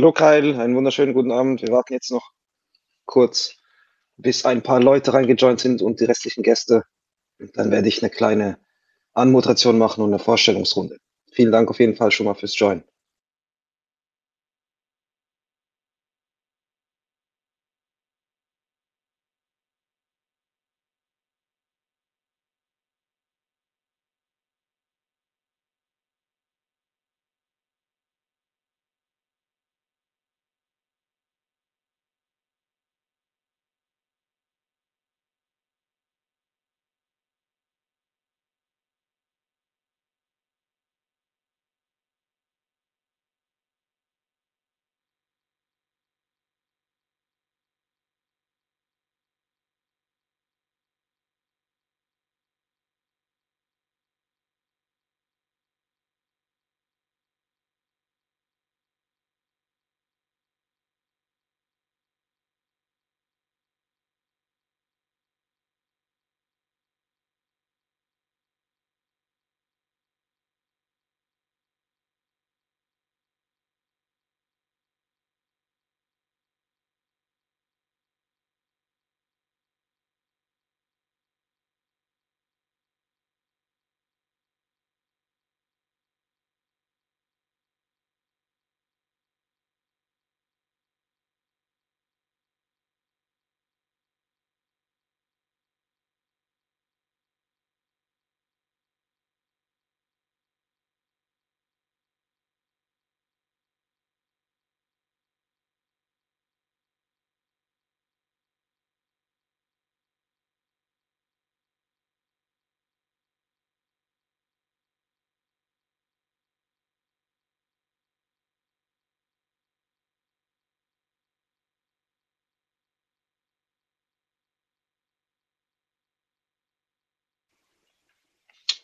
Hallo 0.00 0.12
Kyle, 0.12 0.58
einen 0.58 0.74
wunderschönen 0.76 1.12
guten 1.12 1.30
Abend. 1.30 1.60
Wir 1.60 1.68
warten 1.68 1.92
jetzt 1.92 2.10
noch 2.10 2.30
kurz, 3.04 3.56
bis 4.16 4.46
ein 4.46 4.62
paar 4.62 4.80
Leute 4.80 5.12
reingejoint 5.12 5.60
sind 5.60 5.82
und 5.82 6.00
die 6.00 6.06
restlichen 6.06 6.42
Gäste. 6.42 6.84
Und 7.38 7.54
dann 7.58 7.70
werde 7.70 7.86
ich 7.86 8.02
eine 8.02 8.08
kleine 8.08 8.58
Anmoderation 9.12 9.76
machen 9.76 10.02
und 10.02 10.08
eine 10.08 10.18
Vorstellungsrunde. 10.18 10.96
Vielen 11.32 11.52
Dank 11.52 11.68
auf 11.68 11.80
jeden 11.80 11.96
Fall 11.96 12.12
schon 12.12 12.24
mal 12.24 12.34
fürs 12.34 12.58
Join. 12.58 12.82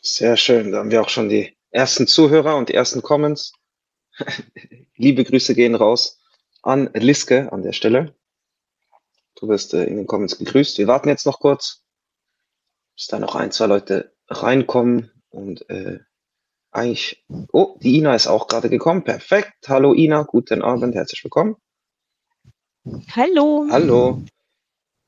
Sehr 0.07 0.37
schön. 0.37 0.71
Da 0.71 0.79
haben 0.79 0.93
wir 0.93 1.03
auch 1.03 1.09
schon 1.09 1.29
die 1.29 1.57
ersten 1.71 2.07
Zuhörer 2.07 2.57
und 2.57 2.69
die 2.69 2.75
ersten 2.75 3.03
Comments. 3.03 3.53
Liebe 4.97 5.25
Grüße 5.25 5.55
gehen 5.57 5.75
raus 5.75 6.21
an 6.63 6.89
Liske 6.95 7.53
an 7.53 7.63
der 7.63 7.73
Stelle. 7.73 8.15
Du 9.35 9.49
wirst 9.49 9.75
äh, 9.75 9.85
in 9.85 9.97
den 9.97 10.07
Comments 10.07 10.39
gegrüßt. 10.39 10.79
Wir 10.79 10.87
warten 10.87 11.09
jetzt 11.09 11.27
noch 11.27 11.41
kurz, 11.41 11.83
bis 12.95 13.09
da 13.09 13.19
noch 13.19 13.35
ein, 13.35 13.51
zwei 13.51 13.67
Leute 13.67 14.15
reinkommen 14.29 15.11
und 15.31 15.69
äh, 15.71 15.99
eigentlich. 16.71 17.25
Oh, 17.53 17.77
die 17.83 17.97
Ina 17.97 18.15
ist 18.15 18.29
auch 18.29 18.47
gerade 18.47 18.71
gekommen. 18.71 19.03
Perfekt. 19.03 19.55
Hallo 19.67 19.93
Ina, 19.93 20.23
guten 20.23 20.63
Abend, 20.63 20.95
herzlich 20.95 21.25
willkommen. 21.25 21.57
Hallo. 23.11 23.67
Hallo. 23.73 24.23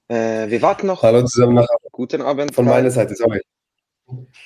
Äh, 0.09 0.51
wir 0.51 0.61
warten 0.61 0.89
noch. 0.89 1.05
Hallo 1.05 1.25
zusammen. 1.25 1.65
Guten 1.93 2.21
Abend. 2.21 2.53
Von 2.53 2.65
meiner 2.65 2.91
Seite, 2.91 3.15
sorry. 3.15 3.41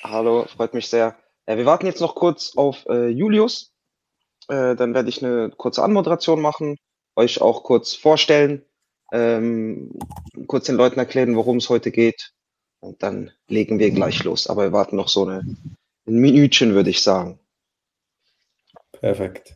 Hallo, 0.03 0.45
freut 0.45 0.73
mich 0.73 0.87
sehr. 0.87 1.17
Äh, 1.45 1.57
wir 1.57 1.65
warten 1.65 1.85
jetzt 1.85 2.01
noch 2.01 2.15
kurz 2.15 2.55
auf 2.55 2.85
äh, 2.87 3.07
Julius. 3.07 3.71
Äh, 4.49 4.75
dann 4.75 4.93
werde 4.93 5.09
ich 5.09 5.23
eine 5.23 5.51
kurze 5.51 5.83
Anmoderation 5.83 6.41
machen, 6.41 6.77
euch 7.15 7.41
auch 7.41 7.63
kurz 7.63 7.93
vorstellen, 7.93 8.65
ähm, 9.13 9.97
kurz 10.47 10.65
den 10.65 10.75
Leuten 10.75 10.99
erklären, 10.99 11.35
worum 11.35 11.57
es 11.57 11.69
heute 11.69 11.91
geht. 11.91 12.33
Und 12.81 13.01
dann 13.03 13.31
legen 13.47 13.79
wir 13.79 13.91
gleich 13.91 14.23
los. 14.23 14.47
Aber 14.47 14.63
wir 14.63 14.73
warten 14.73 14.97
noch 14.97 15.07
so 15.07 15.25
eine, 15.25 15.39
ein 16.05 16.15
Minütchen, 16.15 16.73
würde 16.73 16.89
ich 16.89 17.01
sagen. 17.01 17.39
Perfekt. 18.91 19.55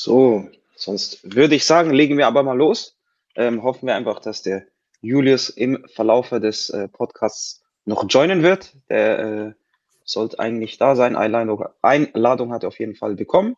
So, 0.00 0.48
sonst 0.76 1.18
würde 1.24 1.56
ich 1.56 1.64
sagen, 1.64 1.90
legen 1.90 2.18
wir 2.18 2.28
aber 2.28 2.44
mal 2.44 2.56
los. 2.56 2.96
Ähm, 3.34 3.64
hoffen 3.64 3.88
wir 3.88 3.96
einfach, 3.96 4.20
dass 4.20 4.42
der 4.42 4.64
Julius 5.00 5.50
im 5.50 5.88
Verlaufe 5.88 6.38
des 6.38 6.70
äh, 6.70 6.86
Podcasts 6.86 7.64
noch 7.84 8.04
joinen 8.08 8.44
wird. 8.44 8.76
Der 8.90 9.18
äh, 9.18 9.52
sollte 10.04 10.38
eigentlich 10.38 10.78
da 10.78 10.94
sein. 10.94 11.16
Einladung, 11.16 11.64
Einladung 11.82 12.52
hat 12.52 12.62
er 12.62 12.68
auf 12.68 12.78
jeden 12.78 12.94
Fall 12.94 13.16
bekommen. 13.16 13.56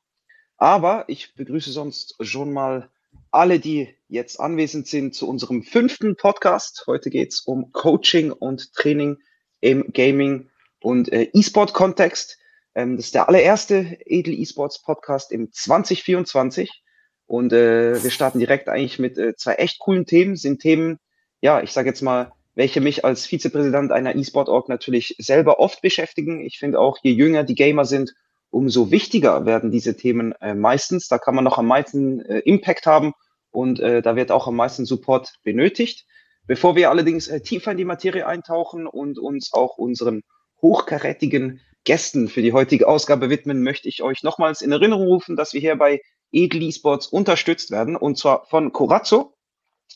Aber 0.56 1.04
ich 1.08 1.34
begrüße 1.34 1.72
sonst 1.72 2.16
schon 2.20 2.54
mal 2.54 2.88
alle, 3.30 3.60
die 3.60 3.94
jetzt 4.08 4.40
anwesend 4.40 4.86
sind 4.86 5.14
zu 5.14 5.28
unserem 5.28 5.62
fünften 5.62 6.16
Podcast. 6.16 6.84
Heute 6.86 7.10
geht 7.10 7.34
es 7.34 7.40
um 7.40 7.70
Coaching 7.72 8.32
und 8.32 8.72
Training 8.72 9.18
im 9.60 9.92
Gaming 9.92 10.48
und 10.80 11.12
äh, 11.12 11.28
E-Sport-Kontext. 11.34 12.38
Ähm, 12.80 12.96
das 12.96 13.06
ist 13.06 13.14
der 13.14 13.28
allererste 13.28 13.98
Edel 14.06 14.38
Esports 14.40 14.82
Podcast 14.82 15.32
im 15.32 15.52
2024. 15.52 16.82
Und 17.26 17.52
äh, 17.52 18.02
wir 18.02 18.10
starten 18.10 18.38
direkt 18.38 18.68
eigentlich 18.68 18.98
mit 18.98 19.18
äh, 19.18 19.36
zwei 19.36 19.54
echt 19.54 19.78
coolen 19.78 20.06
Themen. 20.06 20.36
Sind 20.36 20.60
Themen, 20.60 20.98
ja, 21.40 21.62
ich 21.62 21.72
sage 21.72 21.88
jetzt 21.88 22.02
mal, 22.02 22.32
welche 22.54 22.80
mich 22.80 23.04
als 23.04 23.26
Vizepräsident 23.26 23.92
einer 23.92 24.16
E-Sport-Org 24.16 24.68
natürlich 24.68 25.14
selber 25.18 25.60
oft 25.60 25.82
beschäftigen. 25.82 26.40
Ich 26.40 26.58
finde 26.58 26.80
auch, 26.80 26.98
je 27.02 27.12
jünger 27.12 27.44
die 27.44 27.54
Gamer 27.54 27.84
sind, 27.84 28.12
umso 28.50 28.90
wichtiger 28.90 29.46
werden 29.46 29.70
diese 29.70 29.96
Themen 29.96 30.32
äh, 30.40 30.54
meistens. 30.54 31.06
Da 31.06 31.18
kann 31.18 31.34
man 31.34 31.44
noch 31.44 31.58
am 31.58 31.66
meisten 31.66 32.20
äh, 32.20 32.40
Impact 32.40 32.86
haben 32.86 33.12
und 33.50 33.78
äh, 33.78 34.02
da 34.02 34.16
wird 34.16 34.32
auch 34.32 34.48
am 34.48 34.56
meisten 34.56 34.86
Support 34.86 35.34
benötigt. 35.44 36.06
Bevor 36.46 36.74
wir 36.74 36.90
allerdings 36.90 37.28
äh, 37.28 37.40
tiefer 37.40 37.72
in 37.72 37.78
die 37.78 37.84
Materie 37.84 38.26
eintauchen 38.26 38.88
und 38.88 39.18
uns 39.18 39.52
auch 39.52 39.78
unseren 39.78 40.22
hochkarätigen 40.60 41.60
Gästen 41.84 42.28
für 42.28 42.42
die 42.42 42.52
heutige 42.52 42.88
Ausgabe 42.88 43.30
widmen, 43.30 43.62
möchte 43.62 43.88
ich 43.88 44.02
euch 44.02 44.22
nochmals 44.22 44.62
in 44.62 44.72
Erinnerung 44.72 45.06
rufen, 45.06 45.36
dass 45.36 45.52
wir 45.54 45.60
hier 45.60 45.76
bei 45.76 46.00
Edel 46.30 46.62
Esports 46.62 47.06
unterstützt 47.06 47.70
werden 47.70 47.96
und 47.96 48.18
zwar 48.18 48.46
von 48.46 48.72
Corazzo, 48.72 49.34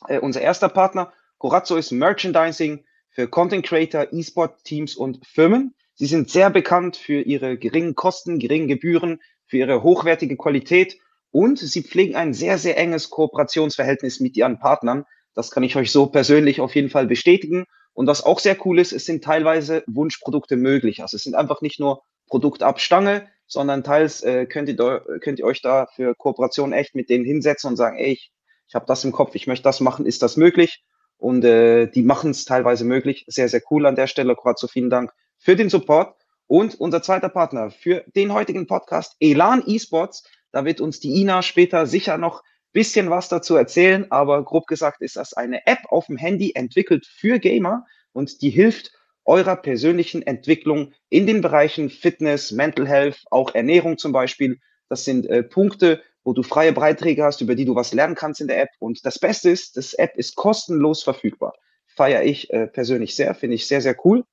äh, 0.09 0.19
unser 0.19 0.41
erster 0.41 0.69
Partner 0.69 1.13
Corazzo 1.39 1.77
ist 1.77 1.91
Merchandising 1.91 2.85
für 3.11 3.29
Content 3.29 3.67
Creator, 3.67 4.09
E-Sport 4.13 4.65
Teams 4.65 4.97
und 4.97 5.25
Firmen. 5.27 5.75
Sie 5.95 6.07
sind 6.07 6.31
sehr 6.31 6.51
bekannt 6.51 6.97
für 6.97 7.21
ihre 7.21 7.59
geringen 7.59 7.95
Kosten, 7.95 8.39
geringen 8.39 8.67
Gebühren, 8.67 9.21
für 9.47 9.59
ihre 9.59 9.83
hochwertige 9.83 10.37
Qualität 10.37 10.99
und 11.31 11.59
sie 11.59 11.83
pflegen 11.83 12.17
ein 12.17 12.33
sehr, 12.33 12.59
sehr 12.59 12.79
enges 12.79 13.11
Kooperationsverhältnis 13.11 14.21
mit 14.21 14.37
ihren 14.37 14.59
Partnern. 14.59 15.05
Das 15.35 15.51
kann 15.51 15.65
ich 15.65 15.77
euch 15.77 15.93
so 15.93 16.07
persönlich 16.07 16.61
auf 16.61 16.75
jeden 16.75 16.91
Fall 16.91 17.07
bestätigen. 17.07 17.67
Und 17.95 18.07
was 18.07 18.25
auch 18.25 18.41
sehr 18.41 18.57
cool 18.67 18.79
ist, 18.79 18.93
es 18.93 19.07
sind 19.07 19.25
teilweise 19.25 19.85
Wunschprodukte 19.87 20.57
möglich. 20.57 21.01
Also 21.01 21.17
es 21.17 21.23
sind 21.23 21.35
einfach 21.35 21.63
nicht 21.63 21.81
nur 21.81 22.03
Produktabstange, 22.29 23.29
sondern 23.47 23.85
teils 23.85 24.23
äh, 24.23 24.47
könnt, 24.47 24.69
ihr, 24.69 25.03
könnt 25.21 25.39
ihr 25.39 25.45
euch 25.45 25.63
da 25.63 25.87
für 25.95 26.15
Kooperation 26.15 26.73
echt 26.73 26.95
mit 26.95 27.09
denen 27.09 27.25
hinsetzen 27.25 27.71
und 27.71 27.77
sagen, 27.77 27.97
ey, 27.97 28.13
ich, 28.13 28.33
ich 28.67 28.75
habe 28.75 28.87
das 28.87 29.05
im 29.05 29.13
Kopf, 29.13 29.35
ich 29.35 29.47
möchte 29.47 29.63
das 29.63 29.81
machen, 29.81 30.07
ist 30.07 30.23
das 30.23 30.37
möglich? 30.37 30.83
Und 31.19 31.45
äh, 31.45 31.87
die 31.87 32.03
machen 32.03 32.31
es 32.31 32.45
teilweise 32.45 32.85
möglich. 32.85 33.25
Sehr, 33.29 33.49
sehr 33.49 33.63
cool 33.71 33.87
an 33.87 33.97
der 33.97 34.09
Stelle. 34.09 34.37
So 34.57 34.67
vielen 34.67 34.91
Dank 34.91 35.13
für 35.39 35.57
den 35.57 35.71
Support. 35.71 36.17
Und 36.47 36.79
unser 36.79 37.03
zweiter 37.03 37.29
Partner 37.29 37.71
für 37.71 38.05
den 38.15 38.33
heutigen 38.33 38.67
Podcast, 38.67 39.17
Elan 39.21 39.63
Esports. 39.67 40.25
Da 40.53 40.65
wird 40.65 40.81
uns 40.81 41.01
die 41.01 41.21
Ina 41.21 41.43
später 41.43 41.87
sicher 41.87 42.19
noch 42.19 42.43
bisschen 42.75 43.09
was 43.09 43.31
dazu 43.31 43.57
erzählen, 43.57 44.11
aber 44.11 44.45
grob 44.45 44.67
gesagt 44.67 45.01
ist 45.01 45.17
das 45.17 45.33
eine 45.33 45.67
App 45.67 45.79
auf 45.89 46.07
dem 46.07 46.19
Handy 46.19 46.53
entwickelt 46.55 47.07
für 47.07 47.39
Gamer 47.39 47.87
und 48.13 48.43
die 48.43 48.51
hilft 48.51 48.93
eurer 49.25 49.57
persönlichen 49.57 50.21
Entwicklung 50.21 50.93
in 51.09 51.27
den 51.27 51.41
Bereichen 51.41 51.89
Fitness, 51.89 52.53
Mental 52.53 52.87
Health, 52.87 53.23
auch 53.31 53.55
Ernährung 53.55 53.97
zum 53.97 54.13
Beispiel. 54.13 54.59
Das 54.91 55.05
sind 55.05 55.27
äh, 55.27 55.43
Punkte, 55.43 56.03
wo 56.25 56.33
du 56.33 56.43
freie 56.43 56.73
Beiträge 56.73 57.25
hast, 57.25 57.41
über 57.41 57.55
die 57.55 57.65
du 57.65 57.75
was 57.75 57.95
lernen 57.95 58.15
kannst 58.15 58.41
in 58.41 58.49
der 58.49 58.61
App. 58.61 58.71
Und 58.81 59.07
das 59.07 59.19
Beste 59.19 59.51
ist, 59.51 59.77
das 59.77 59.95
App 59.95 60.17
ist 60.17 60.35
kostenlos 60.37 61.03
verfügbar. 61.03 61.55
Feiere 61.87 62.25
ich 62.25 62.53
äh, 62.53 62.67
persönlich 62.67 63.17
sehr, 63.17 63.35
finde 63.35 63.55
ich 63.55 63.67
sehr, 63.67 63.81
sehr 63.81 63.97
cool. 64.05 64.25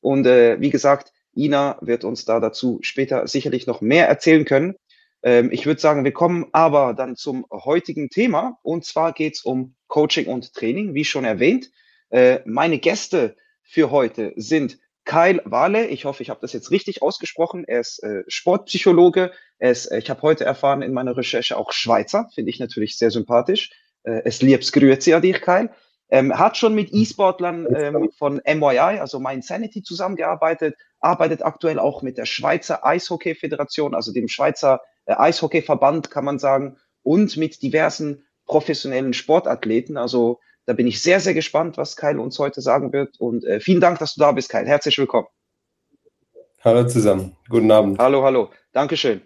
Und 0.00 0.26
äh, 0.26 0.60
wie 0.60 0.70
gesagt, 0.70 1.12
Ina 1.36 1.78
wird 1.80 2.04
uns 2.04 2.24
da 2.24 2.40
dazu 2.40 2.78
später 2.82 3.26
sicherlich 3.26 3.66
noch 3.66 3.80
mehr 3.80 4.08
erzählen 4.08 4.44
können. 4.44 4.76
Ähm, 5.22 5.50
ich 5.52 5.66
würde 5.66 5.80
sagen, 5.80 6.04
wir 6.04 6.12
kommen 6.12 6.46
aber 6.52 6.94
dann 6.94 7.16
zum 7.16 7.46
heutigen 7.50 8.10
Thema. 8.10 8.58
Und 8.62 8.84
zwar 8.84 9.12
geht 9.12 9.34
es 9.34 9.42
um 9.42 9.74
Coaching 9.88 10.26
und 10.26 10.54
Training, 10.54 10.94
wie 10.94 11.04
schon 11.04 11.24
erwähnt. 11.24 11.70
Äh, 12.10 12.40
meine 12.44 12.78
Gäste 12.78 13.36
für 13.62 13.90
heute 13.90 14.32
sind 14.36 14.78
Kyle 15.04 15.40
Wale, 15.46 15.86
ich 15.86 16.04
hoffe, 16.04 16.22
ich 16.22 16.28
habe 16.28 16.40
das 16.42 16.52
jetzt 16.52 16.70
richtig 16.70 17.00
ausgesprochen. 17.00 17.64
Er 17.66 17.80
ist 17.80 18.02
äh, 18.02 18.24
Sportpsychologe. 18.28 19.32
Er 19.58 19.70
ist, 19.70 19.86
äh, 19.86 19.98
ich 19.98 20.10
habe 20.10 20.20
heute 20.20 20.44
erfahren 20.44 20.82
in 20.82 20.92
meiner 20.92 21.16
Recherche 21.16 21.56
auch 21.56 21.72
Schweizer, 21.72 22.28
finde 22.34 22.50
ich 22.50 22.60
natürlich 22.60 22.98
sehr 22.98 23.10
sympathisch. 23.10 23.70
Äh, 24.02 24.20
es 24.26 24.42
liebs 24.42 24.70
grüezi 24.70 25.14
an 25.14 25.22
dich, 25.22 25.40
Kyle. 25.40 25.70
Ähm, 26.10 26.38
hat 26.38 26.58
schon 26.58 26.74
mit 26.74 26.92
E-Sportlern 26.92 27.66
ähm, 27.74 28.10
von 28.16 28.40
MYI, 28.44 28.98
also 29.00 29.18
MyInsanity, 29.18 29.82
zusammengearbeitet, 29.82 30.76
arbeitet 31.00 31.42
aktuell 31.42 31.78
auch 31.78 32.02
mit 32.02 32.18
der 32.18 32.26
Schweizer 32.26 32.84
Eishockey-Föderation, 32.84 33.94
also 33.94 34.12
dem 34.12 34.28
Schweizer 34.28 34.80
Eishockey-Verband, 35.16 36.10
kann 36.10 36.24
man 36.24 36.38
sagen, 36.38 36.76
und 37.02 37.36
mit 37.36 37.62
diversen 37.62 38.26
professionellen 38.46 39.12
Sportathleten. 39.12 39.96
Also 39.96 40.40
da 40.66 40.74
bin 40.74 40.86
ich 40.86 41.00
sehr, 41.00 41.20
sehr 41.20 41.34
gespannt, 41.34 41.76
was 41.76 41.96
Kyle 41.96 42.20
uns 42.20 42.38
heute 42.38 42.60
sagen 42.60 42.92
wird. 42.92 43.18
Und 43.20 43.44
äh, 43.44 43.60
vielen 43.60 43.80
Dank, 43.80 43.98
dass 43.98 44.14
du 44.14 44.20
da 44.20 44.32
bist, 44.32 44.50
Kyle. 44.50 44.66
Herzlich 44.66 44.98
willkommen. 44.98 45.28
Hallo 46.62 46.86
zusammen. 46.86 47.36
Guten 47.48 47.70
Abend. 47.70 47.98
Hallo, 47.98 48.22
hallo. 48.22 48.50
Dankeschön. 48.72 49.22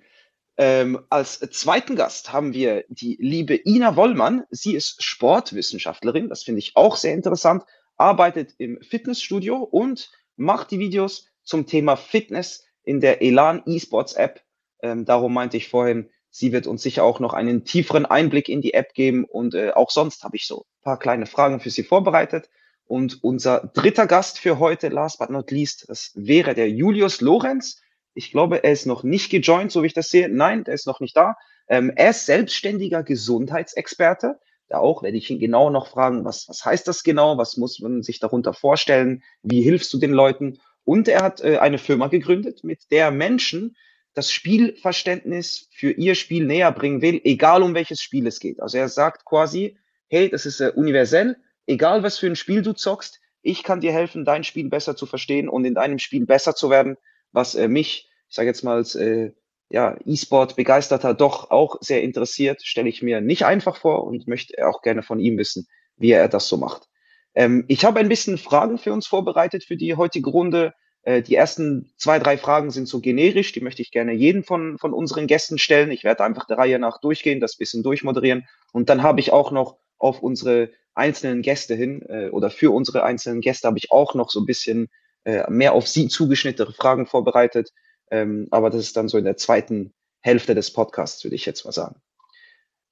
Ähm, 0.59 1.01
als 1.09 1.41
zweiten 1.41 1.97
Gast 1.97 2.33
haben 2.33 2.53
wir 2.53 2.85
die 2.89 3.17
liebe 3.19 3.55
Ina 3.55 3.97
Wollmann. 3.97 4.45
Sie 4.51 4.75
ist 4.75 5.03
Sportwissenschaftlerin. 5.03 6.29
Das 6.29 6.43
finde 6.43 6.59
ich 6.59 6.77
auch 6.77 6.97
sehr 6.97 7.15
interessant. 7.15 7.65
Arbeitet 7.97 8.55
im 8.59 8.81
Fitnessstudio 8.83 9.57
und 9.57 10.13
macht 10.37 10.71
die 10.71 10.79
Videos 10.79 11.27
zum 11.43 11.67
Thema 11.67 11.97
Fitness 11.97 12.65
in 12.85 13.01
der 13.01 13.23
Elan 13.23 13.63
Esports 13.67 14.13
App. 14.13 14.43
Ähm, 14.83 15.05
darum 15.05 15.33
meinte 15.33 15.57
ich 15.57 15.69
vorhin, 15.69 16.11
Sie 16.35 16.51
wird 16.51 16.67
uns 16.67 16.83
sicher 16.83 17.05
auch 17.05 17.21
noch 17.21 17.35
einen 17.35 17.65
tieferen 17.65 18.07
Einblick 18.07 18.49
in 18.49 18.63
die 18.63 18.73
App 18.73 18.95
geben 18.95 19.25
und 19.25 19.55
äh, 19.55 19.73
auch 19.73 19.91
sonst 19.91 20.25
habe 20.25 20.37
ich 20.37 20.47
so 20.47 20.61
ein 20.61 20.83
paar 20.83 20.99
kleine 20.99 21.27
Fragen 21.27 21.61
für 21.61 21.71
Sie 21.71 21.83
vorbereitet. 21.83 22.49
Und 22.87 23.23
unser 23.23 23.71
dritter 23.75 24.07
Gast 24.07 24.39
für 24.39 24.59
heute, 24.59 24.89
last 24.89 25.19
but 25.19 25.31
not 25.31 25.51
least, 25.51 25.89
das 25.89 26.11
wäre 26.15 26.55
der 26.55 26.71
Julius 26.71 27.21
Lorenz. 27.21 27.83
Ich 28.15 28.31
glaube, 28.31 28.65
er 28.65 28.73
ist 28.73 28.87
noch 28.87 29.03
nicht 29.03 29.31
gejoint, 29.31 29.73
so 29.73 29.83
wie 29.83 29.87
ich 29.87 29.95
das 29.95 30.09
sehe. 30.09 30.29
Nein, 30.29 30.65
der 30.65 30.75
ist 30.75 30.87
noch 30.87 31.01
nicht 31.01 31.17
da. 31.17 31.37
Ähm, 31.69 31.93
er 31.95 32.11
ist 32.11 32.27
selbstständiger 32.27 33.03
Gesundheitsexperte. 33.03 34.41
Da 34.69 34.79
auch 34.79 35.03
werde 35.03 35.19
ich 35.19 35.31
ihn 35.31 35.39
genau 35.39 35.69
noch 35.69 35.87
fragen, 35.87 36.25
was, 36.25 36.49
was 36.49 36.65
heißt 36.65 36.89
das 36.89 37.03
genau? 37.03 37.37
Was 37.37 37.59
muss 37.59 37.79
man 37.81 38.03
sich 38.03 38.21
darunter 38.21 38.55
vorstellen? 38.55 39.23
Wie 39.43 39.61
hilfst 39.61 39.93
du 39.93 39.99
den 39.99 40.13
Leuten? 40.13 40.61
Und 40.85 41.09
er 41.09 41.23
hat 41.23 41.43
äh, 41.43 41.59
eine 41.59 41.79
Firma 41.79 42.09
gegründet, 42.09 42.65
mit 42.65 42.91
der 42.91 43.11
Menschen 43.11 43.77
das 44.15 44.31
Spielverständnis 44.31 45.69
für 45.73 45.91
ihr 45.91 46.15
Spiel 46.15 46.45
näher 46.47 46.73
bringen 46.73 47.03
will, 47.03 47.21
egal 47.25 47.63
um 47.63 47.75
welches 47.75 48.01
Spiel 48.01 48.27
es 48.27 48.41
geht. 48.41 48.61
Also 48.61 48.79
er 48.79 48.89
sagt 48.89 49.25
quasi, 49.25 49.79
hey, 50.09 50.29
das 50.29 50.47
ist 50.47 50.61
äh, 50.61 50.73
universell, 50.75 51.37
egal 51.67 52.03
was 52.03 52.19
für 52.19 52.27
ein 52.27 52.37
Spiel 52.37 52.63
du 52.63 52.75
zockst, 52.75 53.21
ich 53.43 53.63
kann 53.63 53.81
dir 53.81 53.93
helfen, 53.93 54.25
dein 54.25 54.45
Spiel 54.45 54.69
besser 54.69 54.97
zu 54.97 55.07
verstehen 55.07 55.49
und 55.49 55.65
in 55.65 55.75
deinem 55.75 55.99
Spiel 55.99 56.27
besser 56.27 56.55
zu 56.55 56.71
werden, 56.71 56.97
was 57.33 57.55
äh, 57.55 57.69
mich, 57.69 58.09
ich 58.29 58.35
sage 58.35 58.49
jetzt 58.49 58.63
mal 58.63 58.77
als 58.77 58.95
äh, 58.95 59.33
ja, 59.69 59.97
E-Sport-Begeisterter 60.05 61.15
doch 61.15 61.51
auch 61.51 61.77
sehr 61.81 62.03
interessiert, 62.03 62.63
stelle 62.63 62.91
ich 62.91 63.03
mir 63.03 63.21
nicht 63.21 63.47
einfach 63.47 63.77
vor 63.77 64.05
und 64.05 64.29
möchte 64.29 64.67
auch 64.69 64.83
gerne 64.83 65.03
von 65.03 65.19
ihm 65.19 65.39
wissen, 65.39 65.67
wie 65.97 66.13
er 66.13 66.29
das 66.29 66.47
so 66.47 66.59
macht. 66.59 66.89
Ähm, 67.35 67.65
ich 67.69 67.85
habe 67.85 67.99
ein 67.99 68.09
bisschen 68.09 68.39
Fragen 68.39 68.79
für 68.79 68.93
uns 68.93 69.07
vorbereitet 69.07 69.65
für 69.65 69.77
die 69.77 69.97
heutige 69.97 70.31
Runde. 70.31 70.75
Äh, 71.03 71.23
die 71.23 71.35
ersten 71.35 71.93
zwei, 71.97 72.19
drei 72.19 72.39
Fragen 72.39 72.71
sind 72.71 72.87
so 72.87 73.01
generisch, 73.01 73.53
die 73.53 73.61
möchte 73.61 73.83
ich 73.83 73.91
gerne 73.91 74.13
jeden 74.13 74.45
von, 74.45 74.79
von 74.79 74.93
unseren 74.93 75.27
Gästen 75.27 75.59
stellen. 75.59 75.91
Ich 75.91 76.05
werde 76.05 76.25
einfach 76.25 76.47
der 76.47 76.59
Reihe 76.59 76.79
nach 76.79 77.01
durchgehen, 77.01 77.41
das 77.41 77.57
bisschen 77.57 77.83
durchmoderieren. 77.83 78.47
Und 78.73 78.89
dann 78.89 79.03
habe 79.03 79.21
ich 79.21 79.33
auch 79.33 79.51
noch 79.51 79.77
auf 79.99 80.23
unsere 80.23 80.71
einzelnen 80.95 81.43
Gäste 81.43 81.75
hin 81.75 82.03
äh, 82.09 82.29
oder 82.29 82.51
für 82.51 82.73
unsere 82.73 83.03
einzelnen 83.03 83.41
Gäste 83.41 83.67
habe 83.67 83.79
ich 83.79 83.91
auch 83.91 84.15
noch 84.15 84.31
so 84.31 84.41
ein 84.41 84.47
bisschen 84.47 84.89
äh, 85.25 85.49
mehr 85.51 85.73
auf 85.73 85.89
sie 85.89 86.09
zugeschnittene 86.09 86.73
Fragen 86.73 87.07
vorbereitet. 87.07 87.73
Ähm, 88.11 88.49
aber 88.51 88.71
das 88.71 88.83
ist 88.83 88.97
dann 88.97 89.09
so 89.09 89.19
in 89.19 89.25
der 89.25 89.37
zweiten 89.37 89.95
Hälfte 90.21 90.55
des 90.55 90.73
Podcasts, 90.73 91.25
würde 91.25 91.35
ich 91.35 91.47
jetzt 91.47 91.65
mal 91.65 91.73
sagen. 91.73 92.01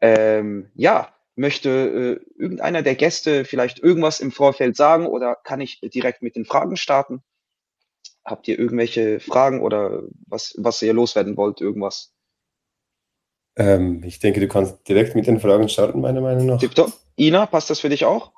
Ähm, 0.01 0.71
ja, 0.75 1.15
möchte 1.37 2.21
äh, 2.39 2.41
irgendeiner 2.41 2.83
der 2.83 2.95
Gäste 2.95 3.45
vielleicht 3.45 3.79
irgendwas 3.81 4.21
im 4.21 4.33
Vorfeld 4.33 4.77
sagen 4.77 5.07
oder 5.07 5.37
kann 5.37 5.61
ich 5.61 5.81
direkt 5.81 6.23
mit 6.23 6.37
den 6.37 6.45
Fragen 6.45 6.77
starten? 6.77 7.23
Habt 8.25 8.49
ihr 8.49 8.59
irgendwelche 8.59 9.21
Fragen 9.21 9.63
oder 9.63 10.03
was, 10.27 10.55
was 10.59 10.83
ihr 10.83 10.93
loswerden 10.93 11.37
wollt, 11.37 11.61
irgendwas? 11.61 12.13
Ähm, 13.57 14.03
ich 14.05 14.19
denke, 14.19 14.41
du 14.41 14.49
kannst 14.49 14.89
direkt 14.89 15.15
mit 15.15 15.27
den 15.27 15.41
Fragen 15.41 15.69
starten, 15.69 16.01
meiner 16.01 16.21
Meinung 16.21 16.47
nach. 16.47 16.59
Tipptopp. 16.59 16.93
Ina, 17.19 17.47
passt 17.47 17.71
das 17.71 17.81
für 17.81 17.89
dich 17.89 18.05
auch? 18.05 18.33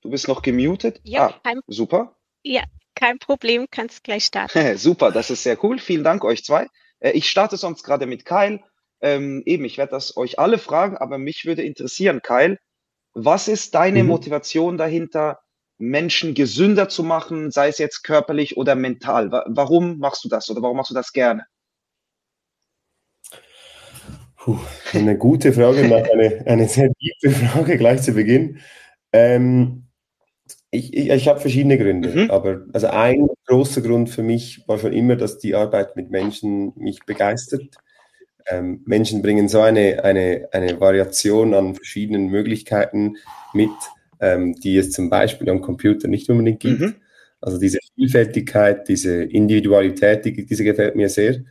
Du 0.00 0.10
bist 0.10 0.28
noch 0.28 0.42
gemutet? 0.42 1.00
Ja, 1.02 1.28
ah, 1.28 1.40
kein, 1.42 1.60
super. 1.66 2.16
Ja, 2.42 2.62
kein 2.94 3.18
Problem, 3.18 3.66
kannst 3.70 4.04
gleich 4.04 4.24
starten. 4.24 4.76
super, 4.78 5.10
das 5.10 5.30
ist 5.30 5.42
sehr 5.42 5.62
cool. 5.64 5.78
Vielen 5.78 6.04
Dank 6.04 6.24
euch 6.24 6.44
zwei. 6.44 6.68
Äh, 7.00 7.10
ich 7.10 7.28
starte 7.28 7.56
sonst 7.56 7.82
gerade 7.82 8.06
mit 8.06 8.24
Kyle. 8.24 8.60
Ähm, 9.00 9.42
eben, 9.46 9.64
ich 9.64 9.78
werde 9.78 9.90
das 9.90 10.16
euch 10.16 10.38
alle 10.38 10.58
fragen, 10.58 10.96
aber 10.96 11.18
mich 11.18 11.44
würde 11.44 11.62
interessieren, 11.62 12.20
Kyle, 12.22 12.58
was 13.14 13.48
ist 13.48 13.74
deine 13.74 14.02
mhm. 14.02 14.08
Motivation 14.08 14.76
dahinter, 14.76 15.40
Menschen 15.78 16.34
gesünder 16.34 16.88
zu 16.88 17.02
machen, 17.02 17.50
sei 17.50 17.68
es 17.68 17.78
jetzt 17.78 18.02
körperlich 18.02 18.56
oder 18.56 18.74
mental? 18.74 19.30
Warum 19.46 19.98
machst 19.98 20.24
du 20.24 20.28
das 20.28 20.50
oder 20.50 20.60
warum 20.60 20.76
machst 20.76 20.90
du 20.90 20.94
das 20.94 21.12
gerne? 21.12 21.44
Puh, 24.36 24.58
eine 24.92 25.16
gute 25.16 25.52
Frage, 25.52 25.80
eine, 25.80 26.46
eine 26.46 26.68
sehr 26.68 26.92
tiefe 26.94 27.30
Frage 27.30 27.76
gleich 27.76 28.02
zu 28.02 28.12
Beginn. 28.12 28.60
Ähm, 29.12 29.88
ich, 30.70 30.94
ich, 30.94 31.10
ich 31.10 31.28
habe 31.28 31.40
verschiedene 31.40 31.78
Gründe, 31.78 32.10
mhm. 32.10 32.30
aber 32.30 32.62
also 32.72 32.88
ein 32.88 33.26
großer 33.46 33.80
Grund 33.80 34.10
für 34.10 34.22
mich 34.22 34.62
war 34.66 34.78
schon 34.78 34.92
immer, 34.92 35.16
dass 35.16 35.38
die 35.38 35.54
Arbeit 35.54 35.96
mit 35.96 36.10
Menschen 36.10 36.72
mich 36.76 37.04
begeistert. 37.06 37.76
Ähm, 38.46 38.82
Menschen 38.86 39.22
bringen 39.22 39.48
so 39.48 39.60
eine, 39.60 40.04
eine, 40.04 40.48
eine 40.52 40.80
Variation 40.80 41.54
an 41.54 41.74
verschiedenen 41.74 42.28
Möglichkeiten 42.28 43.16
mit, 43.52 43.70
ähm, 44.20 44.54
die 44.54 44.76
es 44.76 44.90
zum 44.90 45.10
Beispiel 45.10 45.48
am 45.50 45.60
Computer 45.60 46.08
nicht 46.08 46.28
unbedingt 46.28 46.60
gibt. 46.60 46.80
Mhm. 46.80 46.94
Also 47.40 47.58
diese 47.58 47.78
Vielfältigkeit, 47.94 48.88
diese 48.88 49.22
Individualität, 49.22 50.24
die, 50.24 50.44
diese 50.44 50.64
gefällt 50.64 50.96
mir 50.96 51.08
sehr. 51.08 51.44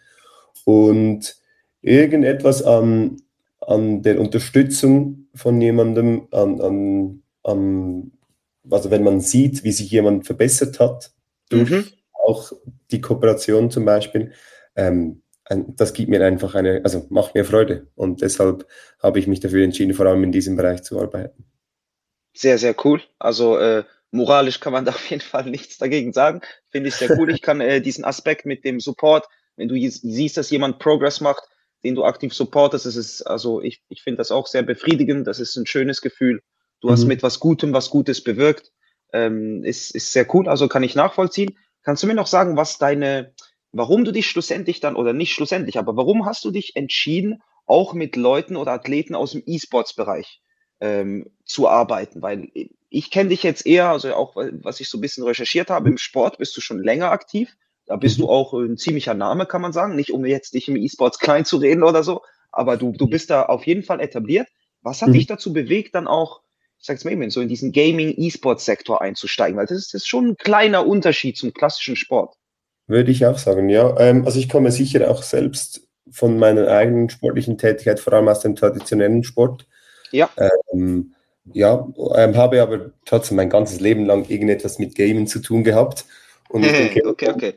Und 0.66 1.38
irgendetwas 1.82 2.64
an, 2.64 3.18
an 3.62 4.02
der 4.02 4.20
Unterstützung 4.20 5.28
von 5.34 5.62
jemandem, 5.62 6.28
an, 6.32 6.60
an, 6.62 7.24
an, 7.44 8.12
also 8.70 8.92
wenn 8.92 9.04
man 9.04 9.22
sieht, 9.22 9.64
wie 9.64 9.72
sich 9.72 9.92
jemand 9.92 10.26
verbessert 10.26 10.80
hat, 10.80 11.12
durch 11.50 11.70
mhm. 11.70 11.86
auch 12.26 12.52
die 12.92 13.00
Kooperation 13.00 13.72
zum 13.72 13.86
Beispiel, 13.86 14.34
ähm, 14.76 15.22
das 15.50 15.94
gibt 15.94 16.10
mir 16.10 16.24
einfach 16.26 16.56
eine, 16.56 16.82
also 16.84 17.06
macht 17.10 17.34
mir 17.36 17.46
Freude. 17.46 17.88
Und 17.96 18.22
deshalb 18.22 18.66
habe 19.00 19.20
ich 19.20 19.28
mich 19.28 19.40
dafür 19.40 19.64
entschieden, 19.64 19.94
vor 19.94 20.06
allem 20.06 20.24
in 20.24 20.32
diesem 20.34 20.58
Bereich 20.58 20.84
zu 20.84 21.00
arbeiten. 21.00 21.46
Sehr, 22.40 22.58
sehr 22.58 22.76
cool. 22.86 23.02
Also 23.20 23.58
äh, 23.58 23.84
moralisch 24.12 24.60
kann 24.60 24.74
man 24.74 24.86
da 24.86 24.92
auf 24.92 25.10
jeden 25.10 25.22
Fall 25.22 25.46
nichts 25.50 25.78
dagegen 25.78 26.14
sagen. 26.14 26.42
Finde 26.70 26.90
ich 26.90 26.96
sehr 26.96 27.18
cool. 27.18 27.32
Ich 27.32 27.42
kann 27.42 27.62
äh, 27.62 27.82
diesen 27.82 28.06
Aspekt 28.06 28.46
mit 28.46 28.64
dem 28.66 28.80
Support, 28.80 29.26
wenn 29.56 29.68
du 29.68 29.76
siehst, 29.90 30.38
dass 30.38 30.52
jemand 30.52 30.80
Progress 30.80 31.20
macht, 31.20 31.44
den 31.84 31.96
du 31.96 32.04
aktiv 32.04 32.34
supportest, 32.34 32.86
das 32.86 32.96
ist 32.96 33.22
also 33.24 33.62
ich, 33.62 33.82
ich 33.90 34.02
finde 34.02 34.18
das 34.18 34.32
auch 34.32 34.48
sehr 34.48 34.64
befriedigend. 34.64 35.28
Das 35.28 35.40
ist 35.40 35.56
ein 35.56 35.66
schönes 35.66 36.02
Gefühl. 36.02 36.42
Du 36.82 36.88
mhm. 36.88 36.92
hast 36.92 37.06
mit 37.06 37.24
was 37.24 37.40
Gutem 37.40 37.74
was 37.74 37.90
Gutes 37.90 38.24
bewirkt. 38.24 38.72
Ähm, 39.14 39.64
ist, 39.64 39.96
ist 39.96 40.12
sehr 40.12 40.34
cool, 40.36 40.50
also 40.50 40.68
kann 40.68 40.84
ich 40.84 40.96
nachvollziehen. 40.96 41.58
Kannst 41.82 42.04
du 42.04 42.08
mir 42.08 42.14
noch 42.14 42.28
sagen, 42.28 42.58
was 42.58 42.78
deine, 42.78 43.34
warum 43.72 44.04
du 44.04 44.12
dich 44.12 44.28
schlussendlich 44.28 44.82
dann, 44.82 44.98
oder 44.98 45.14
nicht 45.14 45.34
schlussendlich, 45.34 45.80
aber 45.80 45.96
warum 45.96 46.26
hast 46.26 46.44
du 46.44 46.52
dich 46.52 46.76
entschieden, 46.76 47.42
auch 47.66 47.94
mit 47.94 48.18
Leuten 48.18 48.58
oder 48.58 48.74
Athleten 48.74 49.16
aus 49.16 49.32
dem 49.32 49.44
E-Sports-Bereich 49.46 50.42
ähm, 50.80 51.30
zu 51.46 51.68
arbeiten? 51.68 52.22
Weil 52.22 52.50
ich 52.90 53.12
kenne 53.12 53.30
dich 53.30 53.44
jetzt 53.44 53.66
eher, 53.66 53.90
also 53.90 54.14
auch 54.14 54.36
was 54.36 54.80
ich 54.80 54.90
so 54.90 54.98
ein 54.98 55.02
bisschen 55.02 55.24
recherchiert 55.24 55.70
habe, 55.70 55.90
im 55.90 55.98
Sport 55.98 56.38
bist 56.38 56.56
du 56.58 56.62
schon 56.62 56.84
länger 56.84 57.12
aktiv. 57.12 57.56
Da 57.86 57.96
bist 57.96 58.18
mhm. 58.18 58.24
du 58.24 58.30
auch 58.30 58.54
ein 58.54 58.78
ziemlicher 58.78 59.14
Name, 59.14 59.46
kann 59.46 59.62
man 59.62 59.74
sagen. 59.74 59.96
Nicht 59.96 60.12
um 60.12 60.26
jetzt 60.26 60.54
dich 60.54 60.68
im 60.68 60.76
E-Sports 60.76 61.20
klein 61.20 61.46
zu 61.46 61.58
reden 61.58 61.84
oder 61.84 62.04
so, 62.04 62.22
aber 62.52 62.78
du, 62.78 62.92
du 62.92 63.08
bist 63.08 63.30
da 63.30 63.44
auf 63.44 63.66
jeden 63.66 63.84
Fall 63.84 64.00
etabliert. 64.00 64.48
Was 64.82 65.02
hat 65.02 65.10
mhm. 65.10 65.14
dich 65.14 65.28
dazu 65.28 65.54
bewegt, 65.54 65.96
dann 65.96 66.08
auch 66.08 66.42
ich 66.80 66.86
sag's 66.86 67.04
mal 67.04 67.12
eben, 67.12 67.30
so 67.30 67.42
in 67.42 67.50
diesen 67.50 67.72
Gaming-E-Sport-Sektor 67.72 69.02
einzusteigen? 69.02 69.58
Weil 69.58 69.66
das 69.66 69.78
ist, 69.78 69.94
das 69.94 70.04
ist 70.04 70.08
schon 70.08 70.30
ein 70.30 70.38
kleiner 70.38 70.86
Unterschied 70.86 71.38
zum 71.38 71.54
klassischen 71.54 71.96
Sport. 71.96 72.36
Würde 72.88 73.12
ich 73.12 73.26
auch 73.26 73.38
sagen, 73.38 73.70
ja. 73.70 74.00
Ähm, 74.00 74.26
also 74.26 74.40
ich 74.40 74.48
komme 74.48 74.72
sicher 74.72 75.10
auch 75.10 75.24
selbst 75.24 75.82
von 76.10 76.38
meiner 76.38 76.68
eigenen 76.68 77.10
sportlichen 77.10 77.58
Tätigkeit, 77.58 78.00
vor 78.00 78.14
allem 78.14 78.28
aus 78.28 78.42
dem 78.42 78.56
traditionellen 78.56 79.24
Sport. 79.24 79.68
Ja. 80.12 80.30
Ähm, 80.72 81.14
ja, 81.54 81.88
ähm, 82.16 82.36
habe 82.36 82.62
aber 82.62 82.92
trotzdem 83.06 83.38
mein 83.38 83.50
ganzes 83.50 83.80
Leben 83.80 84.06
lang 84.06 84.30
irgendetwas 84.30 84.80
mit 84.80 84.96
Gamen 84.96 85.28
zu 85.28 85.40
tun 85.40 85.64
gehabt. 85.64 86.06
Und 86.50 86.66
ich 86.66 86.72
denke, 86.72 87.06
okay, 87.06 87.30
okay. 87.30 87.54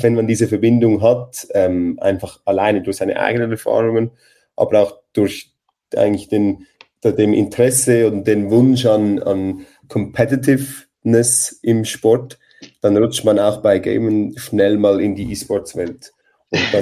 wenn 0.00 0.14
man 0.14 0.26
diese 0.26 0.48
Verbindung 0.48 1.02
hat, 1.02 1.46
ähm, 1.54 1.98
einfach 2.00 2.40
alleine 2.44 2.82
durch 2.82 2.96
seine 2.96 3.18
eigenen 3.18 3.50
Erfahrungen, 3.50 4.10
aber 4.56 4.82
auch 4.82 4.98
durch 5.12 5.52
eigentlich 5.94 6.28
den, 6.28 6.66
dem 7.04 7.32
Interesse 7.32 8.06
und 8.10 8.26
den 8.26 8.50
Wunsch 8.50 8.86
an, 8.86 9.18
an 9.20 9.66
Competitiveness 9.88 11.58
im 11.62 11.84
Sport, 11.84 12.38
dann 12.80 12.96
rutscht 12.96 13.24
man 13.24 13.38
auch 13.38 13.62
bei 13.62 13.78
Gamen 13.78 14.36
schnell 14.38 14.78
mal 14.78 15.00
in 15.00 15.14
die 15.14 15.30
E-Sports-Welt. 15.32 16.12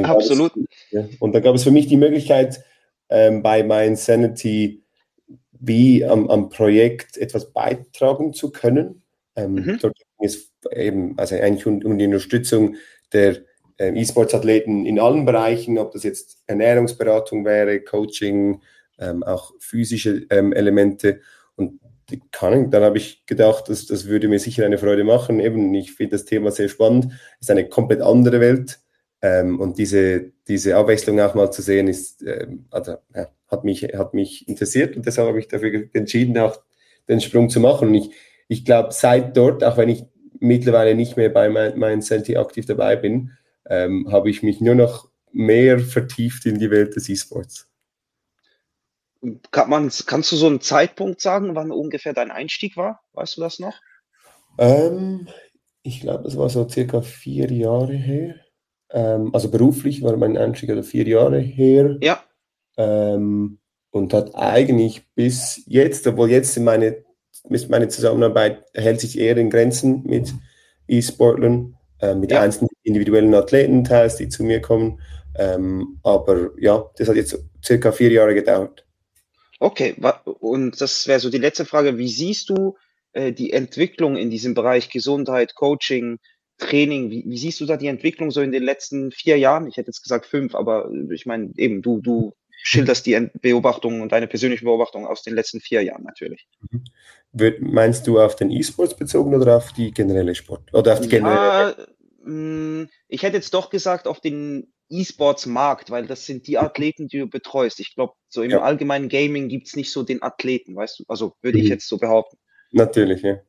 Absolut. 0.02 0.52
Es, 0.56 0.92
ja, 0.92 1.04
und 1.20 1.34
dann 1.34 1.42
gab 1.42 1.54
es 1.54 1.64
für 1.64 1.70
mich 1.70 1.86
die 1.86 1.96
Möglichkeit, 1.96 2.60
ähm, 3.08 3.42
bei 3.42 3.62
My 3.62 3.94
Sanity 3.96 4.82
wie 5.60 6.04
am, 6.04 6.28
am, 6.28 6.48
Projekt 6.48 7.16
etwas 7.16 7.52
beitragen 7.52 8.32
zu 8.32 8.50
können. 8.50 9.02
Ähm, 9.34 9.54
mhm. 9.54 9.78
Dort 9.80 9.96
ging 9.96 10.26
es 10.26 10.52
eben, 10.72 11.18
also 11.18 11.36
eigentlich 11.36 11.66
um, 11.66 11.82
um 11.82 11.98
die 11.98 12.06
Unterstützung 12.06 12.76
der 13.12 13.38
ähm, 13.78 13.96
E-Sports-Athleten 13.96 14.86
in 14.86 14.98
allen 14.98 15.24
Bereichen, 15.24 15.78
ob 15.78 15.92
das 15.92 16.02
jetzt 16.02 16.42
Ernährungsberatung 16.46 17.44
wäre, 17.44 17.80
Coaching, 17.80 18.62
ähm, 18.98 19.22
auch 19.22 19.52
physische 19.58 20.26
ähm, 20.30 20.52
Elemente. 20.52 21.20
Und 21.56 21.80
kann, 22.30 22.70
dann 22.70 22.82
habe 22.82 22.98
ich 22.98 23.26
gedacht, 23.26 23.68
das, 23.68 23.86
das 23.86 24.06
würde 24.06 24.28
mir 24.28 24.38
sicher 24.38 24.64
eine 24.64 24.78
Freude 24.78 25.04
machen. 25.04 25.40
Eben, 25.40 25.74
ich 25.74 25.92
finde 25.92 26.12
das 26.12 26.24
Thema 26.24 26.50
sehr 26.50 26.68
spannend. 26.68 27.06
Es 27.40 27.48
ist 27.48 27.50
eine 27.50 27.68
komplett 27.68 28.00
andere 28.00 28.40
Welt. 28.40 28.80
Ähm, 29.22 29.60
und 29.60 29.78
diese, 29.78 30.32
diese 30.46 30.76
Abwechslung 30.76 31.20
auch 31.20 31.34
mal 31.34 31.50
zu 31.50 31.62
sehen, 31.62 31.88
ist, 31.88 32.22
ähm, 32.22 32.66
also, 32.70 32.96
ja, 33.14 33.28
hat, 33.48 33.64
mich, 33.64 33.82
hat 33.82 34.14
mich 34.14 34.48
interessiert 34.48 34.96
und 34.96 35.06
deshalb 35.06 35.28
habe 35.28 35.38
ich 35.38 35.48
dafür 35.48 35.88
entschieden, 35.92 36.38
auch 36.38 36.60
den 37.08 37.20
Sprung 37.20 37.48
zu 37.48 37.60
machen. 37.60 37.88
Und 37.88 37.94
ich, 37.94 38.10
ich 38.48 38.64
glaube, 38.64 38.92
seit 38.92 39.36
dort, 39.36 39.62
auch 39.62 39.76
wenn 39.76 39.88
ich 39.88 40.04
mittlerweile 40.40 40.94
nicht 40.94 41.16
mehr 41.16 41.28
bei 41.28 41.48
meinem 41.48 41.78
mein 41.78 42.02
Senti 42.02 42.36
aktiv 42.36 42.66
dabei 42.66 42.96
bin, 42.96 43.32
ähm, 43.68 44.10
habe 44.10 44.30
ich 44.30 44.42
mich 44.42 44.60
nur 44.60 44.74
noch 44.74 45.08
mehr 45.32 45.78
vertieft 45.78 46.46
in 46.46 46.58
die 46.58 46.70
Welt 46.70 46.96
des 46.96 47.08
E-Sports. 47.08 47.70
Kann 49.50 49.70
man, 49.70 49.90
kannst 50.06 50.32
du 50.32 50.36
so 50.36 50.46
einen 50.46 50.60
Zeitpunkt 50.60 51.20
sagen, 51.20 51.54
wann 51.54 51.72
ungefähr 51.72 52.12
dein 52.12 52.30
Einstieg 52.30 52.76
war? 52.76 53.02
Weißt 53.12 53.36
du 53.36 53.40
das 53.40 53.58
noch? 53.58 53.74
Ähm, 54.58 55.28
ich 55.82 56.00
glaube, 56.00 56.24
das 56.24 56.36
war 56.36 56.48
so 56.48 56.68
circa 56.68 57.02
vier 57.02 57.50
Jahre 57.50 57.94
her. 57.94 58.36
Ähm, 58.90 59.34
also 59.34 59.50
beruflich 59.50 60.02
war 60.02 60.16
mein 60.16 60.36
Einstieg 60.36 60.70
also 60.70 60.82
vier 60.82 61.06
Jahre 61.06 61.38
her. 61.38 61.96
Ja. 62.00 62.22
Ähm, 62.76 63.58
und 63.90 64.12
hat 64.12 64.34
eigentlich 64.34 65.02
bis 65.14 65.62
jetzt, 65.66 66.06
obwohl 66.06 66.30
jetzt 66.30 66.58
meine, 66.58 67.04
meine 67.68 67.88
Zusammenarbeit 67.88 68.64
hält 68.74 69.00
sich 69.00 69.18
eher 69.18 69.36
in 69.36 69.50
Grenzen 69.50 70.02
mit 70.04 70.34
E-Sportlern, 70.86 71.76
äh, 72.00 72.14
mit 72.14 72.30
ja. 72.30 72.42
einzelnen 72.42 72.68
individuellen 72.82 73.34
Athleten 73.34 73.84
teils, 73.84 74.16
die 74.16 74.28
zu 74.28 74.44
mir 74.44 74.60
kommen. 74.60 75.00
Ähm, 75.38 75.98
aber 76.02 76.50
ja, 76.58 76.90
das 76.96 77.08
hat 77.08 77.16
jetzt 77.16 77.38
circa 77.64 77.92
vier 77.92 78.10
Jahre 78.10 78.34
gedauert. 78.34 78.86
Okay, 79.58 79.96
und 80.40 80.80
das 80.80 81.06
wäre 81.08 81.20
so 81.20 81.30
die 81.30 81.38
letzte 81.38 81.64
Frage. 81.64 81.96
Wie 81.96 82.08
siehst 82.08 82.50
du 82.50 82.76
äh, 83.12 83.32
die 83.32 83.52
Entwicklung 83.52 84.16
in 84.16 84.30
diesem 84.30 84.54
Bereich 84.54 84.90
Gesundheit, 84.90 85.54
Coaching, 85.54 86.18
Training? 86.58 87.10
Wie, 87.10 87.24
wie, 87.26 87.38
siehst 87.38 87.60
du 87.60 87.66
da 87.66 87.76
die 87.76 87.86
Entwicklung 87.86 88.30
so 88.30 88.42
in 88.42 88.52
den 88.52 88.62
letzten 88.62 89.12
vier 89.12 89.38
Jahren? 89.38 89.66
Ich 89.66 89.78
hätte 89.78 89.88
jetzt 89.88 90.02
gesagt 90.02 90.26
fünf, 90.26 90.54
aber 90.54 90.90
ich 91.10 91.24
meine, 91.24 91.52
eben, 91.56 91.80
du, 91.80 92.00
du 92.02 92.34
schilderst 92.62 93.06
die 93.06 93.28
Beobachtungen 93.40 94.00
und 94.00 94.12
deine 94.12 94.26
persönlichen 94.26 94.64
Beobachtungen 94.64 95.06
aus 95.06 95.22
den 95.22 95.34
letzten 95.34 95.60
vier 95.60 95.82
Jahren 95.82 96.04
natürlich. 96.04 96.48
Mhm. 96.70 96.84
Meinst 97.60 98.06
du 98.06 98.20
auf 98.20 98.36
den 98.36 98.50
E-Sports 98.50 98.96
bezogen 98.96 99.34
oder 99.34 99.58
auf 99.58 99.72
die 99.72 99.92
generelle 99.92 100.34
Sport? 100.34 100.72
Oder 100.72 100.94
auf 100.94 101.00
die 101.00 101.08
generelle? 101.08 101.76
Ja, 101.78 101.86
hm, 102.24 102.88
ich 103.08 103.22
hätte 103.22 103.36
jetzt 103.36 103.52
doch 103.52 103.70
gesagt 103.70 104.06
auf 104.08 104.20
den 104.20 104.72
E-Sports-Markt, 104.88 105.90
weil 105.90 106.06
das 106.06 106.26
sind 106.26 106.46
die 106.46 106.58
Athleten, 106.58 107.08
die 107.08 107.18
du 107.18 107.26
betreust. 107.26 107.80
Ich 107.80 107.94
glaube, 107.94 108.14
so 108.28 108.42
im 108.42 108.50
ja. 108.50 108.62
allgemeinen 108.62 109.08
Gaming 109.08 109.48
gibt 109.48 109.66
es 109.66 109.76
nicht 109.76 109.92
so 109.92 110.02
den 110.02 110.22
Athleten, 110.22 110.76
weißt 110.76 111.00
du? 111.00 111.04
Also 111.08 111.34
würde 111.42 111.58
mhm. 111.58 111.64
ich 111.64 111.70
jetzt 111.70 111.88
so 111.88 111.98
behaupten. 111.98 112.38
Natürlich, 112.72 113.22
ja. 113.22 113.40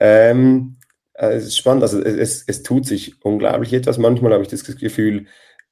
Ähm, 0.00 0.78
äh, 1.14 1.34
es 1.34 1.46
ist 1.46 1.58
spannend, 1.58 1.82
also 1.82 2.00
es, 2.02 2.44
es 2.46 2.62
tut 2.62 2.86
sich 2.86 3.24
unglaublich 3.24 3.72
etwas. 3.72 3.98
Manchmal 3.98 4.32
habe 4.32 4.42
ich 4.42 4.48
das 4.48 4.64
Gefühl, 4.64 5.26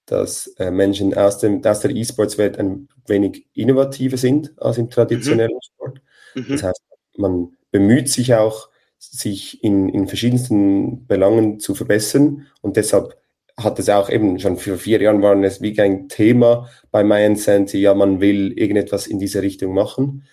dass 0.07 0.47
äh, 0.59 0.71
Menschen 0.71 1.15
aus, 1.15 1.39
dem, 1.39 1.65
aus 1.65 1.81
der 1.81 1.91
E-Sports-Welt 1.91 2.59
ein 2.59 2.89
wenig 3.07 3.47
innovativer 3.55 4.17
sind 4.17 4.53
als 4.57 4.79
im 4.79 4.91
traditionellen 4.91 5.55
mhm. 5.55 5.61
Sport. 5.63 6.01
Mhm. 6.35 6.47
Das 6.49 6.63
heißt, 6.63 6.83
man 7.17 7.57
bemüht 7.71 8.09
sich 8.09 8.35
auch, 8.35 8.69
sich 8.99 9.63
in, 9.63 9.89
in 9.89 10.09
verschiedensten 10.09 11.07
Belangen 11.07 11.61
zu 11.61 11.75
verbessern 11.75 12.47
und 12.63 12.77
deshalb 12.77 13.17
hat 13.59 13.79
es 13.79 13.89
auch 13.89 14.11
eben 14.11 14.39
schon 14.39 14.59
vor 14.59 14.77
vier 14.77 15.01
Jahren 15.01 15.23
war 15.23 15.35
es 15.43 15.63
wie 15.63 15.79
ein 15.81 16.09
Thema 16.09 16.69
bei 16.91 17.03
Mayan 17.05 17.37
Santi, 17.37 17.79
ja, 17.79 17.95
man 17.95 18.21
will 18.21 18.53
irgendetwas 18.53 19.07
in 19.07 19.19
diese 19.19 19.41
Richtung 19.41 19.73
machen. 19.73 20.25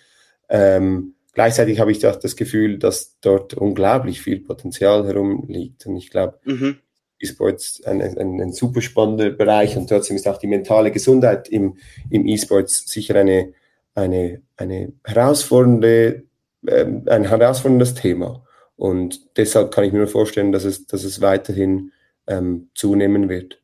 Ähm, 0.50 1.14
gleichzeitig 1.32 1.80
habe 1.80 1.90
ich 1.90 2.00
doch 2.00 2.16
das 2.16 2.36
Gefühl, 2.36 2.78
dass 2.78 3.18
dort 3.20 3.54
unglaublich 3.54 4.20
viel 4.20 4.40
Potenzial 4.40 5.06
herumliegt. 5.06 5.86
Und 5.86 5.96
ich 5.96 6.10
glaube, 6.10 6.38
mhm. 6.44 6.78
E-Sports 7.20 7.82
ein, 7.84 8.02
ein, 8.02 8.40
ein, 8.40 8.52
super 8.52 8.80
spannender 8.80 9.30
Bereich 9.30 9.76
und 9.76 9.88
trotzdem 9.88 10.16
ist 10.16 10.28
auch 10.28 10.38
die 10.38 10.46
mentale 10.46 10.90
Gesundheit 10.90 11.48
im, 11.48 11.78
im 12.10 12.26
E-Sports 12.26 12.88
sicher 12.88 13.14
eine, 13.16 13.52
eine, 13.94 14.42
eine 14.56 14.92
herausfordernde, 15.04 16.24
äh, 16.66 16.86
ein 17.06 17.28
herausforderndes 17.28 17.94
Thema. 17.94 18.44
Und 18.76 19.36
deshalb 19.36 19.72
kann 19.72 19.84
ich 19.84 19.92
mir 19.92 20.06
vorstellen, 20.06 20.52
dass 20.52 20.64
es, 20.64 20.86
dass 20.86 21.04
es 21.04 21.20
weiterhin 21.20 21.92
ähm, 22.26 22.70
zunehmen 22.74 23.28
wird. 23.28 23.60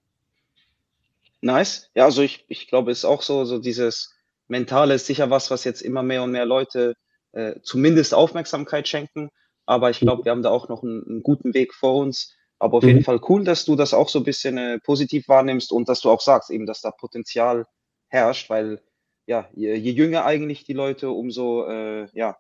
Nice. 1.41 1.91
Ja, 1.95 2.05
also 2.05 2.23
ich, 2.23 2.45
ich 2.49 2.69
glaube, 2.69 2.91
es 2.91 2.99
ist 2.99 3.05
auch 3.05 3.23
so, 3.23 3.45
so 3.45 3.59
dieses 3.59 4.15
Mentale 4.49 4.95
ist 4.95 5.07
sicher 5.07 5.31
was, 5.31 5.51
was 5.51 5.65
jetzt 5.65 5.81
immer 5.81 6.03
mehr 6.03 6.23
und 6.23 6.33
mehr 6.33 6.45
Leute 6.45 6.95
äh, 7.33 7.55
zumindest 7.63 8.15
Aufmerksamkeit 8.15 8.89
schenken. 8.89 9.31
Aber 9.67 9.91
ich 9.91 10.01
glaube, 10.01 10.25
wir 10.25 10.33
haben 10.33 10.43
da 10.43 10.51
auch 10.51 10.69
noch 10.69 10.83
einen, 10.83 11.05
einen 11.07 11.23
guten 11.23 11.55
Weg 11.55 11.75
vor 11.75 11.97
uns. 11.97 12.35
Aber 12.61 12.77
auf 12.77 12.85
mhm. 12.85 12.91
jeden 12.91 13.05
Fall 13.05 13.21
cool, 13.29 13.43
dass 13.43 13.65
du 13.65 13.75
das 13.75 13.95
auch 13.95 14.09
so 14.09 14.21
ein 14.21 14.25
bisschen 14.25 14.59
äh, 14.59 14.79
positiv 14.79 15.29
wahrnimmst 15.29 15.73
und 15.73 15.89
dass 15.89 16.01
du 16.03 16.11
auch 16.11 16.21
sagst, 16.21 16.51
eben, 16.51 16.67
dass 16.67 16.83
da 16.83 16.91
Potenzial 16.91 17.67
herrscht, 18.09 18.51
weil 18.51 18.83
ja, 19.27 19.49
je, 19.55 19.75
je 19.75 19.93
jünger 19.93 20.27
eigentlich 20.27 20.65
die 20.65 20.75
Leute, 20.75 21.11
umso, 21.11 21.67
äh, 21.67 22.07
ja, 22.13 22.37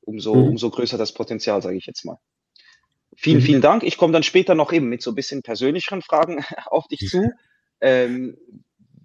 umso, 0.00 0.34
mhm. 0.34 0.48
umso 0.48 0.70
größer 0.70 0.96
das 0.96 1.12
Potenzial, 1.12 1.60
sage 1.62 1.76
ich 1.76 1.86
jetzt 1.86 2.04
mal. 2.06 2.18
Vielen, 3.14 3.40
mhm. 3.40 3.42
vielen 3.42 3.60
Dank. 3.60 3.82
Ich 3.82 3.98
komme 3.98 4.12
dann 4.12 4.22
später 4.22 4.54
noch 4.54 4.72
eben 4.72 4.88
mit 4.88 5.02
so 5.02 5.10
ein 5.12 5.14
bisschen 5.14 5.42
persönlicheren 5.42 6.00
Fragen 6.02 6.42
auf 6.66 6.88
dich 6.88 7.08
zu. 7.08 7.30
Ähm, 7.80 8.36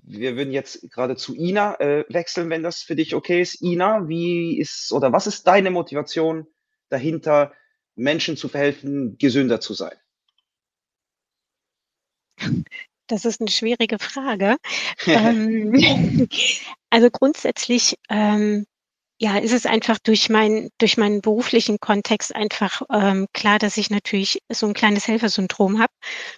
wir 0.01 0.35
würden 0.35 0.51
jetzt 0.51 0.91
gerade 0.91 1.15
zu 1.15 1.35
Ina 1.35 1.79
äh, 1.79 2.05
wechseln, 2.09 2.49
wenn 2.49 2.63
das 2.63 2.81
für 2.81 2.95
dich 2.95 3.13
okay 3.13 3.39
ist. 3.39 3.61
Ina, 3.61 4.07
wie 4.07 4.57
ist 4.57 4.91
oder 4.91 5.11
was 5.11 5.27
ist 5.27 5.45
deine 5.45 5.69
Motivation 5.69 6.47
dahinter, 6.89 7.53
Menschen 7.93 8.35
zu 8.35 8.47
verhelfen, 8.47 9.15
gesünder 9.19 9.59
zu 9.59 9.75
sein? 9.75 9.93
Das 13.07 13.25
ist 13.25 13.41
eine 13.41 13.49
schwierige 13.49 13.99
Frage. 13.99 14.57
ähm, 15.05 15.73
also 16.89 17.09
grundsätzlich 17.09 17.97
ähm, 18.09 18.65
ja, 19.19 19.37
ist 19.37 19.53
es 19.53 19.65
einfach 19.65 19.97
durch 19.99 20.29
mein, 20.29 20.69
durch 20.79 20.97
meinen 20.97 21.21
beruflichen 21.21 21.79
Kontext 21.79 22.35
einfach 22.35 22.81
ähm, 22.91 23.27
klar, 23.31 23.57
dass 23.59 23.77
ich 23.77 23.89
natürlich 23.89 24.41
so 24.49 24.67
ein 24.67 24.73
kleines 24.73 25.07
Helfersyndrom 25.07 25.79
habe 25.79 25.93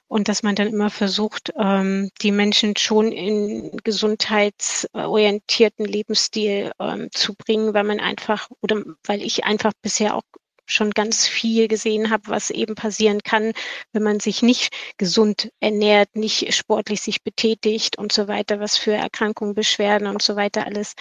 und 0.08 0.28
dass 0.28 0.44
man 0.44 0.54
dann 0.56 0.68
immer 0.68 0.92
versucht, 0.92 1.52
ähm, 1.58 2.12
die 2.22 2.32
Menschen 2.32 2.76
schon 2.78 3.12
in 3.12 3.76
gesundheitsorientierten 3.84 5.86
Lebensstil 5.86 6.74
ähm, 6.80 7.10
zu 7.12 7.34
bringen, 7.34 7.74
weil 7.74 7.86
man 7.86 8.00
einfach 8.00 8.50
oder 8.62 8.84
weil 9.04 9.24
ich 9.24 9.46
einfach 9.46 9.72
bisher 9.82 10.16
auch 10.16 10.22
schon 10.66 10.92
ganz 10.92 11.28
viel 11.28 11.68
gesehen 11.68 12.10
habe, 12.10 12.28
was 12.28 12.50
eben 12.50 12.76
passieren 12.76 13.22
kann, 13.24 13.54
wenn 13.92 14.04
man 14.04 14.20
sich 14.20 14.42
nicht 14.42 14.74
gesund 14.98 15.52
ernährt, 15.60 16.16
nicht 16.16 16.54
sportlich 16.54 17.02
sich 17.02 17.24
betätigt 17.24 17.98
und 17.98 18.12
so 18.12 18.28
weiter, 18.28 18.60
was 18.60 18.78
für 18.78 18.94
Erkrankungen, 18.94 19.56
Beschwerden 19.56 20.08
und 20.08 20.22
so 20.22 20.36
weiter 20.36 20.66
alles 20.66 20.94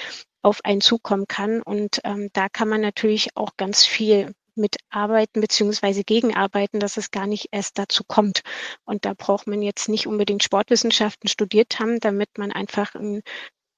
auf 0.42 0.64
einen 0.64 0.80
zukommen 0.80 1.26
kann. 1.26 1.62
Und 1.62 2.00
ähm, 2.04 2.28
da 2.32 2.48
kann 2.48 2.68
man 2.68 2.80
natürlich 2.80 3.36
auch 3.36 3.56
ganz 3.56 3.84
viel 3.84 4.34
mitarbeiten 4.56 5.40
beziehungsweise 5.40 6.04
gegenarbeiten, 6.04 6.80
dass 6.80 6.96
es 6.96 7.10
gar 7.10 7.26
nicht 7.26 7.48
erst 7.50 7.78
dazu 7.78 8.04
kommt. 8.06 8.42
Und 8.84 9.04
da 9.04 9.14
braucht 9.14 9.46
man 9.46 9.62
jetzt 9.62 9.88
nicht 9.88 10.06
unbedingt 10.06 10.44
Sportwissenschaften 10.44 11.28
studiert 11.28 11.80
haben, 11.80 11.98
damit 12.00 12.38
man 12.38 12.52
einfach 12.52 12.94
einen, 12.94 13.22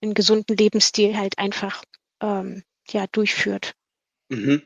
einen 0.03 0.15
gesunden 0.15 0.57
Lebensstil 0.57 1.17
halt 1.17 1.39
einfach 1.39 1.83
ähm, 2.21 2.63
ja 2.89 3.07
durchführt. 3.11 3.75
Mhm. 4.29 4.63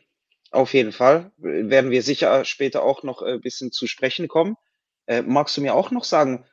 Auf 0.50 0.74
jeden 0.74 0.92
Fall. 0.92 1.30
Werden 1.36 1.90
wir 1.90 2.02
sicher 2.02 2.44
später 2.44 2.82
auch 2.82 3.02
noch 3.02 3.22
ein 3.22 3.36
äh, 3.36 3.38
bisschen 3.38 3.70
zu 3.72 3.86
sprechen 3.86 4.28
kommen. 4.28 4.56
Äh, 5.06 5.22
magst 5.22 5.56
du 5.56 5.60
mir 5.60 5.74
auch 5.74 5.90
noch 5.90 6.04
sagen, 6.04 6.44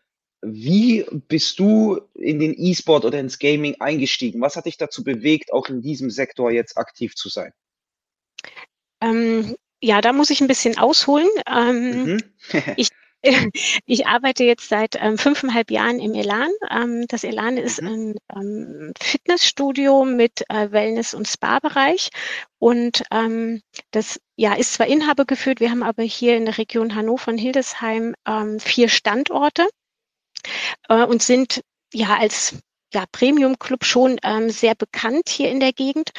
wie 0.42 1.06
bist 1.28 1.58
du 1.58 2.00
in 2.14 2.40
den 2.40 2.54
E-Sport 2.56 3.06
oder 3.06 3.20
ins 3.20 3.40
Gaming 3.40 3.76
eingestiegen? 3.80 4.40
Was 4.40 4.56
hat 4.56 4.66
dich 4.66 4.78
dazu 4.78 5.04
bewegt, 5.04 5.52
auch 5.52 5.68
in 5.68 5.82
diesem 5.82 6.12
Sektor 6.12 6.52
jetzt 6.52 6.78
aktiv 6.78 7.16
zu 7.16 7.30
sein? 7.30 7.54
Ähm, 9.02 9.56
ja, 9.82 10.02
da 10.02 10.14
muss 10.14 10.30
ich 10.30 10.42
ein 10.42 10.48
bisschen 10.48 10.78
ausholen. 10.78 11.28
Ähm, 11.48 12.04
mhm. 12.04 12.20
ich 12.78 12.90
ich 13.86 14.08
arbeite 14.08 14.44
jetzt 14.44 14.70
seit 14.70 14.96
ähm, 15.00 15.18
fünfeinhalb 15.18 15.72
Jahren 15.72 16.00
im 16.00 16.14
Elan. 16.14 16.50
Ähm, 16.70 17.06
das 17.08 17.24
Elan 17.24 17.58
ist 17.58 17.82
mhm. 17.82 17.88
ein 17.88 18.16
ähm, 18.36 18.94
Fitnessstudio 19.02 20.06
mit 20.06 20.44
äh, 20.50 20.72
Wellness- 20.72 21.14
und 21.14 21.28
Spa-Bereich. 21.28 22.10
Und 22.60 23.04
ähm, 23.12 23.62
das 23.92 24.20
ja, 24.36 24.54
ist 24.54 24.74
zwar 24.74 24.88
Inhaber 24.88 25.26
geführt, 25.26 25.60
wir 25.60 25.72
haben 25.72 25.84
aber 25.84 26.04
hier 26.04 26.38
in 26.38 26.46
der 26.46 26.58
Region 26.58 26.96
Hannover 26.96 27.32
und 27.32 27.38
Hildesheim 27.38 28.16
ähm, 28.28 28.60
vier 28.60 28.90
Standorte 28.90 29.68
äh, 30.90 31.04
und 31.04 31.24
sind 31.24 31.62
ja 31.94 32.18
als 32.18 32.56
ja, 32.94 33.06
Premium-Club 33.12 33.84
schon 33.84 34.20
ähm, 34.24 34.50
sehr 34.50 34.76
bekannt 34.76 35.30
hier 35.30 35.50
in 35.50 35.60
der 35.60 35.74
Gegend. 35.74 36.12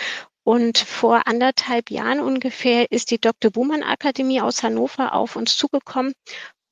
Und 0.45 0.79
vor 0.79 1.27
anderthalb 1.27 1.91
Jahren 1.91 2.21
ungefähr 2.21 2.91
ist 2.91 3.11
die 3.11 3.21
Dr. 3.21 3.51
Buhmann 3.51 3.83
Akademie 3.83 4.41
aus 4.41 4.63
Hannover 4.63 5.15
auf 5.15 5.37
uns 5.37 5.57
zugekommen 5.59 6.15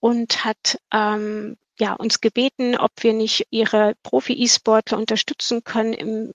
und 0.06 0.44
hat 0.44 0.78
ähm, 0.92 1.56
ja, 1.80 1.94
uns 1.94 2.20
gebeten, 2.20 2.76
ob 2.76 2.92
wir 3.00 3.12
nicht 3.12 3.48
ihre 3.50 3.94
Profi-E-Sportler 4.04 4.98
unterstützen 4.98 5.64
können 5.64 5.94
im 5.94 6.32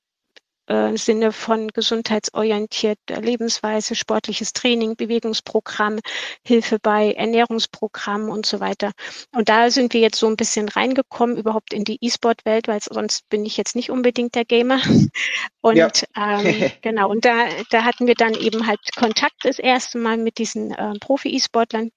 äh, 0.68 0.98
Sinne 0.98 1.32
von 1.32 1.70
gesundheitsorientierter 1.70 3.22
Lebensweise, 3.22 3.96
sportliches 3.96 4.52
Training, 4.52 4.98
Bewegungsprogramm, 4.98 6.00
Hilfe 6.46 6.80
bei 6.82 7.14
Ernährungsprogrammen 7.14 8.30
und 8.30 8.46
so 8.46 8.60
weiter. 8.60 8.92
Und 9.34 9.48
da 9.48 9.72
sind 9.72 9.94
wir 9.94 10.02
jetzt 10.02 10.20
so 10.20 10.28
ein 10.28 10.36
bisschen 10.36 10.68
reingekommen, 10.68 11.38
überhaupt 11.38 11.74
in 11.74 11.86
die 11.86 11.98
E-Sport-Welt, 12.02 12.68
weil 12.68 12.82
sonst 12.82 13.30
bin 13.30 13.46
ich 13.46 13.56
jetzt 13.56 13.78
nicht 13.78 13.90
unbedingt 13.90 14.36
der 14.36 14.44
Gamer. 14.44 14.82
Und 15.62 15.78
ja. 15.78 15.90
ähm, 16.18 16.72
genau, 16.82 17.10
und 17.10 17.24
da, 17.24 17.48
da 17.70 17.84
hatten 17.84 18.08
wir 18.08 18.16
dann 18.16 18.34
eben 18.34 18.66
halt 18.66 18.80
Kontakt 18.96 19.46
das 19.46 19.60
erste 19.60 20.00
Mal 20.00 20.18
mit 20.18 20.40
diesen 20.40 20.72
äh, 20.72 20.94
Profi-E-Sportlern 21.00 21.92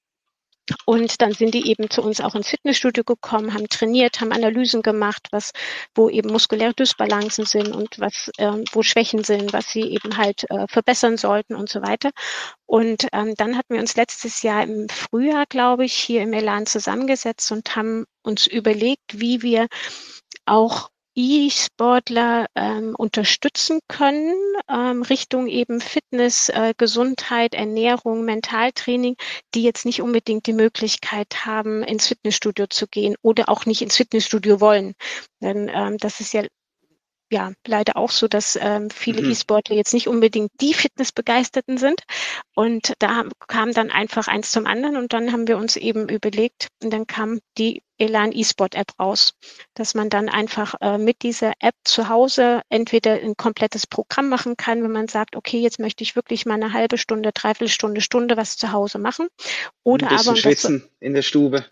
und 0.86 1.20
dann 1.20 1.32
sind 1.32 1.52
die 1.52 1.68
eben 1.70 1.90
zu 1.90 2.02
uns 2.02 2.20
auch 2.20 2.34
ins 2.34 2.48
Fitnessstudio 2.48 3.04
gekommen, 3.04 3.52
haben 3.52 3.68
trainiert, 3.68 4.20
haben 4.20 4.32
Analysen 4.32 4.82
gemacht, 4.82 5.28
was, 5.30 5.52
wo 5.94 6.08
eben 6.08 6.30
muskuläre 6.30 6.74
Dysbalancen 6.74 7.44
sind 7.44 7.74
und 7.74 7.98
was, 7.98 8.30
ähm, 8.38 8.64
wo 8.72 8.82
Schwächen 8.82 9.24
sind, 9.24 9.52
was 9.52 9.70
sie 9.70 9.82
eben 9.82 10.16
halt 10.16 10.48
äh, 10.50 10.66
verbessern 10.68 11.16
sollten 11.16 11.54
und 11.54 11.68
so 11.68 11.82
weiter. 11.82 12.10
Und 12.66 13.08
ähm, 13.12 13.34
dann 13.36 13.56
hatten 13.58 13.74
wir 13.74 13.80
uns 13.80 13.96
letztes 13.96 14.42
Jahr 14.42 14.62
im 14.62 14.88
Frühjahr, 14.88 15.44
glaube 15.46 15.84
ich, 15.84 15.94
hier 15.94 16.22
im 16.22 16.32
Elan 16.32 16.66
zusammengesetzt 16.66 17.52
und 17.52 17.76
haben 17.76 18.06
uns 18.22 18.46
überlegt, 18.46 19.20
wie 19.20 19.42
wir 19.42 19.68
auch 20.46 20.88
E-Sportler 21.14 22.46
ähm, 22.54 22.94
unterstützen 22.96 23.80
können, 23.88 24.34
ähm, 24.68 25.02
Richtung 25.02 25.46
eben 25.46 25.80
Fitness, 25.80 26.48
äh, 26.48 26.74
Gesundheit, 26.76 27.54
Ernährung, 27.54 28.24
Mentaltraining, 28.24 29.16
die 29.54 29.62
jetzt 29.62 29.86
nicht 29.86 30.02
unbedingt 30.02 30.46
die 30.46 30.52
Möglichkeit 30.52 31.46
haben, 31.46 31.82
ins 31.82 32.08
Fitnessstudio 32.08 32.66
zu 32.66 32.86
gehen 32.88 33.14
oder 33.22 33.48
auch 33.48 33.66
nicht 33.66 33.82
ins 33.82 33.96
Fitnessstudio 33.96 34.60
wollen. 34.60 34.94
Denn 35.40 35.70
ähm, 35.72 35.98
das 35.98 36.20
ist 36.20 36.32
ja 36.32 36.44
ja 37.30 37.52
leider 37.66 37.96
auch 37.96 38.10
so, 38.10 38.28
dass 38.28 38.56
ähm, 38.60 38.90
viele 38.90 39.22
mhm. 39.22 39.30
E-Sportler 39.30 39.76
jetzt 39.76 39.92
nicht 39.92 40.08
unbedingt 40.08 40.52
die 40.60 40.74
Fitnessbegeisterten 40.74 41.78
sind. 41.78 42.02
Und 42.54 42.94
da 42.98 43.24
kam 43.48 43.72
dann 43.72 43.90
einfach 43.90 44.28
eins 44.28 44.50
zum 44.50 44.66
anderen 44.66 44.96
und 44.96 45.12
dann 45.12 45.32
haben 45.32 45.48
wir 45.48 45.58
uns 45.58 45.76
eben 45.76 46.08
überlegt 46.08 46.68
und 46.82 46.92
dann 46.92 47.06
kam 47.06 47.40
die 47.58 47.82
Elan 47.98 48.32
E-Sport 48.32 48.74
App 48.74 48.92
raus, 48.98 49.34
dass 49.74 49.94
man 49.94 50.10
dann 50.10 50.28
einfach 50.28 50.74
äh, 50.80 50.98
mit 50.98 51.22
dieser 51.22 51.52
App 51.60 51.74
zu 51.84 52.08
Hause 52.08 52.62
entweder 52.68 53.14
ein 53.14 53.36
komplettes 53.36 53.86
Programm 53.86 54.28
machen 54.28 54.56
kann, 54.56 54.82
wenn 54.82 54.92
man 54.92 55.08
sagt, 55.08 55.36
okay, 55.36 55.60
jetzt 55.60 55.78
möchte 55.78 56.02
ich 56.02 56.16
wirklich 56.16 56.46
mal 56.46 56.54
eine 56.54 56.72
halbe 56.72 56.98
Stunde, 56.98 57.32
dreiviertel 57.32 57.68
Stunde, 57.68 58.00
Stunde 58.00 58.36
was 58.36 58.56
zu 58.56 58.72
Hause 58.72 58.98
machen. 58.98 59.28
Oder 59.82 60.10
ein 60.10 60.18
aber 60.18 60.36
schwitzen 60.36 60.80
das, 60.80 60.90
in 61.00 61.14
der 61.14 61.22
Stube. 61.22 61.66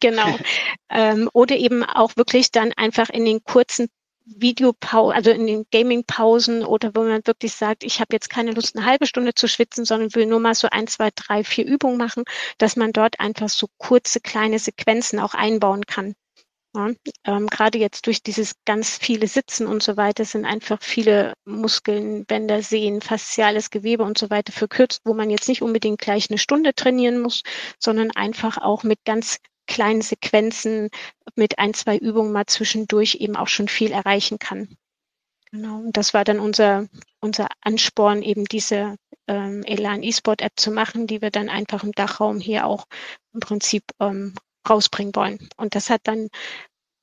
Genau. 0.00 0.36
ähm, 0.90 1.28
oder 1.32 1.56
eben 1.56 1.84
auch 1.84 2.16
wirklich 2.16 2.50
dann 2.50 2.72
einfach 2.72 3.08
in 3.08 3.24
den 3.24 3.42
kurzen 3.44 3.88
Videopausen, 4.26 5.14
also 5.14 5.30
in 5.30 5.46
den 5.46 5.66
Gaming-Pausen 5.70 6.64
oder 6.64 6.94
wo 6.94 7.02
man 7.02 7.26
wirklich 7.26 7.54
sagt, 7.54 7.84
ich 7.84 8.00
habe 8.00 8.12
jetzt 8.12 8.30
keine 8.30 8.52
Lust, 8.52 8.76
eine 8.76 8.86
halbe 8.86 9.06
Stunde 9.06 9.34
zu 9.34 9.48
schwitzen, 9.48 9.84
sondern 9.84 10.14
will 10.14 10.26
nur 10.26 10.40
mal 10.40 10.54
so 10.54 10.68
ein, 10.70 10.86
zwei, 10.86 11.10
drei, 11.14 11.44
vier 11.44 11.66
Übungen 11.66 11.98
machen, 11.98 12.24
dass 12.58 12.76
man 12.76 12.92
dort 12.92 13.20
einfach 13.20 13.48
so 13.48 13.68
kurze, 13.78 14.20
kleine 14.20 14.58
Sequenzen 14.58 15.18
auch 15.18 15.34
einbauen 15.34 15.86
kann. 15.86 16.14
Ja, 16.74 16.88
ähm, 17.24 17.48
Gerade 17.48 17.76
jetzt 17.76 18.06
durch 18.06 18.22
dieses 18.22 18.54
ganz 18.64 18.96
viele 18.96 19.26
Sitzen 19.26 19.66
und 19.66 19.82
so 19.82 19.98
weiter 19.98 20.24
sind 20.24 20.46
einfach 20.46 20.80
viele 20.80 21.34
Muskeln, 21.44 22.24
Bänder, 22.24 22.62
Sehnen, 22.62 23.02
fasziales 23.02 23.68
Gewebe 23.68 24.04
und 24.04 24.16
so 24.16 24.30
weiter 24.30 24.52
verkürzt, 24.52 25.02
wo 25.04 25.12
man 25.12 25.28
jetzt 25.28 25.48
nicht 25.48 25.60
unbedingt 25.60 26.00
gleich 26.00 26.30
eine 26.30 26.38
Stunde 26.38 26.74
trainieren 26.74 27.20
muss, 27.20 27.42
sondern 27.78 28.10
einfach 28.10 28.56
auch 28.56 28.84
mit 28.84 29.04
ganz 29.04 29.38
kleinen 29.66 30.02
Sequenzen 30.02 30.90
mit 31.34 31.58
ein, 31.58 31.74
zwei 31.74 31.96
Übungen 31.96 32.32
mal 32.32 32.46
zwischendurch 32.46 33.16
eben 33.16 33.36
auch 33.36 33.48
schon 33.48 33.68
viel 33.68 33.92
erreichen 33.92 34.38
kann. 34.38 34.76
Genau, 35.50 35.80
und 35.80 35.96
das 35.96 36.14
war 36.14 36.24
dann 36.24 36.40
unser, 36.40 36.88
unser 37.20 37.46
Ansporn, 37.60 38.22
eben 38.22 38.46
diese 38.46 38.96
ähm, 39.28 39.62
Elan 39.64 40.02
E-Sport 40.02 40.40
App 40.40 40.52
zu 40.56 40.70
machen, 40.70 41.06
die 41.06 41.20
wir 41.20 41.30
dann 41.30 41.48
einfach 41.48 41.84
im 41.84 41.92
Dachraum 41.92 42.40
hier 42.40 42.66
auch 42.66 42.86
im 43.34 43.40
Prinzip 43.40 43.84
ähm, 44.00 44.34
rausbringen 44.68 45.14
wollen. 45.14 45.48
Und 45.56 45.74
das 45.74 45.90
hat 45.90 46.00
dann, 46.04 46.28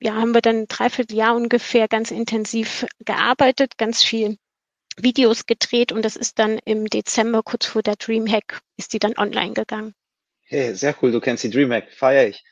ja, 0.00 0.14
haben 0.14 0.34
wir 0.34 0.40
dann 0.40 0.62
ein 0.62 0.68
Dreivierteljahr 0.68 1.36
ungefähr 1.36 1.86
ganz 1.86 2.10
intensiv 2.10 2.86
gearbeitet, 3.04 3.78
ganz 3.78 4.02
viel 4.02 4.36
Videos 4.96 5.46
gedreht 5.46 5.92
und 5.92 6.04
das 6.04 6.16
ist 6.16 6.38
dann 6.38 6.58
im 6.64 6.86
Dezember, 6.86 7.42
kurz 7.42 7.66
vor 7.66 7.82
der 7.82 7.96
Dreamhack, 7.96 8.60
ist 8.76 8.92
die 8.92 8.98
dann 8.98 9.16
online 9.16 9.54
gegangen. 9.54 9.94
Hey, 10.42 10.74
sehr 10.74 10.96
cool, 11.00 11.12
du 11.12 11.20
kennst 11.20 11.44
die 11.44 11.50
Dreamhack, 11.50 11.92
feiere 11.92 12.28
ich. 12.28 12.44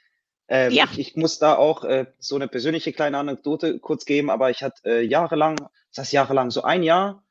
Ähm, 0.48 0.72
ja. 0.72 0.84
ich, 0.92 0.98
ich 0.98 1.16
muss 1.16 1.38
da 1.38 1.56
auch 1.56 1.84
äh, 1.84 2.06
so 2.18 2.36
eine 2.36 2.48
persönliche 2.48 2.92
kleine 2.92 3.18
Anekdote 3.18 3.78
kurz 3.78 4.06
geben, 4.06 4.30
aber 4.30 4.50
ich 4.50 4.62
hatte 4.62 4.80
äh, 4.84 5.02
jahrelang, 5.02 5.56
das 5.90 5.98
heißt 5.98 6.12
jahrelang, 6.12 6.50
so 6.50 6.62
ein 6.62 6.82
Jahr 6.82 7.22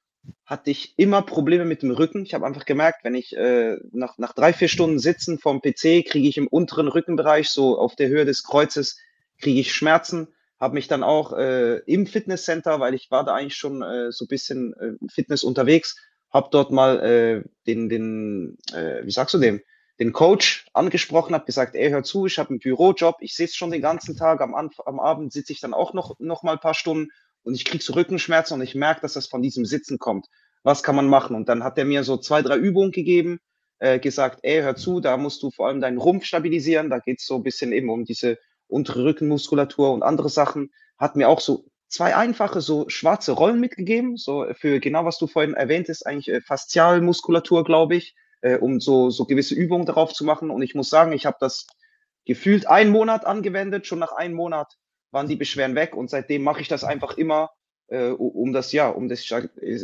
hatte 0.46 0.72
ich 0.72 0.94
immer 0.98 1.22
Probleme 1.22 1.66
mit 1.66 1.82
dem 1.82 1.92
Rücken. 1.92 2.24
Ich 2.24 2.34
habe 2.34 2.46
einfach 2.46 2.66
gemerkt, 2.66 3.04
wenn 3.04 3.16
ich 3.16 3.36
äh, 3.36 3.78
nach, 3.92 4.18
nach 4.18 4.34
drei, 4.34 4.54
vier 4.54 4.68
Stunden 4.68 5.00
Sitzen 5.00 5.40
vom 5.40 5.62
PC 5.62 6.06
kriege 6.06 6.28
ich 6.28 6.38
im 6.38 6.48
unteren 6.48 6.88
Rückenbereich, 6.88 7.50
so 7.50 7.78
auf 7.78 7.96
der 7.96 8.10
Höhe 8.10 8.26
des 8.26 8.44
Kreuzes, 8.44 8.98
kriege 9.40 9.60
ich 9.60 9.74
Schmerzen. 9.74 10.28
Habe 10.60 10.74
mich 10.74 10.88
dann 10.88 11.04
auch 11.04 11.34
äh, 11.34 11.78
im 11.86 12.08
Fitnesscenter, 12.08 12.80
weil 12.80 12.94
ich 12.94 13.12
war 13.12 13.24
da 13.24 13.36
eigentlich 13.36 13.56
schon 13.56 13.82
äh, 13.82 14.12
so 14.12 14.26
bisschen 14.26 14.74
äh, 14.74 14.94
Fitness 15.10 15.44
unterwegs, 15.44 15.98
habe 16.32 16.50
dort 16.52 16.72
mal 16.72 17.00
äh, 17.00 17.44
den, 17.68 17.90
den 17.90 18.58
äh, 18.74 19.06
wie 19.06 19.12
sagst 19.12 19.34
du 19.34 19.38
dem, 19.38 19.62
den 20.00 20.14
Coach 20.14 20.68
angesprochen, 20.74 21.34
habe 21.34 21.46
gesagt, 21.46 21.76
ey, 21.76 21.90
hör 21.90 22.04
zu, 22.04 22.26
ich 22.28 22.38
habe 22.38 22.52
einen 22.52 22.60
Bürojob, 22.60 23.18
ich 23.20 23.36
sitze 23.36 23.56
schon 23.56 23.72
den 23.72 23.82
ganzen 23.82 24.16
Tag, 24.16 24.42
am, 24.42 24.54
am 24.54 25.00
Abend 25.00 25.34
sitze 25.34 25.54
ich 25.54 25.60
dann 25.60 25.74
auch 25.74 25.94
noch, 25.94 26.20
noch 26.20 26.44
mal 26.44 26.54
ein 26.54 26.60
paar 26.60 26.76
Stunden 26.76 27.12
und 27.44 27.56
ich 27.56 27.66
krieg 27.66 27.82
so 27.82 27.94
Rückenschmerzen 27.94 28.56
und 28.56 28.62
ich 28.62 28.76
merke, 28.76 29.02
dass 29.02 29.14
das 29.14 29.28
von 29.28 29.42
diesem 29.42 29.66
Sitzen 29.66 29.98
kommt. 29.98 30.28
Was 30.64 30.84
kann 30.84 30.96
man 30.96 31.08
machen? 31.08 31.36
Und 31.36 31.50
dann 31.50 31.64
hat 31.64 31.78
er 31.78 31.86
mir 31.86 32.04
so 32.04 32.18
zwei, 32.18 32.42
drei 32.42 32.58
Übungen 32.58 32.92
gegeben, 32.92 33.40
äh, 33.80 34.00
gesagt, 34.00 34.40
ey, 34.44 34.62
hör 34.62 34.76
zu, 34.76 35.00
da 35.00 35.18
musst 35.18 35.42
du 35.42 35.52
vor 35.52 35.68
allem 35.68 35.82
deinen 35.82 35.98
Rumpf 35.98 36.26
stabilisieren, 36.26 36.90
da 36.90 37.00
geht's 37.00 37.26
so 37.26 37.36
ein 37.36 37.44
bisschen 37.44 37.72
eben 37.72 37.90
um 37.90 38.06
diese 38.06 38.38
untere 38.68 39.06
Rückenmuskulatur 39.06 39.92
und 39.94 40.04
andere 40.04 40.30
Sachen. 40.30 40.72
Hat 40.98 41.16
mir 41.16 41.30
auch 41.30 41.40
so 41.40 41.66
zwei 41.88 42.16
einfache, 42.16 42.62
so 42.62 42.90
schwarze 42.90 43.32
Rollen 43.32 43.60
mitgegeben, 43.60 44.18
so 44.18 44.46
für 44.54 44.80
genau 44.80 45.06
was 45.06 45.18
du 45.18 45.28
vorhin 45.28 45.54
erwähnt 45.54 45.90
hast, 45.90 46.06
eigentlich 46.06 46.30
äh, 46.30 46.42
Faszialmuskulatur, 46.42 47.64
glaube 47.64 47.96
ich, 47.96 48.16
äh, 48.42 48.58
um 48.58 48.80
so, 48.80 49.10
so 49.10 49.26
gewisse 49.26 49.56
Übungen 49.56 49.86
darauf 49.86 50.14
zu 50.14 50.24
machen. 50.26 50.50
Und 50.50 50.62
ich 50.62 50.76
muss 50.76 50.90
sagen, 50.90 51.12
ich 51.12 51.26
habe 51.26 51.38
das 51.40 51.68
gefühlt 52.26 52.68
einen 52.68 52.92
Monat 52.92 53.26
angewendet. 53.26 53.88
Schon 53.88 54.00
nach 54.00 54.12
einem 54.12 54.36
Monat 54.36 54.74
waren 55.12 55.28
die 55.28 55.36
Beschwerden 55.36 55.76
weg 55.76 55.96
und 55.96 56.10
seitdem 56.10 56.44
mache 56.44 56.62
ich 56.62 56.68
das 56.68 56.84
einfach 56.84 57.18
immer, 57.18 57.50
äh, 57.88 58.10
um 58.10 58.54
das 58.54 58.72
ja, 58.72 58.90
um 58.90 59.08
das, 59.08 59.26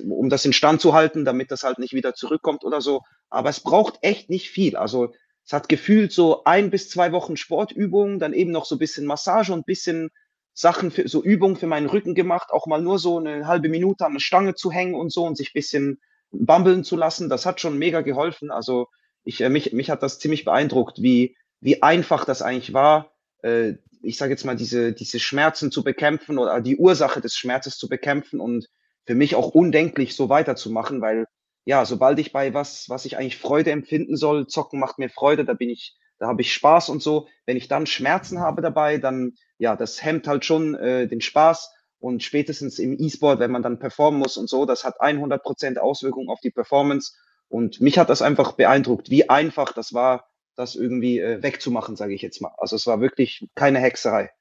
um 0.10 0.30
das 0.30 0.46
in 0.46 0.54
Stand 0.54 0.82
zu 0.82 0.94
halten, 0.94 1.26
damit 1.26 1.52
das 1.52 1.64
halt 1.64 1.80
nicht 1.80 1.94
wieder 1.94 2.14
zurückkommt 2.14 2.64
oder 2.64 2.82
so. 2.82 3.02
Aber 3.30 3.50
es 3.50 3.62
braucht 3.62 4.00
echt 4.02 4.30
nicht 4.30 4.50
viel. 4.50 4.76
Also 4.76 5.14
es 5.46 5.54
hat 5.54 5.70
gefühlt 5.70 6.12
so 6.12 6.44
ein 6.44 6.70
bis 6.70 6.90
zwei 6.90 7.12
Wochen 7.12 7.38
Sportübungen, 7.38 8.20
dann 8.20 8.34
eben 8.34 8.52
noch 8.52 8.66
so 8.66 8.76
ein 8.76 8.80
bisschen 8.80 9.06
Massage 9.06 9.54
und 9.54 9.60
ein 9.60 9.66
bisschen 9.66 10.10
Sachen 10.54 10.92
für 10.92 11.08
so 11.08 11.24
Übungen 11.24 11.56
für 11.56 11.68
meinen 11.68 11.90
Rücken 11.90 12.14
gemacht, 12.14 12.52
auch 12.52 12.68
mal 12.68 12.82
nur 12.82 13.00
so 13.00 13.18
eine 13.18 13.48
halbe 13.48 13.70
Minute 13.70 14.06
an 14.06 14.12
eine 14.12 14.20
Stange 14.20 14.54
zu 14.54 14.72
hängen 14.72 14.94
und 14.94 15.12
so 15.12 15.26
und 15.26 15.36
sich 15.36 15.52
bisschen 15.52 16.00
bambeln 16.34 16.84
zu 16.84 16.96
lassen. 16.96 17.30
Das 17.30 17.46
hat 17.46 17.62
schon 17.62 17.78
mega 17.78 18.02
geholfen. 18.02 18.52
Also 18.52 18.88
ich, 19.24 19.42
äh, 19.42 19.50
mich, 19.50 19.74
mich 19.74 19.90
hat 19.90 20.04
das 20.04 20.20
ziemlich 20.20 20.46
beeindruckt, 20.46 21.02
wie, 21.02 21.38
wie 21.62 21.82
einfach 21.82 22.26
das 22.26 22.42
eigentlich 22.42 22.74
war, 22.74 23.14
äh, 23.44 23.74
ich 24.02 24.18
sage 24.18 24.32
jetzt 24.32 24.44
mal, 24.44 24.58
diese, 24.58 24.92
diese 24.92 25.20
Schmerzen 25.20 25.72
zu 25.72 25.84
bekämpfen 25.84 26.38
oder 26.38 26.60
die 26.60 26.76
Ursache 26.76 27.22
des 27.22 27.36
Schmerzes 27.36 27.78
zu 27.78 27.88
bekämpfen 27.88 28.42
und 28.42 28.68
für 29.06 29.16
mich 29.16 29.36
auch 29.36 29.50
undenklich 29.50 30.16
so 30.16 30.28
weiterzumachen, 30.28 31.02
weil 31.02 31.26
ja, 31.66 31.86
sobald 31.86 32.20
ich 32.20 32.34
bei 32.34 32.54
was, 32.54 32.90
was 32.90 33.06
ich 33.06 33.18
eigentlich 33.18 33.38
Freude 33.38 33.72
empfinden 33.72 34.18
soll, 34.18 34.48
zocken 34.48 34.80
macht 34.80 35.00
mir 35.00 35.10
Freude, 35.10 35.46
da 35.46 35.54
bin 35.54 35.70
ich 35.70 35.96
da 36.20 36.28
habe 36.28 36.42
ich 36.42 36.54
Spaß 36.54 36.88
und 36.88 37.02
so. 37.02 37.28
Wenn 37.46 37.58
ich 37.58 37.68
dann 37.68 37.86
Schmerzen 37.86 38.40
habe 38.40 38.62
dabei, 38.62 38.98
dann, 38.98 39.34
ja, 39.58 39.76
das 39.76 40.04
hemmt 40.04 40.26
halt 40.26 40.46
schon 40.46 40.74
äh, 40.76 41.06
den 41.06 41.20
Spaß. 41.20 41.74
Und 42.04 42.22
spätestens 42.22 42.80
im 42.80 43.00
E-Sport, 43.00 43.40
wenn 43.40 43.50
man 43.50 43.64
dann 43.64 43.80
performen 43.80 44.20
muss 44.20 44.36
und 44.36 44.50
so, 44.50 44.66
das 44.66 44.84
hat 44.84 45.00
100 45.00 45.42
Prozent 45.42 45.80
Auswirkungen 45.80 46.28
auf 46.28 46.42
die 46.42 46.52
Performance. 46.52 47.14
Und 47.48 47.80
mich 47.80 47.98
hat 47.98 48.10
das 48.10 48.22
einfach 48.22 48.52
beeindruckt, 48.52 49.10
wie 49.10 49.30
einfach 49.30 49.72
das 49.72 49.94
war, 49.94 50.28
das 50.58 50.76
irgendwie 50.76 51.20
äh, 51.20 51.42
wegzumachen, 51.42 51.96
sage 51.96 52.14
ich 52.14 52.22
jetzt 52.22 52.42
mal. 52.42 52.52
Also 52.58 52.76
es 52.76 52.86
war 52.88 53.00
wirklich 53.00 53.48
keine 53.56 53.80
Hexerei. 53.80 54.32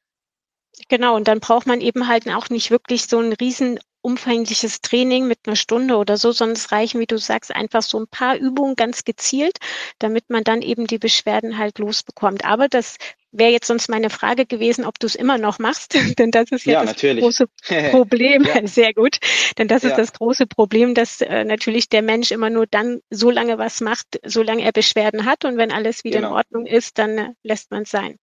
Genau, 0.88 1.14
und 1.14 1.28
dann 1.28 1.38
braucht 1.38 1.68
man 1.68 1.80
eben 1.80 2.08
halt 2.08 2.28
auch 2.30 2.50
nicht 2.50 2.72
wirklich 2.72 3.06
so 3.06 3.20
ein 3.20 3.32
riesen 3.32 3.78
umfängliches 4.02 4.80
Training 4.80 5.26
mit 5.26 5.38
einer 5.46 5.56
Stunde 5.56 5.96
oder 5.96 6.16
so, 6.16 6.32
sondern 6.32 6.56
es 6.56 6.72
reichen, 6.72 7.00
wie 7.00 7.06
du 7.06 7.18
sagst, 7.18 7.54
einfach 7.54 7.82
so 7.82 7.98
ein 7.98 8.08
paar 8.08 8.36
Übungen 8.36 8.76
ganz 8.76 9.04
gezielt, 9.04 9.58
damit 9.98 10.28
man 10.28 10.44
dann 10.44 10.60
eben 10.60 10.86
die 10.86 10.98
Beschwerden 10.98 11.56
halt 11.58 11.78
losbekommt. 11.78 12.44
Aber 12.44 12.68
das 12.68 12.96
wäre 13.32 13.50
jetzt 13.50 13.66
sonst 13.66 13.88
meine 13.88 14.10
Frage 14.10 14.44
gewesen, 14.44 14.84
ob 14.84 14.98
du 14.98 15.06
es 15.06 15.14
immer 15.14 15.38
noch 15.38 15.58
machst, 15.58 15.94
denn 16.18 16.30
das 16.30 16.50
ist 16.50 16.66
ja, 16.66 16.74
ja 16.74 16.80
das 16.80 16.90
natürlich. 16.90 17.24
große 17.24 17.46
Problem. 17.90 18.44
ja. 18.44 18.66
Sehr 18.66 18.92
gut, 18.92 19.18
denn 19.58 19.68
das 19.68 19.82
ja. 19.82 19.90
ist 19.90 19.96
das 19.96 20.12
große 20.12 20.46
Problem, 20.46 20.94
dass 20.94 21.20
äh, 21.20 21.44
natürlich 21.44 21.88
der 21.88 22.02
Mensch 22.02 22.30
immer 22.30 22.50
nur 22.50 22.66
dann 22.66 23.00
so 23.10 23.30
lange 23.30 23.58
was 23.58 23.80
macht, 23.80 24.20
solange 24.24 24.62
er 24.62 24.72
Beschwerden 24.72 25.24
hat 25.24 25.44
und 25.44 25.56
wenn 25.56 25.72
alles 25.72 26.04
wieder 26.04 26.18
genau. 26.18 26.30
in 26.30 26.34
Ordnung 26.34 26.66
ist, 26.66 26.98
dann 26.98 27.18
äh, 27.18 27.30
lässt 27.42 27.70
man 27.70 27.82
es 27.82 27.90
sein. 27.90 28.18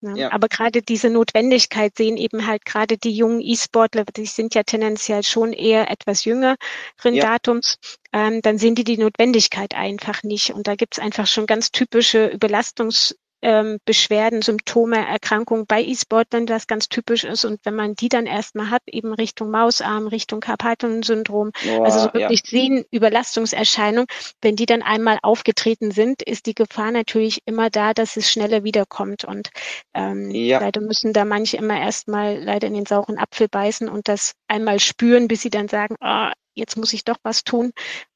Ne? 0.00 0.18
Ja. 0.18 0.32
Aber 0.32 0.48
gerade 0.48 0.82
diese 0.82 1.10
Notwendigkeit 1.10 1.96
sehen 1.96 2.16
eben 2.16 2.46
halt 2.46 2.64
gerade 2.64 2.98
die 2.98 3.12
jungen 3.16 3.40
E-Sportler, 3.40 4.04
die 4.04 4.26
sind 4.26 4.54
ja 4.54 4.62
tendenziell 4.62 5.22
schon 5.22 5.52
eher 5.52 5.90
etwas 5.90 6.24
jüngeren 6.24 6.56
ja. 7.04 7.22
Datums, 7.22 7.78
ähm, 8.12 8.42
dann 8.42 8.58
sehen 8.58 8.74
die 8.74 8.84
die 8.84 8.98
Notwendigkeit 8.98 9.74
einfach 9.74 10.22
nicht. 10.22 10.50
Und 10.50 10.66
da 10.66 10.74
gibt's 10.74 10.98
einfach 10.98 11.26
schon 11.26 11.46
ganz 11.46 11.70
typische 11.70 12.28
Überlastungs- 12.28 13.14
ähm, 13.42 13.78
Beschwerden, 13.84 14.42
Symptome, 14.42 15.06
Erkrankungen 15.06 15.66
bei 15.66 15.82
E-Sportlern, 15.82 16.46
das 16.46 16.66
ganz 16.66 16.88
typisch 16.88 17.24
ist. 17.24 17.44
Und 17.44 17.60
wenn 17.64 17.74
man 17.74 17.94
die 17.94 18.08
dann 18.08 18.26
erstmal 18.26 18.70
hat, 18.70 18.82
eben 18.86 19.12
Richtung 19.12 19.50
Mausarm, 19.50 20.06
Richtung 20.06 20.40
Carpathen-Syndrom, 20.40 21.52
also 21.82 22.00
so 22.00 22.14
wirklich 22.14 22.42
ja. 22.44 22.50
Sehnenüberlastungserscheinung, 22.50 24.06
wenn 24.40 24.56
die 24.56 24.66
dann 24.66 24.82
einmal 24.82 25.18
aufgetreten 25.22 25.90
sind, 25.90 26.22
ist 26.22 26.46
die 26.46 26.54
Gefahr 26.54 26.90
natürlich 26.90 27.40
immer 27.44 27.70
da, 27.70 27.94
dass 27.94 28.16
es 28.16 28.30
schneller 28.30 28.64
wiederkommt. 28.64 29.24
Und 29.24 29.50
ähm, 29.94 30.30
ja. 30.30 30.60
leider 30.60 30.80
müssen 30.80 31.12
da 31.12 31.24
manche 31.24 31.56
immer 31.58 31.78
erstmal 31.78 32.42
leider 32.42 32.66
in 32.66 32.74
den 32.74 32.86
sauren 32.86 33.18
Apfel 33.18 33.48
beißen 33.48 33.88
und 33.88 34.08
das 34.08 34.32
einmal 34.48 34.80
spüren, 34.80 35.28
bis 35.28 35.42
sie 35.42 35.50
dann 35.50 35.68
sagen, 35.68 35.96
oh, 36.00 36.30
jetzt 36.54 36.76
muss 36.76 36.92
ich 36.92 37.04
doch 37.04 37.18
was 37.22 37.44
tun 37.44 37.72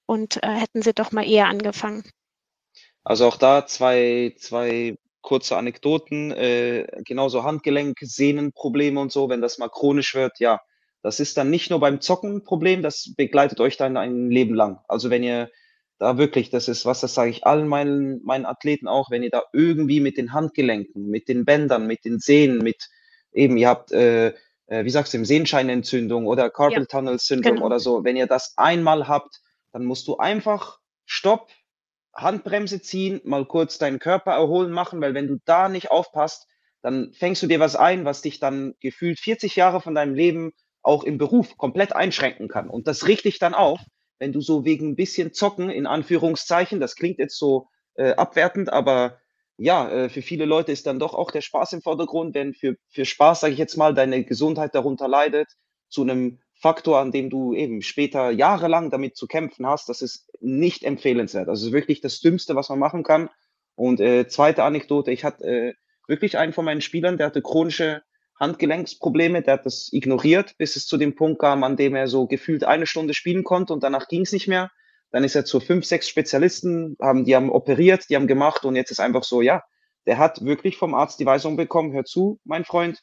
und 0.07 0.43
äh, 0.43 0.49
hätten 0.49 0.83
sie 0.83 0.95
doch 0.95 1.13
mal 1.13 1.29
eher 1.29 1.47
angefangen. 1.47 2.05
Also 3.05 3.27
auch 3.27 3.37
da 3.37 3.67
zwei, 3.67 4.35
zwei 4.39 4.97
kurze 5.23 5.57
Anekdoten, 5.57 6.31
äh, 6.33 6.87
genauso 7.05 7.45
Handgelenk, 7.45 7.99
Sehnenprobleme 8.01 9.01
und 9.01 9.13
so, 9.13 9.29
wenn 9.29 9.41
das 9.41 9.59
mal 9.59 9.69
chronisch 9.69 10.15
wird, 10.15 10.39
ja, 10.41 10.61
das 11.03 11.21
ist 11.21 11.37
dann 11.37 11.51
nicht 11.51 11.71
nur 11.71 11.81
beim 11.81 12.01
Zocken 12.01 12.37
ein 12.37 12.45
Problem, 12.45 12.83
das 12.83 13.15
begleitet 13.17 13.61
euch 13.61 13.77
dann 13.77 13.97
ein 13.97 14.31
Leben 14.31 14.55
lang. 14.55 14.81
Also 14.89 15.11
wenn 15.11 15.23
ihr 15.23 15.51
da 15.99 16.19
wirklich, 16.19 16.51
das 16.51 16.69
ist 16.69 16.87
was, 16.87 17.01
das 17.01 17.15
sage 17.15 17.31
ich 17.31 17.47
allen 17.47 17.69
meinen, 17.69 18.23
meinen 18.25 18.47
Athleten 18.47 18.89
auch, 18.89 19.11
wenn 19.11 19.23
ihr 19.23 19.31
da 19.31 19.43
irgendwie 19.53 20.01
mit 20.01 20.17
den 20.17 20.33
Handgelenken, 20.33 21.09
mit 21.09 21.29
den 21.29 21.45
Bändern, 21.45 21.87
mit 21.87 22.05
den 22.05 22.19
Sehnen, 22.19 22.59
mit 22.59 22.89
eben, 23.33 23.57
ihr 23.57 23.69
habt, 23.69 23.93
äh, 23.93 24.29
äh 24.67 24.85
wie 24.85 24.91
sagst 24.91 25.13
du, 25.13 25.25
Sehenscheinentzündung 25.25 26.27
oder 26.27 26.51
Carpal 26.51 26.87
Tunnel 26.87 27.19
Syndrom 27.19 27.57
genau. 27.57 27.67
oder 27.67 27.81
so, 27.81 28.05
wenn 28.05 28.17
ihr 28.17 28.27
das 28.27 28.55
einmal 28.57 29.09
habt, 29.09 29.41
dann 29.73 29.85
musst 29.85 30.09
du 30.09 30.17
einfach 30.17 30.79
Stopp, 31.05 31.51
Handbremse 32.15 32.81
ziehen, 32.81 33.21
mal 33.25 33.47
kurz 33.47 33.79
deinen 33.79 33.99
Körper 33.99 34.33
erholen 34.33 34.73
machen, 34.73 35.01
weil 35.01 35.15
wenn 35.15 35.29
du 35.29 35.39
da 35.45 35.69
nicht 35.69 35.91
aufpasst, 35.91 36.47
dann 36.83 37.13
fängst 37.13 37.43
du 37.43 37.47
dir 37.47 37.61
was 37.61 37.77
ein, 37.77 38.05
was 38.05 38.23
dich 38.23 38.41
dann 38.41 38.75
gefühlt 38.81 39.21
40 39.21 39.57
Jahre 39.57 39.81
von 39.81 39.95
deinem 39.95 40.15
Leben 40.15 40.53
auch 40.83 41.05
im 41.05 41.19
Beruf 41.19 41.57
komplett 41.57 41.95
einschränken 41.95 42.49
kann. 42.49 42.71
Und 42.71 42.87
das 42.87 43.07
richtig 43.07 43.39
dann 43.39 43.55
auf, 43.55 43.81
wenn 44.19 44.33
du 44.33 44.41
so 44.41 44.65
wegen 44.65 44.91
ein 44.91 44.97
bisschen 44.97 45.33
Zocken, 45.33 45.71
in 45.71 45.87
Anführungszeichen, 45.87 46.81
das 46.81 46.97
klingt 46.97 47.19
jetzt 47.19 47.39
so 47.39 47.69
äh, 47.95 48.13
abwertend, 48.13 48.73
aber 48.73 49.19
ja, 49.59 49.91
äh, 49.91 50.09
für 50.09 50.23
viele 50.23 50.47
Leute 50.47 50.73
ist 50.73 50.87
dann 50.87 50.99
doch 50.99 51.15
auch 51.15 51.31
der 51.31 51.43
Spaß 51.43 51.75
im 51.75 51.83
Vordergrund, 51.83 52.35
wenn 52.35 52.55
für, 52.55 52.77
für 52.89 53.05
Spaß, 53.05 53.41
sage 53.41 53.53
ich 53.53 53.59
jetzt 53.59 53.77
mal, 53.77 53.95
deine 53.95 54.25
Gesundheit 54.25 54.75
darunter 54.75 55.07
leidet, 55.07 55.49
zu 55.91 56.03
einem 56.03 56.41
Faktor, 56.61 56.99
an 56.99 57.11
dem 57.11 57.31
du 57.31 57.55
eben 57.55 57.81
später 57.81 58.31
jahrelang 58.31 58.91
damit 58.91 59.17
zu 59.17 59.27
kämpfen 59.27 59.67
hast, 59.67 59.89
das 59.89 60.03
ist 60.03 60.31
nicht 60.41 60.85
empfehlenswert. 60.85 61.49
Also 61.49 61.73
wirklich 61.73 62.03
das 62.03 62.21
Dümmste, 62.21 62.55
was 62.55 62.69
man 62.69 62.79
machen 62.79 63.03
kann. 63.03 63.31
Und 63.77 63.99
äh, 64.01 64.29
zweite 64.29 64.63
Anekdote, 64.63 65.11
ich 65.11 65.25
hatte 65.25 65.45
äh, 65.45 65.75
wirklich 66.07 66.37
einen 66.37 66.53
von 66.53 66.67
meinen 66.67 66.83
Spielern, 66.83 67.17
der 67.17 67.27
hatte 67.27 67.41
chronische 67.41 68.03
Handgelenksprobleme, 68.39 69.43
der 69.43 69.55
hat 69.55 69.67
das 69.67 69.89
ignoriert, 69.93 70.57
bis 70.59 70.77
es 70.77 70.87
zu 70.87 70.99
dem 70.99 71.15
Punkt 71.15 71.41
kam, 71.41 71.65
an 71.65 71.77
dem 71.77 71.95
er 71.95 72.09
so 72.09 72.27
gefühlt 72.27 72.65
eine 72.65 72.87
Stunde 72.87 73.15
spielen 73.15 73.45
konnte 73.45 73.73
und 73.73 73.83
danach 73.83 74.09
ging 74.09 74.23
es 74.23 74.33
nicht 74.33 74.49
mehr. 74.49 74.71
Dann 75.13 75.25
ist 75.25 75.35
er 75.35 75.45
zu 75.45 75.61
fünf, 75.61 75.87
sechs 75.87 76.09
Spezialisten, 76.09 76.97
haben, 77.01 77.25
die 77.25 77.35
haben 77.35 77.51
operiert, 77.51 78.09
die 78.11 78.17
haben 78.17 78.27
gemacht 78.27 78.65
und 78.65 78.77
jetzt 78.77 78.91
ist 78.91 79.01
einfach 79.01 79.25
so, 79.25 79.41
ja, 79.41 79.63
der 80.07 80.19
hat 80.19 80.45
wirklich 80.45 80.77
vom 80.77 80.95
Arzt 80.95 81.21
die 81.21 81.27
Weisung 81.27 81.57
bekommen, 81.57 81.93
hör 81.93 82.05
zu, 82.05 82.39
mein 82.45 82.65
Freund, 82.65 83.03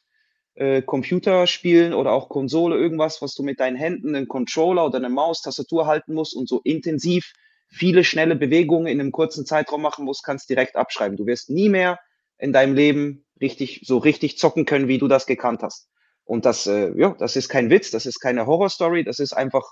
äh, 0.58 0.82
Computerspielen 0.82 1.94
oder 1.94 2.12
auch 2.12 2.30
Konsole, 2.30 2.78
irgendwas, 2.78 3.22
was 3.22 3.36
du 3.36 3.44
mit 3.44 3.60
deinen 3.60 3.76
Händen, 3.76 4.16
einen 4.16 4.28
Controller 4.28 4.86
oder 4.86 4.98
eine 4.98 5.10
Maus, 5.10 5.42
Tastatur 5.42 5.86
halten 5.86 6.14
musst 6.14 6.36
und 6.36 6.50
so 6.50 6.62
intensiv 6.64 7.34
viele 7.70 8.04
schnelle 8.04 8.36
Bewegungen 8.36 8.88
in 8.88 9.00
einem 9.00 9.12
kurzen 9.12 9.46
Zeitraum 9.46 9.82
machen 9.82 10.06
musst, 10.06 10.24
kannst 10.24 10.50
direkt 10.50 10.76
abschreiben. 10.76 11.18
Du 11.18 11.26
wirst 11.26 11.50
nie 11.50 11.70
mehr 11.70 12.00
in 12.38 12.54
deinem 12.54 12.76
Leben 12.76 13.26
richtig, 13.40 13.82
so 13.86 13.98
richtig 13.98 14.38
zocken 14.38 14.66
können, 14.66 14.88
wie 14.88 14.98
du 14.98 15.08
das 15.08 15.26
gekannt 15.26 15.62
hast. 15.64 15.90
Und 16.24 16.46
das, 16.46 16.66
äh, 16.66 16.92
ja, 16.98 17.16
das 17.20 17.36
ist 17.36 17.50
kein 17.50 17.70
Witz, 17.70 17.92
das 17.92 18.06
ist 18.06 18.20
keine 18.20 18.48
Horrorstory, 18.48 19.04
das 19.04 19.20
ist 19.20 19.34
einfach 19.34 19.64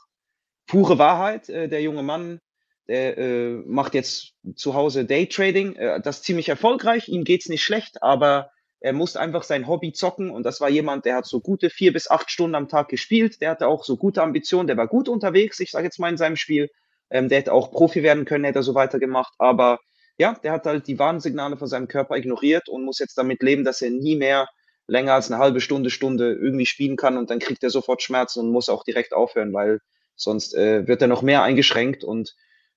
pure 0.68 0.98
Wahrheit. 1.00 1.50
Äh, 1.50 1.68
der 1.68 1.82
junge 1.82 2.04
Mann, 2.04 2.40
der 2.88 3.18
äh, 3.18 3.50
macht 3.66 3.94
jetzt 3.96 4.34
zu 4.56 4.74
Hause 4.74 5.06
Daytrading, 5.06 5.76
äh, 5.76 6.02
das 6.02 6.22
ziemlich 6.22 6.50
erfolgreich, 6.50 7.08
ihm 7.10 7.24
geht's 7.24 7.50
nicht 7.50 7.64
schlecht, 7.64 8.04
aber 8.04 8.52
er 8.86 8.94
musste 8.94 9.20
einfach 9.20 9.42
sein 9.42 9.68
Hobby 9.68 9.94
zocken 9.94 10.30
und 10.30 10.44
das 10.44 10.62
war 10.62 10.70
jemand, 10.70 11.06
der 11.06 11.16
hat 11.16 11.26
so 11.26 11.40
gute 11.40 11.72
vier 11.72 11.92
bis 11.92 12.08
acht 12.08 12.30
Stunden 12.30 12.54
am 12.54 12.68
Tag 12.68 12.88
gespielt. 12.88 13.42
Der 13.42 13.50
hatte 13.50 13.68
auch 13.68 13.84
so 13.84 13.98
gute 13.98 14.22
Ambitionen, 14.22 14.68
der 14.68 14.78
war 14.78 14.86
gut 14.88 15.10
unterwegs, 15.10 15.60
ich 15.60 15.72
sage 15.72 15.86
jetzt 15.86 15.98
mal 15.98 16.10
in 16.10 16.18
seinem 16.18 16.36
Spiel. 16.36 16.70
Ähm, 17.10 17.28
der 17.28 17.40
hätte 17.40 17.52
auch 17.52 17.72
Profi 17.72 18.04
werden 18.04 18.26
können, 18.26 18.44
hätte 18.44 18.60
er 18.60 18.64
so 18.64 18.76
weitergemacht. 18.76 19.34
Aber 19.40 19.80
ja, 20.20 20.36
der 20.36 20.52
hat 20.52 20.68
halt 20.68 20.86
die 20.86 21.00
Warnsignale 21.00 21.58
von 21.58 21.68
seinem 21.68 21.88
Körper 21.88 22.16
ignoriert 22.16 22.70
und 22.70 22.86
muss 22.86 23.00
jetzt 23.00 23.18
damit 23.18 23.42
leben, 23.42 23.64
dass 23.64 23.82
er 23.82 23.90
nie 23.90 24.18
mehr 24.18 24.48
länger 24.86 25.16
als 25.16 25.32
eine 25.32 25.42
halbe 25.42 25.62
Stunde, 25.62 25.90
Stunde 25.90 26.34
irgendwie 26.34 26.68
spielen 26.68 26.96
kann 26.96 27.18
und 27.18 27.32
dann 27.32 27.40
kriegt 27.40 27.64
er 27.64 27.72
sofort 27.72 28.04
Schmerzen 28.04 28.42
und 28.42 28.52
muss 28.52 28.70
auch 28.70 28.84
direkt 28.84 29.14
aufhören, 29.14 29.52
weil 29.52 29.80
sonst 30.16 30.54
äh, 30.54 30.88
wird 30.88 31.02
er 31.02 31.08
noch 31.08 31.24
mehr 31.24 31.42
eingeschränkt 31.42 32.04
und 32.04 32.36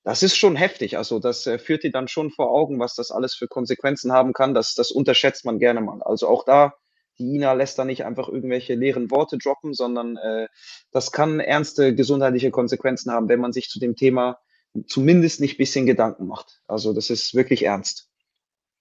das 0.09 0.23
ist 0.23 0.38
schon 0.38 0.57
heftig. 0.57 0.97
Also 0.97 1.18
das 1.18 1.47
äh, 1.47 1.59
führt 1.59 1.83
dir 1.83 1.90
dann 1.90 2.09
schon 2.09 2.31
vor 2.31 2.51
Augen, 2.51 2.79
was 2.79 2.94
das 2.94 3.11
alles 3.11 3.35
für 3.35 3.47
Konsequenzen 3.47 4.11
haben 4.11 4.33
kann. 4.33 4.55
Das, 4.55 4.75
das 4.75 4.90
unterschätzt 4.90 5.44
man 5.44 5.59
gerne 5.59 5.83
mal. 5.83 6.03
Also 6.03 6.29
auch 6.29 6.47
da, 6.47 6.73
die 7.18 7.35
Ina 7.35 7.53
lässt 7.53 7.79
da 7.79 7.85
nicht 7.85 8.07
einfach 8.07 8.27
irgendwelche 8.27 8.75
leeren 8.75 9.11
Worte 9.11 9.37
droppen, 9.37 9.75
sondern 9.75 10.16
äh, 10.16 10.49
das 10.92 11.12
kann 11.12 11.40
ernste 11.40 11.94
gesundheitliche 11.94 12.51
Konsequenzen 12.51 13.12
haben, 13.12 13.29
wenn 13.29 13.38
man 13.38 13.53
sich 13.53 13.68
zu 13.68 13.81
dem 13.81 13.97
Thema 13.97 14.38
zumindest 14.87 15.40
nicht 15.40 15.59
bisschen 15.59 15.85
Gedanken 15.85 16.27
macht. 16.27 16.62
Also 16.66 16.94
das 16.94 17.11
ist 17.11 17.35
wirklich 17.35 17.64
ernst. 17.64 18.09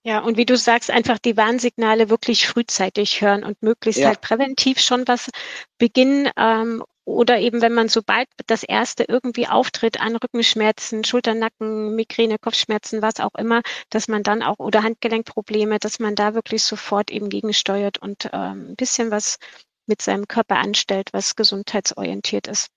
Ja, 0.04 0.20
und 0.20 0.38
wie 0.38 0.46
du 0.46 0.56
sagst, 0.56 0.90
einfach 0.90 1.20
die 1.20 1.36
Warnsignale 1.36 2.10
wirklich 2.10 2.48
frühzeitig 2.48 3.20
hören 3.20 3.44
und 3.44 3.62
möglichst 3.62 4.00
ja. 4.00 4.08
halt 4.08 4.22
präventiv 4.22 4.80
schon 4.80 5.06
was 5.10 5.30
beginnen. 5.78 6.30
Ähm, 6.38 6.84
oder 7.08 7.40
eben, 7.40 7.62
wenn 7.62 7.74
man 7.74 7.88
sobald 7.88 8.28
das 8.48 8.64
erste 8.64 9.06
irgendwie 9.08 9.48
auftritt 9.48 10.02
an 10.02 10.18
Rückenschmerzen, 10.18 11.06
Schulternacken, 11.06 11.96
Migräne, 11.96 12.38
Kopfschmerzen, 12.38 13.02
was 13.02 13.22
auch 13.22 13.34
immer, 13.36 13.62
dass 13.90 14.10
man 14.10 14.24
dann 14.24 14.44
auch 14.44 14.60
oder 14.60 14.84
Handgelenkprobleme, 14.84 15.80
dass 15.80 16.00
man 16.00 16.16
da 16.16 16.34
wirklich 16.34 16.64
sofort 16.64 17.10
eben 17.10 17.30
gegensteuert 17.30 17.98
und 17.98 18.30
ähm, 18.34 18.72
ein 18.72 18.76
bisschen 18.76 19.10
was 19.10 19.38
mit 19.86 20.02
seinem 20.02 20.28
Körper 20.28 20.58
anstellt, 20.58 21.14
was 21.14 21.38
gesundheitsorientiert 21.38 22.48
ist. 22.48 22.68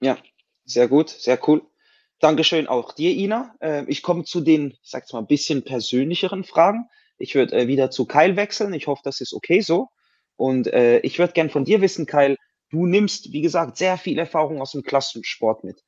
Ja, 0.00 0.18
sehr 0.64 0.88
gut, 0.88 1.10
sehr 1.10 1.38
cool. 1.48 1.62
Dankeschön 2.18 2.66
auch 2.66 2.92
dir, 2.92 3.12
Ina. 3.12 3.54
Äh, 3.60 3.84
ich 3.86 4.02
komme 4.02 4.24
zu 4.24 4.40
den, 4.40 4.72
ich 4.82 4.90
sag's 4.90 5.12
mal, 5.12 5.20
ein 5.20 5.28
bisschen 5.28 5.62
persönlicheren 5.62 6.42
Fragen. 6.42 6.88
Ich 7.16 7.36
würde 7.36 7.56
äh, 7.56 7.68
wieder 7.68 7.92
zu 7.92 8.06
Kyle 8.06 8.34
wechseln. 8.34 8.74
Ich 8.74 8.88
hoffe, 8.88 9.02
das 9.04 9.20
ist 9.20 9.32
okay 9.32 9.60
so. 9.60 9.86
Und 10.34 10.66
äh, 10.66 10.98
ich 11.00 11.20
würde 11.20 11.32
gern 11.32 11.48
von 11.48 11.64
dir 11.64 11.80
wissen, 11.80 12.06
Kyle, 12.06 12.36
du 12.70 12.86
nimmst, 12.86 13.32
wie 13.32 13.40
gesagt, 13.40 13.76
sehr 13.76 13.98
viel 13.98 14.18
Erfahrung 14.18 14.60
aus 14.60 14.72
dem 14.72 14.82
Klassensport 14.82 15.64
mit. 15.64 15.82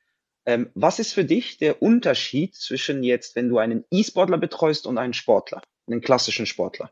Ähm, 0.46 0.70
was 0.74 0.98
ist 0.98 1.12
für 1.12 1.24
dich 1.24 1.58
der 1.58 1.82
Unterschied 1.82 2.54
zwischen 2.54 3.02
jetzt, 3.02 3.36
wenn 3.36 3.48
du 3.48 3.58
einen 3.58 3.84
E-Sportler 3.90 4.38
betreust 4.38 4.86
und 4.86 4.98
einen 4.98 5.12
Sportler, 5.12 5.62
einen 5.86 6.00
klassischen 6.00 6.46
Sportler? 6.46 6.90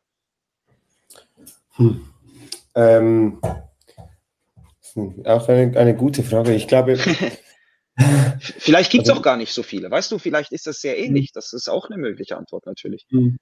Hm. 1.77 2.09
Ähm, 2.75 3.41
auch 5.25 5.49
eine, 5.49 5.79
eine 5.79 5.97
gute 5.97 6.23
Frage. 6.23 6.55
Ich 6.55 6.69
glaube, 6.69 6.99
Vielleicht 8.41 8.93
gibt 8.93 9.05
es 9.05 9.11
also, 9.11 9.21
auch 9.21 9.25
gar 9.25 9.37
nicht 9.37 9.53
so 9.53 9.63
viele. 9.63 9.91
Weißt 9.91 10.13
du, 10.13 10.19
vielleicht 10.19 10.53
ist 10.53 10.67
das 10.67 10.81
sehr 10.81 10.97
hm. 10.97 11.05
ähnlich. 11.05 11.33
Das 11.33 11.53
ist 11.53 11.69
auch 11.69 11.91
eine 11.91 11.99
mögliche 11.99 12.37
Antwort 12.37 12.67
natürlich. 12.67 13.07
Hm. 13.11 13.39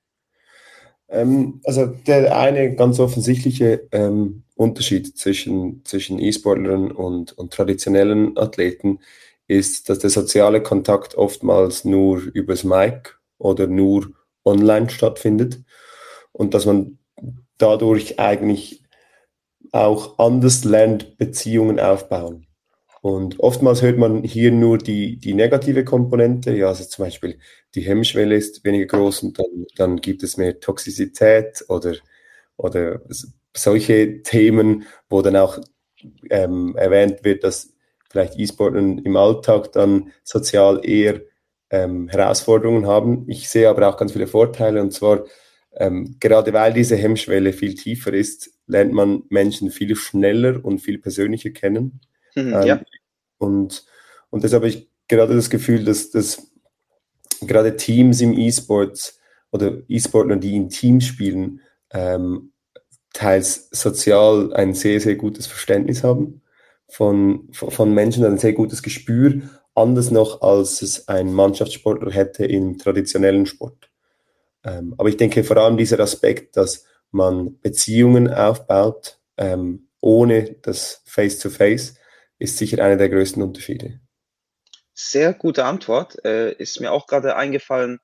Ähm, 1.08 1.60
also 1.64 1.86
der 1.86 2.36
eine 2.36 2.74
ganz 2.74 2.98
offensichtliche 2.98 3.88
ähm, 3.92 4.42
Unterschied 4.56 5.16
zwischen, 5.18 5.84
zwischen 5.84 6.18
E-Sportlern 6.18 6.90
und, 6.90 7.36
und 7.36 7.52
traditionellen 7.52 8.36
Athleten 8.38 9.00
ist, 9.46 9.88
dass 9.88 10.00
der 10.00 10.10
soziale 10.10 10.62
Kontakt 10.62 11.14
oftmals 11.14 11.84
nur 11.84 12.18
übers 12.18 12.64
Mic 12.64 13.10
oder 13.38 13.66
nur 13.66 14.10
online 14.44 14.90
stattfindet 14.90 15.62
und 16.32 16.54
dass 16.54 16.66
man 16.66 16.98
dadurch 17.58 18.18
eigentlich 18.18 18.82
auch 19.72 20.18
anders 20.18 20.64
lernt, 20.64 21.18
Beziehungen 21.18 21.78
aufbauen. 21.80 22.45
Und 23.06 23.38
oftmals 23.38 23.82
hört 23.82 23.98
man 23.98 24.24
hier 24.24 24.50
nur 24.50 24.78
die, 24.78 25.16
die 25.16 25.32
negative 25.32 25.84
Komponente, 25.84 26.50
ja, 26.56 26.66
also 26.66 26.82
zum 26.82 27.04
Beispiel 27.04 27.38
die 27.76 27.82
Hemmschwelle 27.82 28.34
ist 28.34 28.64
weniger 28.64 28.86
groß 28.86 29.22
und 29.22 29.38
dann, 29.38 29.64
dann 29.76 29.96
gibt 30.00 30.24
es 30.24 30.36
mehr 30.36 30.58
Toxizität 30.58 31.64
oder, 31.68 31.94
oder 32.56 33.00
solche 33.54 34.22
Themen, 34.22 34.86
wo 35.08 35.22
dann 35.22 35.36
auch 35.36 35.60
ähm, 36.30 36.74
erwähnt 36.76 37.22
wird, 37.22 37.44
dass 37.44 37.72
vielleicht 38.10 38.40
E-Sportler 38.40 38.80
im 38.80 39.16
Alltag 39.16 39.70
dann 39.70 40.10
sozial 40.24 40.80
eher 40.84 41.20
ähm, 41.70 42.08
Herausforderungen 42.08 42.88
haben. 42.88 43.24
Ich 43.28 43.48
sehe 43.48 43.68
aber 43.68 43.88
auch 43.88 43.98
ganz 43.98 44.14
viele 44.14 44.26
Vorteile 44.26 44.82
und 44.82 44.92
zwar 44.92 45.26
ähm, 45.76 46.16
gerade 46.18 46.52
weil 46.52 46.72
diese 46.72 46.96
Hemmschwelle 46.96 47.52
viel 47.52 47.76
tiefer 47.76 48.12
ist, 48.12 48.50
lernt 48.66 48.92
man 48.92 49.22
Menschen 49.28 49.70
viel 49.70 49.94
schneller 49.94 50.64
und 50.64 50.80
viel 50.80 50.98
persönlicher 50.98 51.50
kennen. 51.50 52.00
Mhm, 52.34 52.52
ähm, 52.52 52.62
ja. 52.66 52.80
Und, 53.38 53.84
und 54.30 54.44
deshalb 54.44 54.62
habe 54.62 54.68
ich 54.68 54.90
gerade 55.08 55.34
das 55.34 55.50
Gefühl, 55.50 55.84
dass, 55.84 56.10
dass 56.10 56.50
gerade 57.40 57.76
Teams 57.76 58.20
im 58.20 58.36
E-Sports 58.36 59.18
oder 59.52 59.78
E-Sportler, 59.88 60.36
die 60.36 60.56
in 60.56 60.68
Teams 60.68 61.04
spielen, 61.06 61.60
ähm, 61.90 62.52
teils 63.12 63.68
sozial 63.70 64.52
ein 64.54 64.74
sehr, 64.74 65.00
sehr 65.00 65.16
gutes 65.16 65.46
Verständnis 65.46 66.04
haben 66.04 66.42
von, 66.88 67.48
von 67.52 67.92
Menschen, 67.94 68.24
ein 68.24 68.38
sehr 68.38 68.52
gutes 68.52 68.82
Gespür, 68.82 69.42
anders 69.74 70.10
noch, 70.10 70.42
als 70.42 70.82
es 70.82 71.08
ein 71.08 71.32
Mannschaftssportler 71.32 72.12
hätte 72.12 72.44
im 72.44 72.78
traditionellen 72.78 73.46
Sport. 73.46 73.90
Ähm, 74.64 74.94
aber 74.98 75.08
ich 75.08 75.16
denke 75.16 75.44
vor 75.44 75.56
allem 75.58 75.76
dieser 75.76 76.00
Aspekt, 76.00 76.56
dass 76.56 76.84
man 77.10 77.58
Beziehungen 77.60 78.32
aufbaut, 78.32 79.18
ähm, 79.36 79.88
ohne 80.00 80.56
das 80.62 81.02
Face-to-Face, 81.06 81.92
-face, 81.92 81.95
ist 82.38 82.58
sicher 82.58 82.82
einer 82.82 82.96
der 82.96 83.08
größten 83.08 83.42
Unterschiede. 83.42 84.00
Sehr 84.94 85.34
gute 85.34 85.64
Antwort. 85.64 86.24
Äh, 86.24 86.52
ist 86.54 86.80
mir 86.80 86.92
auch 86.92 87.06
gerade 87.06 87.36
eingefallen. 87.36 87.98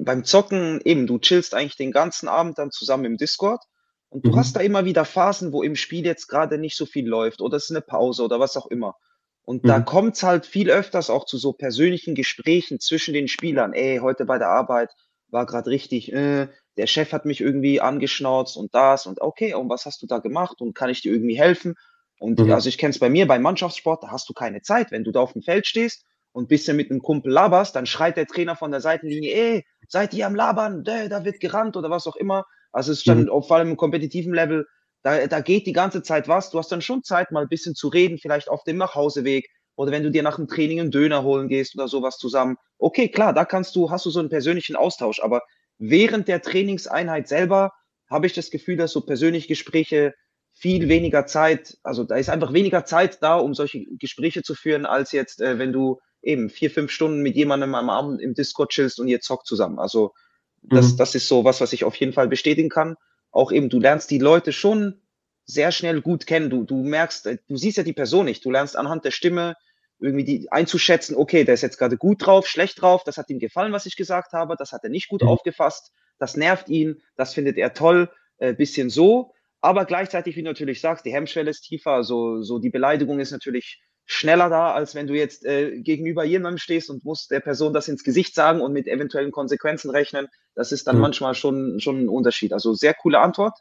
Beim 0.00 0.24
Zocken, 0.24 0.80
eben, 0.84 1.06
du 1.06 1.18
chillst 1.18 1.54
eigentlich 1.54 1.76
den 1.76 1.92
ganzen 1.92 2.28
Abend 2.28 2.58
dann 2.58 2.70
zusammen 2.70 3.04
im 3.04 3.16
Discord 3.16 3.62
und 4.08 4.26
du 4.26 4.32
mhm. 4.32 4.36
hast 4.36 4.56
da 4.56 4.60
immer 4.60 4.84
wieder 4.84 5.04
Phasen, 5.04 5.52
wo 5.52 5.62
im 5.62 5.76
Spiel 5.76 6.04
jetzt 6.04 6.28
gerade 6.28 6.58
nicht 6.58 6.76
so 6.76 6.86
viel 6.86 7.06
läuft 7.06 7.40
oder 7.40 7.56
es 7.56 7.64
ist 7.64 7.70
eine 7.70 7.80
Pause 7.80 8.24
oder 8.24 8.40
was 8.40 8.56
auch 8.56 8.66
immer. 8.66 8.96
Und 9.42 9.64
mhm. 9.64 9.68
da 9.68 9.80
kommt 9.80 10.16
es 10.16 10.22
halt 10.22 10.46
viel 10.46 10.70
öfters 10.70 11.10
auch 11.10 11.24
zu 11.26 11.38
so 11.38 11.52
persönlichen 11.52 12.14
Gesprächen 12.14 12.80
zwischen 12.80 13.14
den 13.14 13.28
Spielern. 13.28 13.72
Ey, 13.72 13.98
heute 13.98 14.24
bei 14.24 14.38
der 14.38 14.48
Arbeit 14.48 14.90
war 15.28 15.46
gerade 15.46 15.70
richtig, 15.70 16.12
äh, 16.12 16.48
der 16.76 16.86
Chef 16.86 17.12
hat 17.12 17.24
mich 17.24 17.40
irgendwie 17.40 17.80
angeschnauzt 17.80 18.56
und 18.56 18.74
das 18.74 19.06
und 19.06 19.20
okay, 19.20 19.54
und 19.54 19.68
was 19.68 19.86
hast 19.86 20.02
du 20.02 20.06
da 20.06 20.18
gemacht 20.18 20.60
und 20.60 20.74
kann 20.74 20.90
ich 20.90 21.02
dir 21.02 21.12
irgendwie 21.12 21.38
helfen? 21.38 21.74
Und 22.20 22.38
mhm. 22.38 22.52
also 22.52 22.68
ich 22.68 22.76
kenne 22.76 22.90
es 22.90 22.98
bei 22.98 23.08
mir 23.08 23.26
beim 23.26 23.40
Mannschaftssport, 23.42 24.02
da 24.04 24.10
hast 24.10 24.28
du 24.28 24.34
keine 24.34 24.60
Zeit. 24.60 24.90
Wenn 24.90 25.04
du 25.04 25.10
da 25.10 25.20
auf 25.20 25.32
dem 25.32 25.42
Feld 25.42 25.66
stehst 25.66 26.04
und 26.32 26.48
bisschen 26.48 26.76
mit 26.76 26.90
einem 26.90 27.00
Kumpel 27.00 27.32
laberst, 27.32 27.74
dann 27.74 27.86
schreit 27.86 28.18
der 28.18 28.26
Trainer 28.26 28.56
von 28.56 28.70
der 28.70 28.82
Seitenlinie, 28.82 29.32
ey, 29.32 29.66
seid 29.88 30.12
ihr 30.12 30.26
am 30.26 30.34
Labern, 30.34 30.84
da, 30.84 31.08
da 31.08 31.24
wird 31.24 31.40
gerannt 31.40 31.78
oder 31.78 31.88
was 31.88 32.06
auch 32.06 32.16
immer. 32.16 32.44
Also 32.72 32.92
es 32.92 32.98
ist 32.98 33.08
dann 33.08 33.22
mhm. 33.22 33.42
vor 33.42 33.56
allem 33.56 33.70
im 33.70 33.76
kompetitiven 33.78 34.34
Level, 34.34 34.66
da, 35.02 35.26
da 35.26 35.40
geht 35.40 35.66
die 35.66 35.72
ganze 35.72 36.02
Zeit 36.02 36.28
was. 36.28 36.50
Du 36.50 36.58
hast 36.58 36.70
dann 36.70 36.82
schon 36.82 37.02
Zeit, 37.02 37.32
mal 37.32 37.42
ein 37.42 37.48
bisschen 37.48 37.74
zu 37.74 37.88
reden, 37.88 38.18
vielleicht 38.18 38.50
auf 38.50 38.64
dem 38.64 38.76
Nachhauseweg 38.76 39.48
oder 39.76 39.90
wenn 39.90 40.02
du 40.02 40.10
dir 40.10 40.22
nach 40.22 40.36
dem 40.36 40.46
Training 40.46 40.78
einen 40.78 40.90
Döner 40.90 41.22
holen 41.22 41.48
gehst 41.48 41.74
oder 41.74 41.88
sowas 41.88 42.18
zusammen. 42.18 42.58
Okay, 42.78 43.08
klar, 43.08 43.32
da 43.32 43.46
kannst 43.46 43.74
du, 43.76 43.90
hast 43.90 44.04
du 44.04 44.10
so 44.10 44.20
einen 44.20 44.28
persönlichen 44.28 44.76
Austausch, 44.76 45.20
aber 45.20 45.40
während 45.78 46.28
der 46.28 46.42
Trainingseinheit 46.42 47.28
selber 47.28 47.72
habe 48.10 48.26
ich 48.26 48.34
das 48.34 48.50
Gefühl, 48.50 48.76
dass 48.76 48.92
so 48.92 49.00
persönliche 49.00 49.48
Gespräche 49.48 50.12
viel 50.60 50.90
weniger 50.90 51.24
Zeit, 51.24 51.78
also 51.82 52.04
da 52.04 52.16
ist 52.16 52.28
einfach 52.28 52.52
weniger 52.52 52.84
Zeit 52.84 53.22
da, 53.22 53.36
um 53.36 53.54
solche 53.54 53.86
Gespräche 53.98 54.42
zu 54.42 54.54
führen, 54.54 54.84
als 54.84 55.10
jetzt, 55.10 55.40
äh, 55.40 55.58
wenn 55.58 55.72
du 55.72 56.00
eben 56.20 56.50
vier, 56.50 56.70
fünf 56.70 56.90
Stunden 56.90 57.22
mit 57.22 57.34
jemandem 57.34 57.74
am 57.74 57.88
Abend 57.88 58.20
im 58.20 58.34
Discord 58.34 58.70
chillst 58.70 59.00
und 59.00 59.08
ihr 59.08 59.22
zockt 59.22 59.46
zusammen. 59.46 59.78
Also 59.78 60.12
das, 60.60 60.92
mhm. 60.92 60.96
das 60.98 61.14
ist 61.14 61.28
so 61.28 61.44
was, 61.44 61.62
was 61.62 61.72
ich 61.72 61.84
auf 61.84 61.94
jeden 61.96 62.12
Fall 62.12 62.28
bestätigen 62.28 62.68
kann. 62.68 62.96
Auch 63.30 63.52
eben, 63.52 63.70
du 63.70 63.80
lernst 63.80 64.10
die 64.10 64.18
Leute 64.18 64.52
schon 64.52 65.00
sehr 65.46 65.72
schnell 65.72 66.02
gut 66.02 66.26
kennen. 66.26 66.50
Du, 66.50 66.64
du 66.64 66.82
merkst, 66.82 67.26
äh, 67.26 67.38
du 67.48 67.56
siehst 67.56 67.78
ja 67.78 67.82
die 67.82 67.94
Person 67.94 68.26
nicht. 68.26 68.44
Du 68.44 68.50
lernst 68.50 68.76
anhand 68.76 69.06
der 69.06 69.12
Stimme 69.12 69.54
irgendwie 69.98 70.24
die 70.24 70.52
einzuschätzen, 70.52 71.16
okay, 71.16 71.44
der 71.44 71.54
ist 71.54 71.62
jetzt 71.62 71.78
gerade 71.78 71.96
gut 71.96 72.26
drauf, 72.26 72.46
schlecht 72.46 72.80
drauf, 72.80 73.02
das 73.04 73.18
hat 73.18 73.28
ihm 73.28 73.38
gefallen, 73.38 73.72
was 73.72 73.86
ich 73.86 73.96
gesagt 73.96 74.32
habe, 74.32 74.56
das 74.58 74.72
hat 74.72 74.82
er 74.82 74.90
nicht 74.90 75.08
gut 75.08 75.22
mhm. 75.22 75.28
aufgefasst, 75.28 75.92
das 76.18 76.36
nervt 76.36 76.68
ihn, 76.68 77.02
das 77.16 77.34
findet 77.34 77.58
er 77.58 77.74
toll, 77.74 78.10
äh, 78.38 78.54
bisschen 78.54 78.90
so. 78.90 79.32
Aber 79.60 79.84
gleichzeitig, 79.84 80.36
wie 80.36 80.42
du 80.42 80.48
natürlich 80.48 80.80
sagst, 80.80 81.04
die 81.04 81.12
Hemmschwelle 81.12 81.50
ist 81.50 81.62
tiefer, 81.62 81.92
also 81.92 82.42
so 82.42 82.58
die 82.58 82.70
Beleidigung 82.70 83.20
ist 83.20 83.30
natürlich 83.30 83.80
schneller 84.06 84.48
da, 84.48 84.72
als 84.72 84.94
wenn 84.94 85.06
du 85.06 85.14
jetzt 85.14 85.44
äh, 85.44 85.80
gegenüber 85.80 86.24
jemandem 86.24 86.58
stehst 86.58 86.90
und 86.90 87.04
musst 87.04 87.30
der 87.30 87.40
Person 87.40 87.72
das 87.72 87.86
ins 87.86 88.02
Gesicht 88.02 88.34
sagen 88.34 88.60
und 88.60 88.72
mit 88.72 88.88
eventuellen 88.88 89.30
Konsequenzen 89.30 89.90
rechnen. 89.90 90.26
Das 90.56 90.72
ist 90.72 90.88
dann 90.88 90.96
mhm. 90.96 91.02
manchmal 91.02 91.34
schon, 91.34 91.78
schon 91.78 92.04
ein 92.04 92.08
Unterschied. 92.08 92.52
Also 92.52 92.74
sehr 92.74 92.92
coole 92.94 93.20
Antwort. 93.20 93.56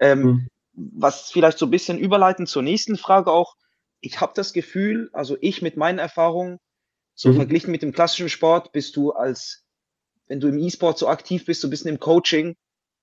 Ähm, 0.00 0.22
mhm. 0.22 0.48
Was 0.72 1.30
vielleicht 1.30 1.58
so 1.58 1.66
ein 1.66 1.70
bisschen 1.70 1.98
überleiten 1.98 2.46
zur 2.46 2.62
nächsten 2.62 2.96
Frage 2.96 3.30
auch. 3.30 3.54
Ich 4.00 4.20
habe 4.20 4.32
das 4.34 4.52
Gefühl, 4.52 5.08
also 5.12 5.36
ich 5.40 5.62
mit 5.62 5.76
meinen 5.76 6.00
Erfahrungen, 6.00 6.58
so 7.14 7.28
mhm. 7.28 7.36
verglichen 7.36 7.70
mit 7.70 7.82
dem 7.82 7.92
klassischen 7.92 8.28
Sport, 8.28 8.72
bist 8.72 8.96
du 8.96 9.12
als, 9.12 9.64
wenn 10.26 10.40
du 10.40 10.48
im 10.48 10.58
E-Sport 10.58 10.98
so 10.98 11.06
aktiv 11.06 11.44
bist, 11.44 11.60
so 11.60 11.68
ein 11.68 11.70
bisschen 11.70 11.90
im 11.90 12.00
Coaching, 12.00 12.56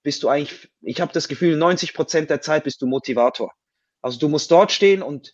bist 0.03 0.23
du 0.23 0.29
eigentlich, 0.29 0.69
ich 0.81 1.01
habe 1.01 1.13
das 1.13 1.27
Gefühl, 1.27 1.57
90 1.57 1.93
Prozent 1.93 2.29
der 2.29 2.41
Zeit 2.41 2.63
bist 2.63 2.81
du 2.81 2.87
Motivator. 2.87 3.51
Also 4.01 4.19
du 4.19 4.29
musst 4.29 4.51
dort 4.51 4.71
stehen 4.71 5.01
und 5.01 5.33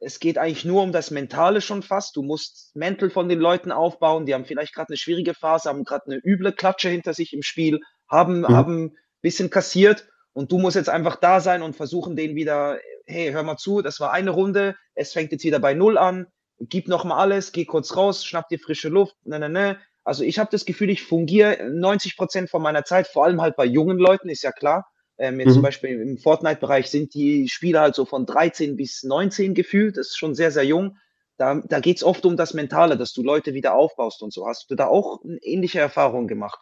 es 0.00 0.18
geht 0.18 0.38
eigentlich 0.38 0.64
nur 0.64 0.82
um 0.82 0.92
das 0.92 1.10
Mentale 1.10 1.60
schon 1.60 1.82
fast. 1.82 2.16
Du 2.16 2.22
musst 2.22 2.74
mental 2.74 3.10
von 3.10 3.28
den 3.28 3.38
Leuten 3.38 3.70
aufbauen. 3.70 4.24
Die 4.26 4.34
haben 4.34 4.46
vielleicht 4.46 4.74
gerade 4.74 4.88
eine 4.88 4.96
schwierige 4.96 5.34
Phase, 5.34 5.68
haben 5.68 5.84
gerade 5.84 6.06
eine 6.06 6.20
üble 6.24 6.52
Klatsche 6.52 6.88
hinter 6.88 7.12
sich 7.12 7.34
im 7.34 7.42
Spiel, 7.42 7.80
haben, 8.08 8.40
mhm. 8.40 8.48
haben 8.48 8.96
bisschen 9.20 9.50
kassiert 9.50 10.08
und 10.32 10.52
du 10.52 10.58
musst 10.58 10.76
jetzt 10.76 10.88
einfach 10.88 11.16
da 11.16 11.40
sein 11.40 11.62
und 11.62 11.76
versuchen, 11.76 12.16
denen 12.16 12.34
wieder, 12.34 12.78
hey, 13.06 13.32
hör 13.32 13.42
mal 13.42 13.56
zu, 13.56 13.82
das 13.82 14.00
war 14.00 14.12
eine 14.12 14.30
Runde, 14.30 14.76
es 14.94 15.12
fängt 15.12 15.32
jetzt 15.32 15.44
wieder 15.44 15.58
bei 15.58 15.74
Null 15.74 15.98
an, 15.98 16.26
gib 16.58 16.88
noch 16.88 17.04
mal 17.04 17.18
alles, 17.18 17.52
geh 17.52 17.64
kurz 17.64 17.96
raus, 17.96 18.24
schnapp 18.24 18.48
dir 18.48 18.58
frische 18.58 18.88
Luft, 18.88 19.14
ne, 19.24 19.38
ne, 19.38 19.48
ne, 19.48 19.78
also 20.04 20.24
ich 20.24 20.38
habe 20.38 20.50
das 20.50 20.64
Gefühl, 20.64 20.90
ich 20.90 21.02
fungiere 21.02 21.70
90 21.70 22.16
Prozent 22.16 22.50
von 22.50 22.62
meiner 22.62 22.84
Zeit, 22.84 23.06
vor 23.06 23.24
allem 23.24 23.40
halt 23.40 23.56
bei 23.56 23.64
jungen 23.64 23.98
Leuten, 23.98 24.28
ist 24.28 24.42
ja 24.42 24.52
klar. 24.52 24.86
Ähm, 25.18 25.38
jetzt 25.38 25.50
mhm. 25.50 25.54
zum 25.54 25.62
Beispiel 25.62 26.00
im 26.00 26.16
Fortnite-Bereich 26.16 26.88
sind 26.88 27.12
die 27.12 27.48
Spieler 27.48 27.82
halt 27.82 27.94
so 27.94 28.06
von 28.06 28.24
13 28.24 28.76
bis 28.76 29.02
19 29.02 29.54
gefühlt, 29.54 29.96
das 29.96 30.08
ist 30.08 30.16
schon 30.16 30.34
sehr, 30.34 30.50
sehr 30.50 30.64
jung. 30.64 30.96
Da, 31.36 31.62
da 31.66 31.80
geht 31.80 31.98
es 31.98 32.04
oft 32.04 32.24
um 32.26 32.36
das 32.36 32.54
Mentale, 32.54 32.96
dass 32.96 33.12
du 33.12 33.22
Leute 33.22 33.54
wieder 33.54 33.74
aufbaust 33.74 34.22
und 34.22 34.32
so. 34.32 34.46
Hast 34.46 34.70
du 34.70 34.74
da 34.74 34.86
auch 34.86 35.20
ähnliche 35.42 35.80
Erfahrung 35.80 36.26
gemacht? 36.26 36.60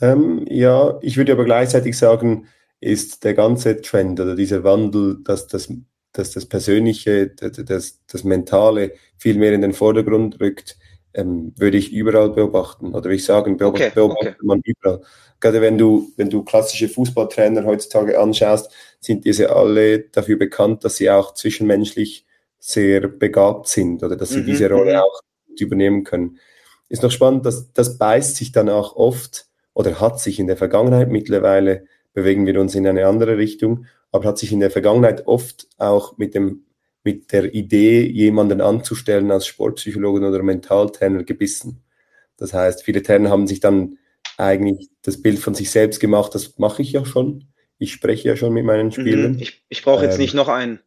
Ähm, 0.00 0.46
ja, 0.48 0.98
ich 1.02 1.16
würde 1.16 1.32
aber 1.32 1.44
gleichzeitig 1.44 1.96
sagen, 1.98 2.46
ist 2.80 3.24
der 3.24 3.34
ganze 3.34 3.80
Trend 3.80 4.20
oder 4.20 4.36
dieser 4.36 4.62
Wandel, 4.64 5.18
dass 5.24 5.46
das, 5.46 5.72
dass 6.12 6.30
das 6.30 6.46
Persönliche, 6.46 7.28
das, 7.28 8.00
das 8.06 8.24
Mentale 8.24 8.92
viel 9.16 9.36
mehr 9.36 9.52
in 9.52 9.62
den 9.62 9.72
Vordergrund 9.72 10.40
rückt, 10.40 10.78
ähm, 11.18 11.52
würde 11.56 11.76
ich 11.76 11.92
überall 11.92 12.30
beobachten. 12.30 12.88
Oder 12.88 13.04
würde 13.04 13.16
ich 13.16 13.24
sagen, 13.24 13.56
beobacht, 13.56 13.82
okay, 13.82 13.92
beobachtet 13.94 14.36
okay. 14.36 14.46
man 14.46 14.62
überall. 14.64 15.00
Gerade 15.40 15.60
wenn 15.60 15.76
du, 15.76 16.12
wenn 16.16 16.30
du 16.30 16.44
klassische 16.44 16.88
Fußballtrainer 16.88 17.64
heutzutage 17.64 18.18
anschaust, 18.18 18.72
sind 19.00 19.24
diese 19.24 19.54
alle 19.54 20.00
dafür 20.00 20.38
bekannt, 20.38 20.84
dass 20.84 20.96
sie 20.96 21.10
auch 21.10 21.34
zwischenmenschlich 21.34 22.24
sehr 22.60 23.08
begabt 23.08 23.68
sind 23.68 24.02
oder 24.02 24.16
dass 24.16 24.30
sie 24.30 24.40
mhm, 24.40 24.46
diese 24.46 24.70
Rolle 24.70 24.94
mhm. 24.94 25.00
auch 25.00 25.20
übernehmen 25.58 26.04
können. 26.04 26.38
Ist 26.88 27.02
noch 27.02 27.10
spannend, 27.10 27.44
dass 27.44 27.72
das 27.72 27.98
beißt 27.98 28.36
sich 28.36 28.52
dann 28.52 28.68
auch 28.68 28.96
oft 28.96 29.46
oder 29.74 30.00
hat 30.00 30.20
sich 30.20 30.38
in 30.38 30.46
der 30.46 30.56
Vergangenheit 30.56 31.08
mittlerweile, 31.08 31.84
bewegen 32.12 32.46
wir 32.46 32.60
uns 32.60 32.74
in 32.74 32.86
eine 32.86 33.06
andere 33.06 33.38
Richtung, 33.38 33.86
aber 34.12 34.28
hat 34.28 34.38
sich 34.38 34.52
in 34.52 34.60
der 34.60 34.70
Vergangenheit 34.70 35.26
oft 35.26 35.68
auch 35.78 36.16
mit 36.16 36.34
dem 36.34 36.64
mit 37.04 37.32
der 37.32 37.54
Idee, 37.54 38.02
jemanden 38.06 38.60
anzustellen 38.60 39.30
als 39.30 39.46
Sportpsychologen 39.46 40.24
oder 40.24 40.42
Mentaltrainer 40.42 41.24
gebissen. 41.24 41.82
Das 42.36 42.52
heißt, 42.52 42.84
viele 42.84 43.02
Trainer 43.02 43.30
haben 43.30 43.46
sich 43.46 43.60
dann 43.60 43.98
eigentlich 44.36 44.90
das 45.02 45.20
Bild 45.20 45.38
von 45.38 45.54
sich 45.54 45.70
selbst 45.70 46.00
gemacht, 46.00 46.34
das 46.34 46.58
mache 46.58 46.82
ich 46.82 46.92
ja 46.92 47.04
schon. 47.04 47.44
Ich 47.78 47.92
spreche 47.92 48.28
ja 48.28 48.36
schon 48.36 48.52
mit 48.52 48.64
meinen 48.64 48.88
mhm. 48.88 48.92
Spielern. 48.92 49.38
Ich, 49.38 49.64
ich 49.68 49.82
brauche 49.82 50.04
jetzt 50.04 50.14
ähm, 50.14 50.20
nicht 50.20 50.34
noch 50.34 50.48
einen. 50.48 50.80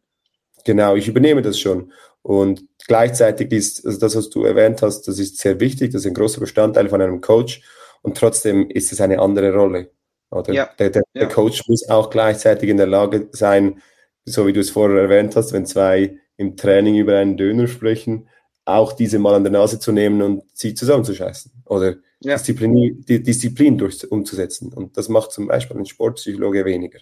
Genau, 0.64 0.94
ich 0.94 1.08
übernehme 1.08 1.42
das 1.42 1.58
schon. 1.58 1.92
Und 2.22 2.64
gleichzeitig 2.86 3.50
ist, 3.52 3.84
also 3.84 3.98
das, 3.98 4.16
was 4.16 4.30
du 4.30 4.44
erwähnt 4.44 4.80
hast, 4.82 5.02
das 5.08 5.18
ist 5.18 5.38
sehr 5.38 5.58
wichtig, 5.60 5.92
das 5.92 6.02
ist 6.02 6.06
ein 6.06 6.14
großer 6.14 6.40
Bestandteil 6.40 6.88
von 6.88 7.02
einem 7.02 7.20
Coach. 7.20 7.62
Und 8.02 8.16
trotzdem 8.16 8.70
ist 8.70 8.92
es 8.92 9.00
eine 9.00 9.20
andere 9.20 9.52
Rolle. 9.52 9.90
Oder 10.30 10.52
ja, 10.52 10.70
der, 10.78 10.90
der, 10.90 11.02
ja. 11.14 11.20
der 11.22 11.28
Coach 11.28 11.62
muss 11.68 11.88
auch 11.88 12.10
gleichzeitig 12.10 12.68
in 12.70 12.76
der 12.76 12.86
Lage 12.86 13.28
sein, 13.32 13.82
so 14.24 14.46
wie 14.46 14.52
du 14.52 14.60
es 14.60 14.70
vorher 14.70 15.00
erwähnt 15.00 15.36
hast, 15.36 15.52
wenn 15.52 15.66
zwei 15.66 16.18
im 16.36 16.56
Training 16.56 16.96
über 16.96 17.18
einen 17.18 17.36
Döner 17.36 17.66
sprechen, 17.66 18.28
auch 18.64 18.92
diese 18.92 19.18
mal 19.18 19.34
an 19.34 19.44
der 19.44 19.52
Nase 19.52 19.78
zu 19.78 19.92
nehmen 19.92 20.22
und 20.22 20.42
sie 20.52 20.74
zusammenzuscheißen. 20.74 21.52
Oder 21.66 21.96
ja. 22.20 22.36
Disziplin, 22.36 23.04
die 23.08 23.22
Disziplin 23.22 23.78
durch, 23.78 24.10
umzusetzen. 24.10 24.72
Und 24.72 24.96
das 24.96 25.08
macht 25.08 25.32
zum 25.32 25.48
Beispiel 25.48 25.76
ein 25.76 25.86
Sportpsychologe 25.86 26.64
weniger. 26.64 27.00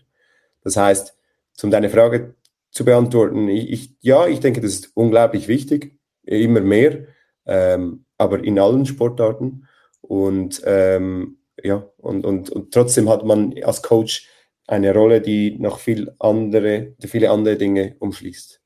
Das 0.63 0.77
heißt, 0.77 1.15
um 1.63 1.71
deine 1.71 1.91
Frage 1.91 2.35
zu 2.71 2.85
beantworten, 2.85 3.49
ich, 3.49 3.71
ich, 3.71 3.97
ja, 4.01 4.27
ich 4.27 4.41
denke, 4.41 4.63
das 4.63 4.73
ist 4.73 4.93
unglaublich 4.95 5.49
wichtig, 5.49 5.99
immer 6.23 6.61
mehr, 6.61 7.07
ähm, 7.45 8.07
aber 8.17 8.43
in 8.43 8.59
allen 8.59 8.87
Sportarten. 8.87 9.67
Und 10.01 10.63
ähm, 10.65 11.39
ja, 11.63 11.87
und, 11.99 12.25
und, 12.25 12.49
und 12.49 12.73
trotzdem 12.73 13.11
hat 13.11 13.25
man 13.25 13.55
als 13.63 13.83
Coach 13.83 14.27
eine 14.71 14.95
Rolle, 14.95 15.21
die 15.21 15.59
noch 15.59 15.81
viel 15.81 16.15
andere, 16.21 16.95
viele 17.05 17.31
andere 17.31 17.57
Dinge 17.57 17.97
umschließt. 17.99 18.61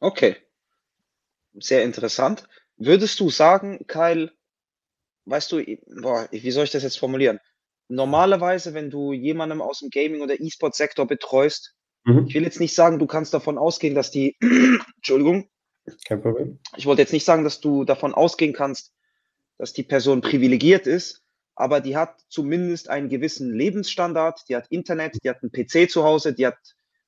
Okay. 0.00 0.36
Sehr 1.54 1.84
interessant. 1.84 2.48
Würdest 2.76 3.20
du 3.20 3.30
sagen, 3.30 3.86
Kyle, 3.86 4.32
weißt 5.26 5.52
du, 5.52 5.62
boah, 6.00 6.28
wie 6.30 6.50
soll 6.50 6.64
ich 6.64 6.72
das 6.72 6.82
jetzt 6.82 6.98
formulieren? 6.98 7.38
Normalerweise, 7.88 8.74
wenn 8.74 8.90
du 8.90 9.12
jemandem 9.12 9.60
aus 9.60 9.80
dem 9.80 9.90
Gaming- 9.90 10.22
oder 10.22 10.40
E-Sport-Sektor 10.40 11.06
betreust, 11.06 11.74
mhm. 12.04 12.26
ich 12.26 12.34
will 12.34 12.42
jetzt 12.42 12.58
nicht 12.58 12.74
sagen, 12.74 12.98
du 12.98 13.06
kannst 13.06 13.32
davon 13.32 13.58
ausgehen, 13.58 13.94
dass 13.94 14.10
die, 14.10 14.36
Entschuldigung, 14.96 15.48
kein 16.06 16.22
Problem. 16.22 16.58
Ich 16.76 16.86
wollte 16.86 17.02
jetzt 17.02 17.12
nicht 17.12 17.24
sagen, 17.24 17.44
dass 17.44 17.60
du 17.60 17.84
davon 17.84 18.14
ausgehen 18.14 18.52
kannst, 18.52 18.92
dass 19.58 19.72
die 19.72 19.82
Person 19.82 20.20
privilegiert 20.20 20.86
ist, 20.86 21.21
aber 21.54 21.80
die 21.80 21.96
hat 21.96 22.20
zumindest 22.28 22.88
einen 22.88 23.08
gewissen 23.08 23.52
Lebensstandard, 23.52 24.48
die 24.48 24.56
hat 24.56 24.66
Internet, 24.68 25.18
die 25.22 25.28
hat 25.28 25.42
einen 25.42 25.52
PC 25.52 25.90
zu 25.90 26.04
Hause, 26.04 26.32
die 26.32 26.46
hat 26.46 26.58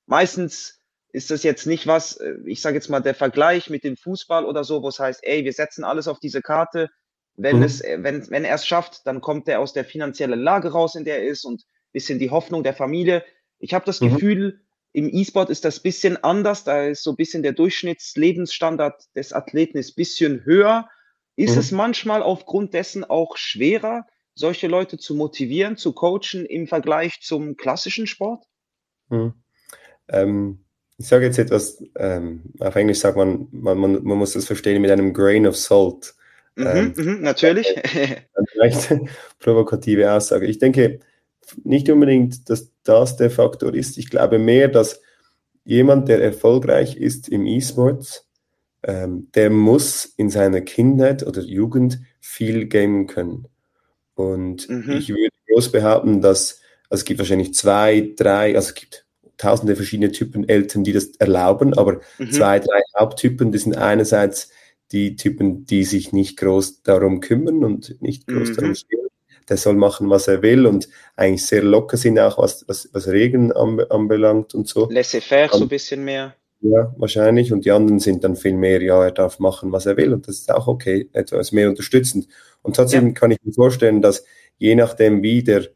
meistens 0.06 0.80
ist 1.12 1.30
das 1.30 1.44
jetzt 1.44 1.66
nicht 1.66 1.86
was, 1.86 2.16
äh, 2.16 2.34
ich 2.44 2.60
sage 2.60 2.74
jetzt 2.74 2.90
mal 2.90 3.00
der 3.00 3.14
Vergleich 3.14 3.70
mit 3.70 3.84
dem 3.84 3.96
Fußball 3.96 4.44
oder 4.44 4.64
so, 4.64 4.82
wo 4.82 4.88
es 4.88 4.98
heißt, 4.98 5.20
ey, 5.22 5.44
wir 5.44 5.52
setzen 5.52 5.84
alles 5.84 6.08
auf 6.08 6.18
diese 6.18 6.42
Karte, 6.42 6.90
wenn, 7.36 7.58
mhm. 7.58 7.62
es, 7.62 7.80
äh, 7.80 7.98
wenn, 8.00 8.28
wenn 8.30 8.44
er 8.44 8.56
es 8.56 8.66
schafft, 8.66 9.06
dann 9.06 9.20
kommt 9.20 9.48
er 9.48 9.60
aus 9.60 9.72
der 9.72 9.84
finanziellen 9.84 10.40
Lage 10.40 10.72
raus, 10.72 10.96
in 10.96 11.04
der 11.04 11.18
er 11.18 11.28
ist 11.28 11.44
und 11.44 11.64
bisschen 11.92 12.18
die 12.18 12.30
Hoffnung 12.30 12.64
der 12.64 12.74
Familie. 12.74 13.24
Ich 13.60 13.74
habe 13.74 13.84
das 13.84 14.00
mhm. 14.00 14.12
Gefühl, 14.12 14.60
im 14.92 15.08
E-Sport 15.12 15.50
ist 15.50 15.64
das 15.64 15.80
bisschen 15.80 16.22
anders. 16.22 16.64
Da 16.64 16.84
ist 16.84 17.02
so 17.02 17.10
ein 17.10 17.16
bisschen 17.16 17.42
der 17.42 17.52
Durchschnittslebensstandard 17.52 19.04
des 19.14 19.32
Athleten 19.32 19.78
ist 19.78 19.94
bisschen 19.94 20.44
höher. 20.44 20.88
Ist 21.36 21.54
mhm. 21.54 21.60
es 21.60 21.72
manchmal 21.72 22.22
aufgrund 22.22 22.74
dessen 22.74 23.04
auch 23.04 23.36
schwerer, 23.36 24.06
solche 24.34 24.66
Leute 24.66 24.98
zu 24.98 25.14
motivieren, 25.14 25.76
zu 25.76 25.92
coachen 25.92 26.44
im 26.46 26.66
Vergleich 26.66 27.20
zum 27.20 27.56
klassischen 27.56 28.06
Sport? 28.06 28.44
Mhm. 29.08 29.34
Ähm, 30.08 30.64
ich 30.98 31.06
sage 31.08 31.26
jetzt 31.26 31.38
etwas, 31.38 31.82
ähm, 31.96 32.42
auf 32.60 32.76
Englisch 32.76 32.98
sagt 32.98 33.16
man, 33.16 33.48
man, 33.50 33.78
man, 33.78 34.04
man 34.04 34.18
muss 34.18 34.32
das 34.32 34.46
verstehen 34.46 34.80
mit 34.80 34.90
einem 34.90 35.12
Grain 35.12 35.46
of 35.46 35.56
Salt. 35.56 36.14
Mhm, 36.56 36.66
ähm, 36.66 36.94
mhm, 36.96 37.22
natürlich. 37.22 37.74
Vielleicht 38.52 38.92
provokative 39.40 40.12
Aussage. 40.12 40.46
Ich 40.46 40.58
denke 40.58 41.00
nicht 41.64 41.90
unbedingt, 41.90 42.48
dass 42.48 42.70
das 42.84 43.16
der 43.16 43.30
Faktor 43.30 43.74
ist. 43.74 43.98
Ich 43.98 44.08
glaube 44.08 44.38
mehr, 44.38 44.68
dass 44.68 45.00
jemand, 45.64 46.08
der 46.08 46.22
erfolgreich 46.22 46.96
ist 46.96 47.28
im 47.28 47.46
E-Sports, 47.46 48.28
ähm, 48.82 49.28
der 49.34 49.50
muss 49.50 50.04
in 50.04 50.30
seiner 50.30 50.60
Kindheit 50.60 51.26
oder 51.26 51.40
Jugend 51.40 52.00
viel 52.20 52.66
gamen 52.66 53.06
können. 53.06 53.48
Und 54.14 54.68
mhm. 54.68 54.92
ich 54.92 55.08
würde 55.08 55.30
groß 55.48 55.72
behaupten, 55.72 56.20
dass 56.20 56.60
also 56.90 57.00
es 57.00 57.04
gibt 57.06 57.18
wahrscheinlich 57.18 57.54
zwei, 57.54 58.12
drei, 58.16 58.54
also 58.54 58.68
es 58.68 58.74
gibt 58.74 59.04
tausende 59.36 59.74
verschiedene 59.74 60.12
Typen 60.12 60.48
Eltern, 60.48 60.84
die 60.84 60.92
das 60.92 61.16
erlauben, 61.16 61.74
aber 61.74 62.00
mhm. 62.18 62.30
zwei, 62.30 62.60
drei 62.60 62.80
Haupttypen, 62.96 63.52
das 63.52 63.62
sind 63.62 63.76
einerseits 63.76 64.50
die 64.92 65.16
Typen, 65.16 65.66
die 65.66 65.84
sich 65.84 66.12
nicht 66.12 66.36
groß 66.36 66.82
darum 66.82 67.20
kümmern 67.20 67.64
und 67.64 68.00
nicht 68.00 68.26
groß 68.26 68.50
mhm. 68.50 68.54
darum 68.54 68.74
stehen. 68.74 69.00
Der 69.48 69.56
soll 69.56 69.74
machen, 69.74 70.08
was 70.08 70.28
er 70.28 70.40
will 70.40 70.66
und 70.66 70.88
eigentlich 71.16 71.44
sehr 71.44 71.62
locker 71.62 71.96
sind 71.96 72.18
auch, 72.18 72.38
was, 72.38 72.66
was, 72.68 72.88
was 72.92 73.08
Regeln 73.08 73.52
anbelangt 73.52 74.54
und 74.54 74.68
so. 74.68 74.88
Laissez-faire 74.88 75.50
so 75.52 75.64
ein 75.64 75.68
bisschen 75.68 76.04
mehr. 76.04 76.34
Ja, 76.66 76.94
wahrscheinlich. 76.96 77.52
Und 77.52 77.66
die 77.66 77.72
anderen 77.72 77.98
sind 77.98 78.24
dann 78.24 78.36
viel 78.36 78.54
mehr, 78.54 78.80
ja, 78.80 79.04
er 79.04 79.12
darf 79.12 79.38
machen, 79.38 79.70
was 79.70 79.84
er 79.84 79.98
will. 79.98 80.14
Und 80.14 80.26
das 80.26 80.38
ist 80.38 80.50
auch 80.50 80.66
okay, 80.66 81.10
etwas 81.12 81.52
mehr 81.52 81.68
unterstützend. 81.68 82.26
Und 82.62 82.76
trotzdem 82.76 83.08
ja. 83.08 83.12
kann 83.12 83.30
ich 83.32 83.38
mir 83.44 83.52
vorstellen, 83.52 84.00
dass 84.00 84.24
je 84.56 84.74
nachdem, 84.74 85.22
wie 85.22 85.42
der, 85.42 85.68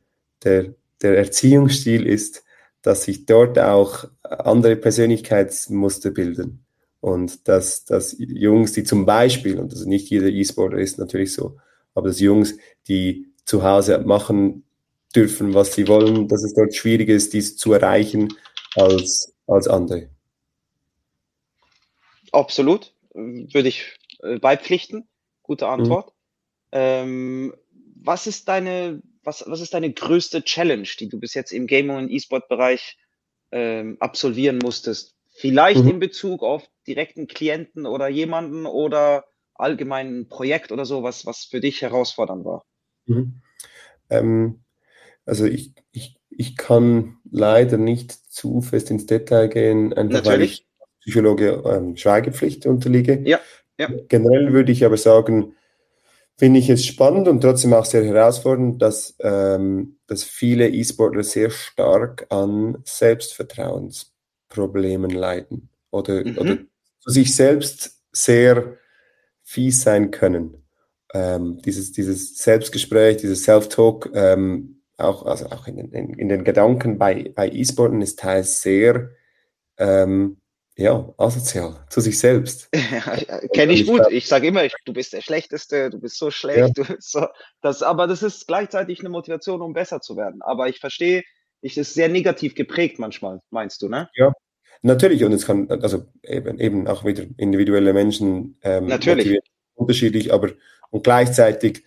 der, 0.43 0.74
der 1.03 1.18
Erziehungsstil 1.18 2.07
ist, 2.07 2.43
dass 2.80 3.03
sich 3.03 3.26
dort 3.26 3.59
auch 3.59 4.07
andere 4.22 4.76
Persönlichkeitsmuster 4.76 6.11
bilden. 6.11 6.64
Und 7.01 7.49
dass, 7.49 7.84
dass 7.84 8.16
Jungs, 8.18 8.72
die 8.72 8.84
zum 8.84 9.05
Beispiel, 9.05 9.59
und 9.59 9.70
also 9.74 9.86
nicht 9.86 10.09
jeder 10.09 10.28
E-Sportler 10.28 10.78
ist 10.78 10.99
natürlich 10.99 11.34
so, 11.34 11.59
aber 11.95 12.09
dass 12.09 12.18
Jungs, 12.18 12.57
die 12.89 13.26
zu 13.45 13.62
Hause 13.62 13.99
machen 13.99 14.64
dürfen, 15.14 15.53
was 15.53 15.74
sie 15.74 15.86
wollen, 15.86 16.28
dass 16.28 16.43
es 16.45 16.55
dort 16.55 16.74
schwieriger 16.74 17.14
ist, 17.14 17.34
dies 17.34 17.59
zu 17.59 17.74
erreichen 17.74 18.28
als, 18.74 19.34
als 19.47 19.68
andere. 19.68 20.09
Absolut, 22.33 22.95
würde 23.12 23.68
ich 23.68 23.99
äh, 24.20 24.39
beipflichten. 24.39 25.09
Gute 25.43 25.66
mhm. 25.66 25.70
Antwort. 25.70 26.09
Mhm. 26.09 26.12
Ähm, 26.72 27.55
was 27.97 28.26
ist 28.26 28.49
deine, 28.49 29.03
was, 29.22 29.45
was 29.47 29.61
ist 29.61 29.74
deine 29.74 29.93
größte 29.93 30.43
Challenge, 30.43 30.89
die 30.99 31.09
du 31.09 31.18
bis 31.18 31.35
jetzt 31.35 31.53
im 31.53 31.66
Gaming- 31.66 31.97
und 31.97 32.11
E-Sport-Bereich 32.11 32.99
ähm, 33.51 33.97
absolvieren 34.01 34.59
musstest? 34.59 35.14
Vielleicht 35.31 35.85
mhm. 35.85 35.91
in 35.91 35.99
Bezug 36.01 36.43
auf 36.43 36.68
direkten 36.87 37.26
Klienten 37.29 37.87
oder 37.87 38.09
jemanden 38.09 38.66
oder 38.66 39.24
allgemein 39.55 40.20
ein 40.20 40.29
Projekt 40.29 40.72
oder 40.72 40.85
so, 40.85 41.03
was, 41.03 41.26
was 41.26 41.45
für 41.45 41.61
dich 41.61 41.83
herausfordernd 41.83 42.45
war? 42.45 42.64
Mhm. 43.07 43.41
Ähm, 44.11 44.64
also 45.24 45.45
ich, 45.45 45.74
ich, 45.93 46.16
ich 46.31 46.57
kann 46.57 47.18
leider 47.31 47.76
nicht 47.76 48.12
zu 48.12 48.61
fest 48.61 48.91
ins 48.91 49.07
Detail 49.07 49.49
gehen, 49.49 49.93
einfach 49.93 50.24
Natürlich. 50.24 50.26
weil 50.26 50.43
ich 50.43 50.67
Psychologe 51.09 51.62
ähm, 51.64 51.96
Schweigepflicht 51.96 52.66
unterliege. 52.66 53.22
Ja, 53.24 53.40
ja. 53.78 53.88
Generell 54.09 54.52
würde 54.52 54.72
ich 54.72 54.84
aber 54.84 54.98
sagen, 54.98 55.54
finde 56.36 56.61
ich 56.61 56.68
es 56.68 56.84
spannend 56.84 57.28
und 57.28 57.40
trotzdem 57.40 57.72
auch 57.72 57.86
sehr 57.86 58.04
herausfordernd, 58.04 58.82
dass, 58.82 59.16
ähm, 59.20 59.96
dass 60.06 60.22
viele 60.22 60.68
E-Sportler 60.68 61.22
sehr 61.22 61.48
stark 61.48 62.26
an 62.28 62.78
Selbstvertrauens 62.84 64.12
Problemen 64.50 65.11
leiden 65.11 65.70
oder, 65.90 66.24
mhm. 66.24 66.38
oder 66.38 66.59
zu 67.00 67.11
sich 67.11 67.34
selbst 67.34 68.02
sehr 68.12 68.76
fies 69.42 69.82
sein 69.82 70.11
können. 70.11 70.62
Ähm, 71.14 71.59
dieses, 71.64 71.92
dieses 71.92 72.36
Selbstgespräch, 72.36 73.16
dieses 73.16 73.44
Self-Talk, 73.44 74.11
ähm, 74.12 74.82
auch, 74.98 75.24
also 75.24 75.46
auch 75.46 75.66
in 75.66 75.76
den, 75.76 75.92
in, 75.92 76.14
in 76.14 76.28
den 76.28 76.44
Gedanken 76.44 76.98
bei, 76.98 77.32
bei 77.34 77.48
E-Sporten 77.48 78.02
ist 78.02 78.18
teils 78.18 78.61
sehr, 78.61 79.11
ähm, 79.78 80.38
ja, 80.79 81.12
asozial 81.18 81.74
zu 81.91 82.01
sich 82.01 82.20
selbst. 82.20 82.70
Kenne 83.53 83.72
ich 83.72 83.85
gut. 83.85 84.03
Ich 84.11 84.29
sage 84.29 84.47
immer, 84.47 84.62
du 84.85 84.93
bist 84.93 85.12
der 85.12 85.22
Schlechteste, 85.22 85.91
du 85.91 85.99
bist 85.99 86.16
so 86.16 86.31
schlecht. 86.31 86.79
Ja. 86.79 86.85
So, 87.01 87.26
das, 87.61 87.83
aber 87.83 88.07
das 88.07 88.22
ist 88.22 88.47
gleichzeitig 88.47 89.01
eine 89.01 89.09
Motivation, 89.09 89.61
um 89.61 89.72
besser 89.72 90.01
zu 90.01 90.16
werden. 90.16 90.41
Aber 90.41 90.68
ich 90.68 90.79
verstehe, 90.79 91.24
ich 91.62 91.76
ist 91.76 91.95
sehr 91.95 92.09
negativ 92.09 92.55
geprägt 92.55 93.01
manchmal, 93.01 93.41
meinst 93.51 93.83
du, 93.83 93.89
ne? 93.89 94.09
Ja, 94.14 94.33
natürlich. 94.83 95.24
Und 95.24 95.33
es 95.33 95.47
kann, 95.47 95.68
also 95.68 96.07
eben, 96.22 96.61
eben 96.61 96.87
auch 96.87 97.05
wieder 97.05 97.24
individuelle 97.37 97.93
Menschen 97.93 98.57
ähm, 98.62 98.87
natürlich 98.87 99.41
unterschiedlich, 99.74 100.33
aber 100.33 100.51
und 100.91 101.03
gleichzeitig, 101.03 101.83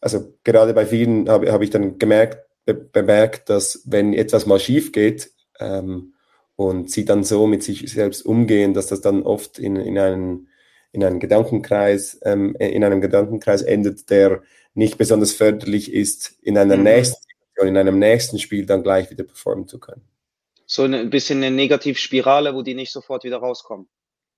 also 0.00 0.32
gerade 0.44 0.74
bei 0.74 0.86
vielen 0.86 1.28
habe 1.28 1.50
hab 1.50 1.60
ich 1.60 1.70
dann 1.70 1.98
gemerkt, 1.98 2.46
be 2.64 2.74
bemerkt, 2.74 3.50
dass 3.50 3.82
wenn 3.84 4.14
etwas 4.14 4.46
mal 4.46 4.60
schief 4.60 4.92
geht, 4.92 5.32
ähm, 5.58 6.14
und 6.60 6.90
sie 6.90 7.06
dann 7.06 7.24
so 7.24 7.46
mit 7.46 7.62
sich 7.62 7.90
selbst 7.90 8.20
umgehen, 8.20 8.74
dass 8.74 8.86
das 8.86 9.00
dann 9.00 9.22
oft 9.22 9.58
in, 9.58 9.76
in, 9.76 9.98
einen, 9.98 10.50
in 10.92 11.02
einen 11.02 11.18
Gedankenkreis, 11.18 12.20
ähm, 12.22 12.54
in 12.58 12.84
einem 12.84 13.00
Gedankenkreis 13.00 13.62
endet, 13.62 14.10
der 14.10 14.42
nicht 14.74 14.98
besonders 14.98 15.32
förderlich 15.32 15.90
ist, 15.90 16.34
in 16.42 16.58
einer 16.58 16.76
mhm. 16.76 16.82
nächsten 16.82 17.22
Situation, 17.22 17.68
in 17.68 17.78
einem 17.78 17.98
nächsten 17.98 18.38
Spiel 18.38 18.66
dann 18.66 18.82
gleich 18.82 19.10
wieder 19.10 19.24
performen 19.24 19.68
zu 19.68 19.80
können. 19.80 20.02
So 20.66 20.82
ein 20.82 21.08
bisschen 21.08 21.38
eine 21.42 21.50
Negativspirale, 21.50 22.54
wo 22.54 22.60
die 22.60 22.74
nicht 22.74 22.92
sofort 22.92 23.24
wieder 23.24 23.38
rauskommen. 23.38 23.88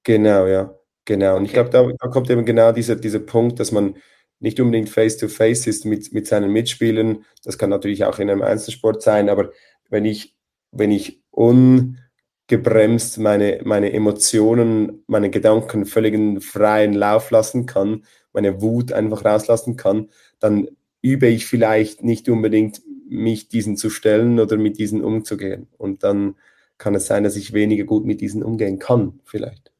Genau, 0.05 0.47
ja. 0.47 0.79
Genau. 1.05 1.37
Und 1.37 1.47
ich 1.47 1.53
glaube, 1.53 1.71
da, 1.71 1.85
da, 1.85 2.07
kommt 2.07 2.31
eben 2.31 2.45
genau 2.45 2.71
dieser, 2.71 2.95
dieser 2.95 3.19
Punkt, 3.19 3.59
dass 3.59 3.73
man 3.73 3.97
nicht 4.39 4.61
unbedingt 4.61 4.91
face-to-face 4.91 5.65
-face 5.65 5.69
ist 5.69 5.85
mit, 5.87 6.13
mit 6.13 6.29
seinen 6.29 6.53
Mitspielern. 6.53 7.25
Das 7.43 7.59
kann 7.59 7.71
natürlich 7.71 8.05
auch 8.05 8.21
in 8.21 8.31
einem 8.31 8.43
Einzelsport 8.43 9.03
sein, 9.03 9.29
aber 9.29 9.51
wenn 9.91 10.05
ich, 10.05 10.37
wenn 10.71 10.93
ich 10.93 11.21
un, 11.33 11.99
gebremst 12.47 13.19
meine, 13.19 13.61
meine 13.65 13.93
Emotionen, 13.93 15.05
meine 15.07 15.31
Gedanken 15.31 15.87
völligen 15.87 16.41
freien 16.41 16.93
Lauf 16.93 17.31
lassen 17.31 17.67
kann, 17.67 18.05
meine 18.33 18.61
Wut 18.61 18.93
einfach 18.93 19.25
rauslassen 19.25 19.77
kann, 19.77 20.11
dann 20.39 20.69
übe 21.03 21.27
ich 21.27 21.47
vielleicht 21.47 22.03
nicht 22.03 22.29
unbedingt, 22.29 22.83
mich 23.09 23.49
diesen 23.49 23.77
zu 23.77 23.91
stellen 23.91 24.41
oder 24.41 24.57
mit 24.57 24.79
diesen 24.79 25.05
umzugehen. 25.05 25.69
Und 25.77 26.03
dann 26.03 26.37
kann 26.79 26.95
es 26.95 27.07
sein, 27.07 27.25
dass 27.25 27.37
ich 27.37 27.53
weniger 27.53 27.85
gut 27.85 28.05
mit 28.07 28.21
diesen 28.21 28.43
umgehen 28.43 28.79
kann, 28.79 29.21
vielleicht. 29.25 29.71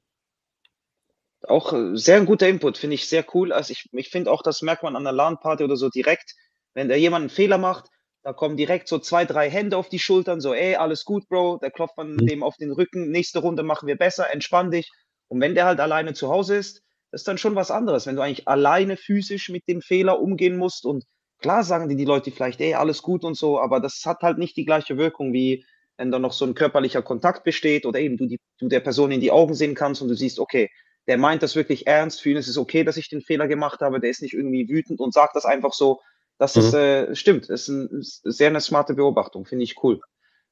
Auch 1.43 1.73
äh, 1.73 1.97
sehr 1.97 2.19
ein 2.19 2.27
guter 2.27 2.49
Input, 2.49 2.79
finde 2.79 2.95
ich 2.95 3.09
sehr 3.09 3.25
cool. 3.35 3.53
Also 3.53 3.73
ich, 3.73 3.89
ich 3.93 4.11
finde 4.11 4.31
auch, 4.31 4.43
das 4.43 4.63
merkt 4.63 4.83
man 4.83 4.97
an 4.97 5.05
der 5.05 5.13
LAN-Party 5.13 5.65
oder 5.65 5.77
so 5.77 5.89
direkt, 5.89 6.35
wenn 6.75 6.89
da 6.89 6.95
jemand 6.95 7.23
einen 7.23 7.31
Fehler 7.31 7.59
macht, 7.59 7.91
da 8.23 8.33
kommen 8.33 8.57
direkt 8.57 8.89
so 8.89 8.99
zwei, 8.99 9.25
drei 9.25 9.51
Hände 9.51 9.77
auf 9.77 9.89
die 9.89 9.99
Schultern, 9.99 10.41
so, 10.41 10.55
ey, 10.55 10.77
alles 10.77 11.05
gut, 11.05 11.29
Bro. 11.29 11.59
Da 11.61 11.71
klopft 11.71 11.97
man 11.97 12.13
mhm. 12.13 12.27
dem 12.27 12.43
auf 12.43 12.57
den 12.57 12.71
Rücken. 12.71 13.11
Nächste 13.11 13.41
Runde 13.41 13.63
machen 13.63 13.89
wir 13.89 13.97
besser, 13.97 14.33
entspann 14.33 14.71
dich. 14.71 14.91
Und 15.29 15.41
wenn 15.41 15.55
der 15.55 15.65
halt 15.65 15.81
alleine 15.81 16.15
zu 16.15 16.29
Hause 16.29 16.57
ist, 16.57 16.83
ist 17.11 17.27
dann 17.29 17.39
schon 17.39 17.55
was 17.55 17.71
anderes, 17.71 18.07
wenn 18.07 18.17
du 18.17 18.23
eigentlich 18.23 18.49
alleine 18.49 18.97
physisch 18.97 19.49
mit 19.49 19.67
dem 19.69 19.83
Fehler 19.83 20.21
umgehen 20.21 20.57
musst. 20.57 20.87
Und 20.87 21.05
klar 21.41 21.65
sagen 21.65 21.89
die, 21.89 21.97
die 21.97 22.05
Leute 22.05 22.31
vielleicht, 22.31 22.61
ey, 22.61 22.75
alles 22.75 23.03
gut 23.03 23.25
und 23.25 23.37
so, 23.37 23.61
aber 23.61 23.81
das 23.81 24.03
hat 24.07 24.23
halt 24.23 24.39
nicht 24.39 24.57
die 24.57 24.65
gleiche 24.65 24.97
Wirkung, 24.97 25.33
wie 25.33 25.65
wenn 25.99 26.11
da 26.11 26.19
noch 26.19 26.33
so 26.33 26.47
ein 26.47 26.55
körperlicher 26.55 27.03
Kontakt 27.03 27.45
besteht 27.45 27.85
oder 27.85 28.01
eben 28.01 28.17
du, 28.17 28.27
die, 28.27 28.41
du 28.59 28.69
der 28.69 28.81
Person 28.81 29.13
in 29.13 29.21
die 29.21 29.31
Augen 29.31 29.55
sehen 29.55 29.75
kannst 29.75 30.01
und 30.01 30.09
du 30.09 30.15
siehst, 30.15 30.39
okay, 30.39 30.71
der 31.07 31.19
meint 31.19 31.43
das 31.43 31.57
wirklich 31.57 31.87
ernst, 31.87 32.23
für 32.23 32.31
ihn 32.31 32.37
ist 32.37 32.49
es 32.49 32.57
okay, 32.57 32.85
dass 32.85 32.97
ich 32.97 33.09
den 33.09 33.21
Fehler 33.21 33.49
gemacht 33.49 33.81
habe, 33.81 34.01
der 34.01 34.11
ist 34.11 34.23
nicht 34.23 34.35
irgendwie 34.35 34.69
wütend 34.69 35.01
und 35.01 35.13
sagt 35.13 35.37
das 35.37 35.45
einfach 35.45 35.73
so, 35.73 36.01
das 36.39 36.57
mhm. 36.57 36.63
ist, 36.63 36.75
äh, 36.75 37.15
stimmt, 37.15 37.51
das 37.51 37.63
ist, 37.63 37.69
ein, 37.69 38.01
ist 38.01 38.23
sehr 38.25 38.49
eine 38.49 38.61
smarte 38.61 38.95
Beobachtung, 38.95 39.45
finde 39.45 39.65
ich 39.65 39.83
cool. 39.83 40.01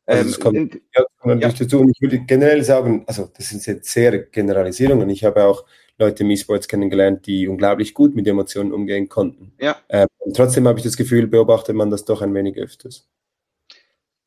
Also 0.07 0.24
das 0.24 0.39
ähm, 0.39 0.43
kommt, 0.43 0.74
ja, 0.95 1.05
kommt 1.18 1.43
ja. 1.43 1.49
dazu. 1.51 1.81
Und 1.81 1.91
ich 1.91 2.01
würde 2.01 2.20
generell 2.20 2.64
sagen, 2.64 3.05
also 3.07 3.31
das 3.37 3.51
sind 3.51 3.64
jetzt 3.66 3.91
sehr 3.93 4.18
Generalisierungen. 4.18 5.09
Ich 5.09 5.24
habe 5.24 5.45
auch 5.45 5.64
Leute 5.99 6.24
im 6.24 6.31
E-Sports 6.31 6.66
kennengelernt, 6.66 7.26
die 7.26 7.47
unglaublich 7.47 7.95
gut 7.95 8.14
mit 8.16 8.26
Emotionen 8.26 8.72
umgehen 8.72 9.09
konnten. 9.09 9.53
Ja. 9.61 9.76
Ähm, 9.89 10.09
trotzdem 10.35 10.66
habe 10.66 10.78
ich 10.78 10.85
das 10.85 10.97
Gefühl, 10.97 11.26
beobachtet 11.26 11.76
man 11.76 11.91
das 11.91 12.05
doch 12.05 12.22
ein 12.22 12.35
wenig 12.35 12.57
öfters. 12.57 13.09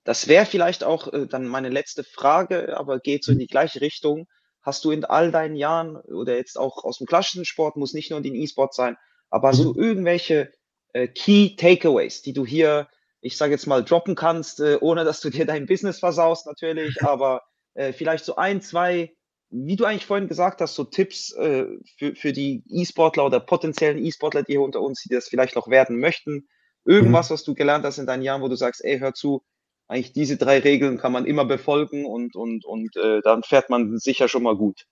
Das 0.03 0.27
wäre 0.27 0.45
vielleicht 0.45 0.83
auch 0.83 1.11
äh, 1.11 1.27
dann 1.27 1.47
meine 1.47 1.69
letzte 1.69 2.03
Frage, 2.03 2.77
aber 2.77 2.99
geht 2.99 3.23
so 3.23 3.31
in 3.31 3.39
die 3.39 3.47
gleiche 3.47 3.81
Richtung. 3.81 4.27
Hast 4.61 4.85
du 4.85 4.91
in 4.91 5.03
all 5.03 5.31
deinen 5.31 5.55
Jahren 5.55 5.97
oder 5.97 6.37
jetzt 6.37 6.57
auch 6.57 6.83
aus 6.83 6.99
dem 6.99 7.07
klassischen 7.07 7.45
Sport, 7.45 7.75
muss 7.75 7.93
nicht 7.93 8.09
nur 8.09 8.17
in 8.17 8.23
den 8.23 8.35
E-Sport 8.35 8.73
sein, 8.73 8.95
aber 9.29 9.49
hast 9.49 9.59
mhm. 9.59 9.73
du 9.73 9.81
irgendwelche 9.81 10.51
äh, 10.93 11.07
Key 11.07 11.55
Takeaways, 11.55 12.21
die 12.21 12.33
du 12.33 12.45
hier, 12.45 12.87
ich 13.21 13.37
sage 13.37 13.53
jetzt 13.53 13.67
mal, 13.67 13.83
droppen 13.83 14.15
kannst, 14.15 14.59
äh, 14.59 14.77
ohne 14.79 15.03
dass 15.03 15.21
du 15.21 15.29
dir 15.29 15.45
dein 15.45 15.65
Business 15.65 15.99
versaust 15.99 16.45
natürlich, 16.45 16.95
aber 17.03 17.43
äh, 17.73 17.93
vielleicht 17.93 18.25
so 18.25 18.35
ein, 18.35 18.61
zwei, 18.61 19.15
wie 19.49 19.75
du 19.75 19.85
eigentlich 19.85 20.05
vorhin 20.05 20.27
gesagt 20.27 20.61
hast, 20.61 20.75
so 20.75 20.83
Tipps 20.83 21.31
äh, 21.33 21.65
für, 21.97 22.15
für 22.15 22.33
die 22.33 22.63
E-Sportler 22.69 23.25
oder 23.25 23.39
potenziellen 23.39 24.03
E-Sportler, 24.03 24.43
die 24.43 24.53
hier 24.53 24.61
unter 24.61 24.81
uns, 24.81 25.01
die 25.03 25.13
das 25.13 25.27
vielleicht 25.27 25.55
noch 25.55 25.67
werden 25.67 25.99
möchten. 25.99 26.47
Irgendwas, 26.85 27.29
mhm. 27.29 27.33
was 27.33 27.43
du 27.43 27.53
gelernt 27.53 27.85
hast 27.85 27.97
in 27.97 28.07
deinen 28.07 28.23
Jahren, 28.23 28.41
wo 28.41 28.47
du 28.47 28.55
sagst, 28.55 28.83
ey, 28.83 28.99
hör 28.99 29.13
zu, 29.13 29.43
eigentlich 29.87 30.13
diese 30.13 30.37
drei 30.37 30.59
Regeln 30.59 30.97
kann 30.97 31.11
man 31.11 31.25
immer 31.25 31.45
befolgen 31.45 32.05
und, 32.05 32.35
und, 32.35 32.65
und 32.65 32.95
äh, 32.97 33.21
dann 33.21 33.43
fährt 33.43 33.69
man 33.69 33.97
sicher 33.99 34.27
schon 34.27 34.43
mal 34.43 34.55
gut. 34.55 34.85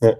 Ja. 0.00 0.16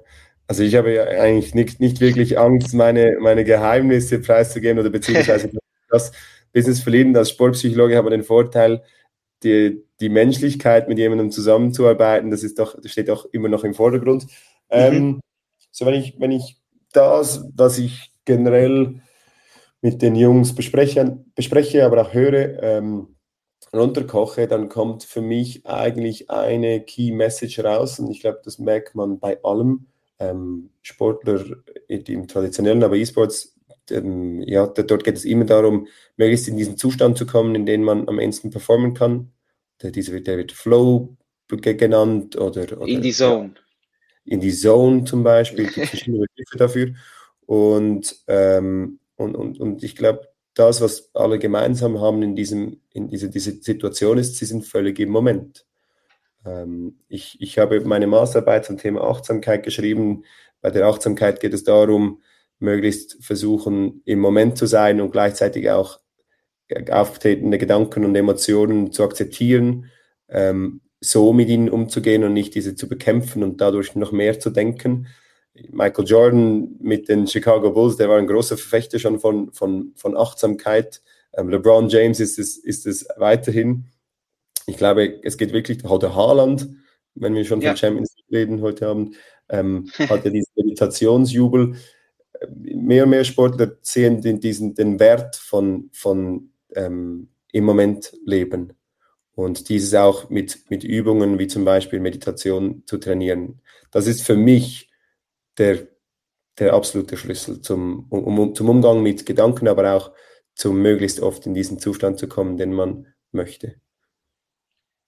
Also 0.49 0.63
ich 0.63 0.75
habe 0.75 0.95
ja 0.95 1.05
eigentlich 1.05 1.55
nicht, 1.55 1.79
nicht 1.79 2.01
wirklich 2.01 2.39
Angst, 2.39 2.73
meine, 2.73 3.19
meine 3.21 3.45
Geheimnisse 3.45 4.19
preiszugeben 4.19 4.79
oder 4.79 4.89
beziehungsweise 4.89 5.51
das 5.91 6.11
Business 6.55 6.81
verlieren. 6.81 7.15
Als 7.15 7.31
Sportpsychologe 7.31 7.97
habe 7.97 8.09
ich 8.09 8.15
den 8.15 8.25
Vorteil, 8.25 8.83
die, 9.43 9.85
die 10.01 10.09
Menschlichkeit 10.09 10.89
mit 10.89 10.99
jemandem 10.99 11.31
zusammenzuarbeiten, 11.31 12.31
das 12.31 12.43
ist 12.43 12.59
doch, 12.59 12.81
das 12.81 12.91
steht 12.91 13.11
auch 13.11 13.27
immer 13.27 13.49
noch 13.49 13.63
im 13.63 13.75
Vordergrund. 13.75 14.25
Mhm. 14.25 14.31
Ähm, 14.71 15.21
so 15.71 15.85
wenn 15.85 15.95
ich, 15.95 16.19
wenn 16.19 16.33
ich 16.33 16.57
das, 16.93 17.45
was 17.55 17.79
ich 17.79 18.11
generell 18.25 19.03
mit 19.83 20.01
den 20.01 20.17
Jungs 20.17 20.55
bespreche, 20.55 21.19
bespreche 21.35 21.85
aber 21.85 22.01
auch 22.01 22.15
höre, 22.15 22.63
ähm, 22.63 23.17
runterkoche, 23.73 24.49
dann 24.49 24.71
kommt 24.71 25.05
für 25.05 25.21
mich 25.21 25.67
eigentlich 25.67 26.31
eine 26.31 26.81
Key 26.81 27.13
Message 27.13 27.59
raus 27.61 27.99
und 28.01 28.11
ich 28.11 28.21
glaube, 28.21 28.41
das 28.43 28.59
merkt 28.59 28.95
man 28.95 29.19
bei 29.19 29.43
allem 29.45 29.87
ähm, 30.19 30.71
Sportler 30.83 31.45
im 31.89 32.27
traditionellen, 32.29 32.83
aber 32.83 32.97
E-Sports, 32.97 33.57
ähm, 33.91 34.43
ja, 34.43 34.67
dort 34.67 35.05
geht 35.05 35.17
es 35.17 35.25
immer 35.25 35.45
darum, 35.45 35.87
möglichst 36.17 36.49
in 36.49 36.57
diesen 36.57 36.77
Zustand 36.77 37.17
zu 37.17 37.27
kommen, 37.27 37.55
in 37.55 37.67
dem 37.67 37.83
man 37.83 38.09
am 38.09 38.19
ehesten 38.19 38.51
performen 38.51 38.95
kann. 38.95 39.33
Der, 39.83 39.91
dieser 39.91 40.13
wird, 40.13 40.27
der 40.27 40.39
wird 40.39 40.53
Flow 40.53 41.17
genannt 41.49 42.37
oder, 42.37 42.65
oder 42.79 42.87
in 42.87 43.01
die 43.01 43.13
Zone. 43.13 43.55
In 44.25 44.41
die 44.41 44.53
Zone 44.53 45.05
zum 45.05 45.23
Beispiel, 45.23 45.67
es 45.67 45.75
gibt 45.75 45.87
verschiedene 45.89 46.27
Begriffe 46.27 46.59
dafür. 46.59 46.95
Und, 47.47 48.17
ähm, 48.27 49.01
und, 49.17 49.35
und, 49.35 49.59
und 49.59 49.83
ich 49.83 49.97
glaube, 49.97 50.29
das, 50.53 50.81
was 50.81 51.15
alle 51.15 51.39
gemeinsam 51.39 52.01
haben 52.01 52.23
in, 52.23 52.35
diesem, 52.35 52.81
in 52.93 53.09
dieser, 53.09 53.29
dieser 53.29 53.53
Situation 53.53 54.19
ist, 54.19 54.37
sie 54.37 54.45
sind 54.45 54.67
völlig 54.67 54.99
im 54.99 55.11
Moment. 55.11 55.65
Ähm, 56.45 56.99
ich, 57.09 57.37
ich 57.41 57.59
habe 57.59 57.81
meine 57.81 58.07
Masterarbeit 58.07 58.65
zum 58.65 58.79
Thema 58.79 59.03
Achtsamkeit 59.03 59.63
geschrieben. 59.63 60.25
Bei 60.61 60.71
der 60.71 60.87
Achtsamkeit 60.87 61.41
geht 61.41 61.55
es 61.55 61.65
darum, 61.65 62.23
möglichst 62.59 63.23
versuchen, 63.25 64.03
im 64.05 64.19
Moment 64.19 64.59
zu 64.59 64.67
sein 64.67 65.01
und 65.01 65.13
gleichzeitig 65.13 65.71
auch 65.71 66.01
auftretende 66.91 67.59
Gedanken 67.59 68.05
und 68.05 68.15
Emotionen 68.15 68.93
zu 68.93 69.05
akzeptieren, 69.05 69.87
ähm, 70.29 70.81
so 71.01 71.33
mit 71.33 71.49
ihnen 71.49 71.71
umzugehen 71.71 72.25
und 72.25 72.33
nicht 72.33 72.55
diese 72.55 72.75
zu 72.75 72.89
bekämpfen 72.89 73.43
und 73.43 73.61
dadurch 73.61 73.95
noch 73.95 74.13
mehr 74.13 74.39
zu 74.39 74.51
denken. 74.51 75.07
Michael 75.71 76.07
Jordan 76.07 76.77
mit 76.81 77.09
den 77.09 77.27
Chicago 77.27 77.73
Bulls, 77.73 77.97
der 77.97 78.09
war 78.09 78.19
ein 78.19 78.27
großer 78.27 78.57
Verfechter 78.57 78.99
schon 78.99 79.19
von, 79.19 79.53
von, 79.53 79.93
von 79.97 80.17
Achtsamkeit. 80.17 81.03
Ähm, 81.35 81.49
LeBron 81.49 81.89
James 81.89 82.21
ist 82.21 82.39
es, 82.39 82.57
ist 82.59 82.87
es 82.87 83.07
weiterhin. 83.17 83.87
Ich 84.69 84.77
glaube, 84.77 85.21
es 85.23 85.39
geht 85.39 85.53
wirklich, 85.53 85.83
heute 85.85 86.15
Haaland, 86.15 86.69
wenn 87.15 87.35
wir 87.35 87.45
schon 87.45 87.61
ja. 87.61 87.71
von 87.71 87.79
Champions 87.79 88.15
League 88.17 88.41
reden 88.41 88.61
heute 88.61 88.87
Abend, 88.87 89.17
ähm, 89.49 89.91
hat 89.99 90.25
ja 90.25 90.31
diesen 90.31 90.53
Meditationsjubel. 90.57 91.75
Mehr 92.55 93.05
und 93.05 93.11
mehr 93.11 93.25
Sportler 93.25 93.79
sehen 93.81 94.21
den, 94.21 94.41
diesen, 94.41 94.75
den 94.75 95.01
Wert 95.01 95.37
von, 95.37 95.89
von 95.93 96.51
ähm, 96.77 97.31
im 97.51 97.65
Moment 97.65 98.13
leben 98.25 98.75
und 99.35 99.69
dieses 99.71 99.95
auch 99.95 100.29
mit, 100.29 100.71
mit 100.71 100.85
Übungen 100.85 101.39
wie 101.39 101.47
zum 101.47 101.65
Beispiel 101.65 101.99
Meditation 101.99 102.83
zu 102.87 102.99
trainieren. 102.99 103.63
Das 103.91 104.07
ist 104.07 104.23
für 104.23 104.37
mich 104.37 104.91
der, 105.57 105.89
der 106.59 106.75
absolute 106.75 107.17
Schlüssel 107.17 107.63
zum, 107.63 108.07
um, 108.11 108.55
zum 108.55 108.69
Umgang 108.69 109.03
mit 109.03 109.25
Gedanken, 109.25 109.67
aber 109.67 109.95
auch 109.95 110.13
zum 110.55 110.83
möglichst 110.83 111.21
oft 111.21 111.47
in 111.47 111.55
diesen 111.55 111.79
Zustand 111.79 112.19
zu 112.19 112.29
kommen, 112.29 112.59
den 112.59 112.73
man 112.73 113.07
möchte. 113.33 113.77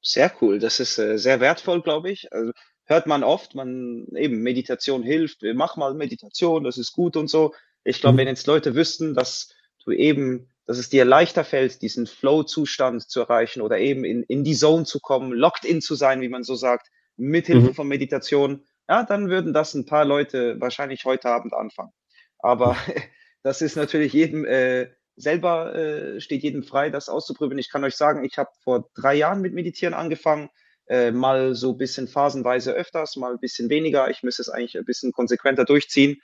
Sehr 0.02 0.32
cool. 0.40 0.58
Das 0.58 0.80
ist 0.80 0.98
äh, 0.98 1.18
sehr 1.18 1.40
wertvoll, 1.40 1.82
glaube 1.82 2.10
ich. 2.10 2.32
Also 2.32 2.52
hört 2.84 3.06
man 3.06 3.22
oft, 3.22 3.54
man 3.54 4.06
eben 4.16 4.42
Meditation 4.42 5.02
hilft, 5.02 5.42
mach 5.54 5.76
mal 5.76 5.94
Meditation, 5.94 6.64
das 6.64 6.76
ist 6.76 6.92
gut 6.92 7.16
und 7.16 7.28
so. 7.28 7.54
Ich 7.84 8.00
glaube, 8.00 8.14
mhm. 8.14 8.18
wenn 8.18 8.28
jetzt 8.28 8.46
Leute 8.46 8.74
wüssten, 8.74 9.14
dass 9.14 9.54
du 9.84 9.92
eben, 9.92 10.48
dass 10.66 10.78
es 10.78 10.90
dir 10.90 11.04
leichter 11.04 11.44
fällt, 11.44 11.82
diesen 11.82 12.06
Flow-Zustand 12.06 13.08
zu 13.08 13.20
erreichen 13.20 13.62
oder 13.62 13.78
eben 13.78 14.04
in, 14.04 14.22
in 14.24 14.44
die 14.44 14.56
Zone 14.56 14.84
zu 14.84 15.00
kommen, 15.00 15.32
locked 15.32 15.64
in 15.64 15.80
zu 15.80 15.94
sein, 15.94 16.20
wie 16.20 16.28
man 16.28 16.42
so 16.42 16.56
sagt, 16.56 16.88
mithilfe 17.16 17.68
mhm. 17.68 17.74
von 17.74 17.88
Meditation, 17.88 18.64
ja, 18.88 19.04
dann 19.04 19.30
würden 19.30 19.52
das 19.52 19.74
ein 19.74 19.86
paar 19.86 20.04
Leute 20.04 20.60
wahrscheinlich 20.60 21.04
heute 21.04 21.28
Abend 21.28 21.54
anfangen. 21.54 21.92
Aber 22.40 22.76
das 23.42 23.62
ist 23.62 23.76
natürlich 23.76 24.12
jedem 24.12 24.44
äh, 24.44 24.88
selber 25.16 25.74
äh, 25.74 26.20
steht 26.20 26.42
jedem 26.42 26.62
frei, 26.62 26.90
das 26.90 27.08
auszuprobieren. 27.08 27.58
Ich 27.58 27.70
kann 27.70 27.84
euch 27.84 27.96
sagen, 27.96 28.24
ich 28.24 28.38
habe 28.38 28.50
vor 28.62 28.88
drei 28.94 29.14
Jahren 29.14 29.40
mit 29.40 29.54
Meditieren 29.54 29.94
angefangen, 29.94 30.50
äh, 30.86 31.12
mal 31.12 31.54
so 31.54 31.72
ein 31.72 31.78
bisschen 31.78 32.08
phasenweise 32.08 32.72
öfters, 32.72 33.16
mal 33.16 33.32
ein 33.32 33.40
bisschen 33.40 33.68
weniger. 33.68 34.10
Ich 34.10 34.22
müsste 34.22 34.42
es 34.42 34.48
eigentlich 34.48 34.76
ein 34.76 34.84
bisschen 34.84 35.12
konsequenter 35.12 35.64
durchziehen. 35.64 36.20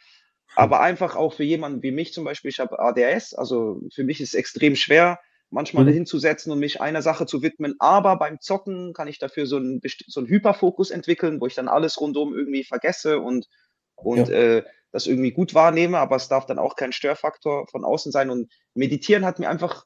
Aber 0.57 0.81
einfach 0.81 1.17
auch 1.17 1.35
für 1.35 1.45
jemanden 1.45 1.83
wie 1.83 1.91
mich 1.91 2.13
zum 2.13 2.25
Beispiel, 2.25 2.51
ich 2.51 2.61
habe 2.61 2.79
ADS, 2.79 3.35
also 3.35 3.81
für 3.95 4.05
mich 4.05 4.21
ist 4.21 4.31
es 4.31 4.35
extrem 4.35 4.75
schwer, 4.75 5.21
manchmal 5.51 5.85
mhm. 5.85 5.93
hinzusetzen 5.93 6.51
und 6.51 6.59
mich 6.59 6.81
einer 6.81 7.03
Sache 7.03 7.27
zu 7.27 7.43
widmen. 7.43 7.77
Aber 7.79 8.17
beim 8.17 8.41
Zocken 8.41 8.93
kann 8.93 9.07
ich 9.07 9.19
dafür 9.19 9.47
so 9.47 9.57
einen, 9.57 9.81
so 10.07 10.21
einen 10.21 10.29
Hyperfokus 10.29 10.91
entwickeln, 10.91 11.41
wo 11.41 11.47
ich 11.47 11.55
dann 11.55 11.69
alles 11.69 12.01
rundum 12.01 12.35
irgendwie 12.35 12.65
vergesse 12.65 13.21
und, 13.21 13.47
und 13.95 14.29
ja. 14.29 14.35
äh, 14.35 14.65
das 14.97 15.07
irgendwie 15.07 15.31
gut 15.31 15.55
wahrnehme. 15.55 15.99
Aber 15.99 16.17
es 16.17 16.29
darf 16.29 16.47
dann 16.47 16.59
auch 16.59 16.77
kein 16.77 16.93
Störfaktor 16.93 17.67
von 17.69 17.85
außen 17.85 18.11
sein. 18.11 18.31
Und 18.31 18.51
Meditieren 18.75 19.25
hat 19.25 19.39
mir 19.39 19.49
einfach 19.49 19.85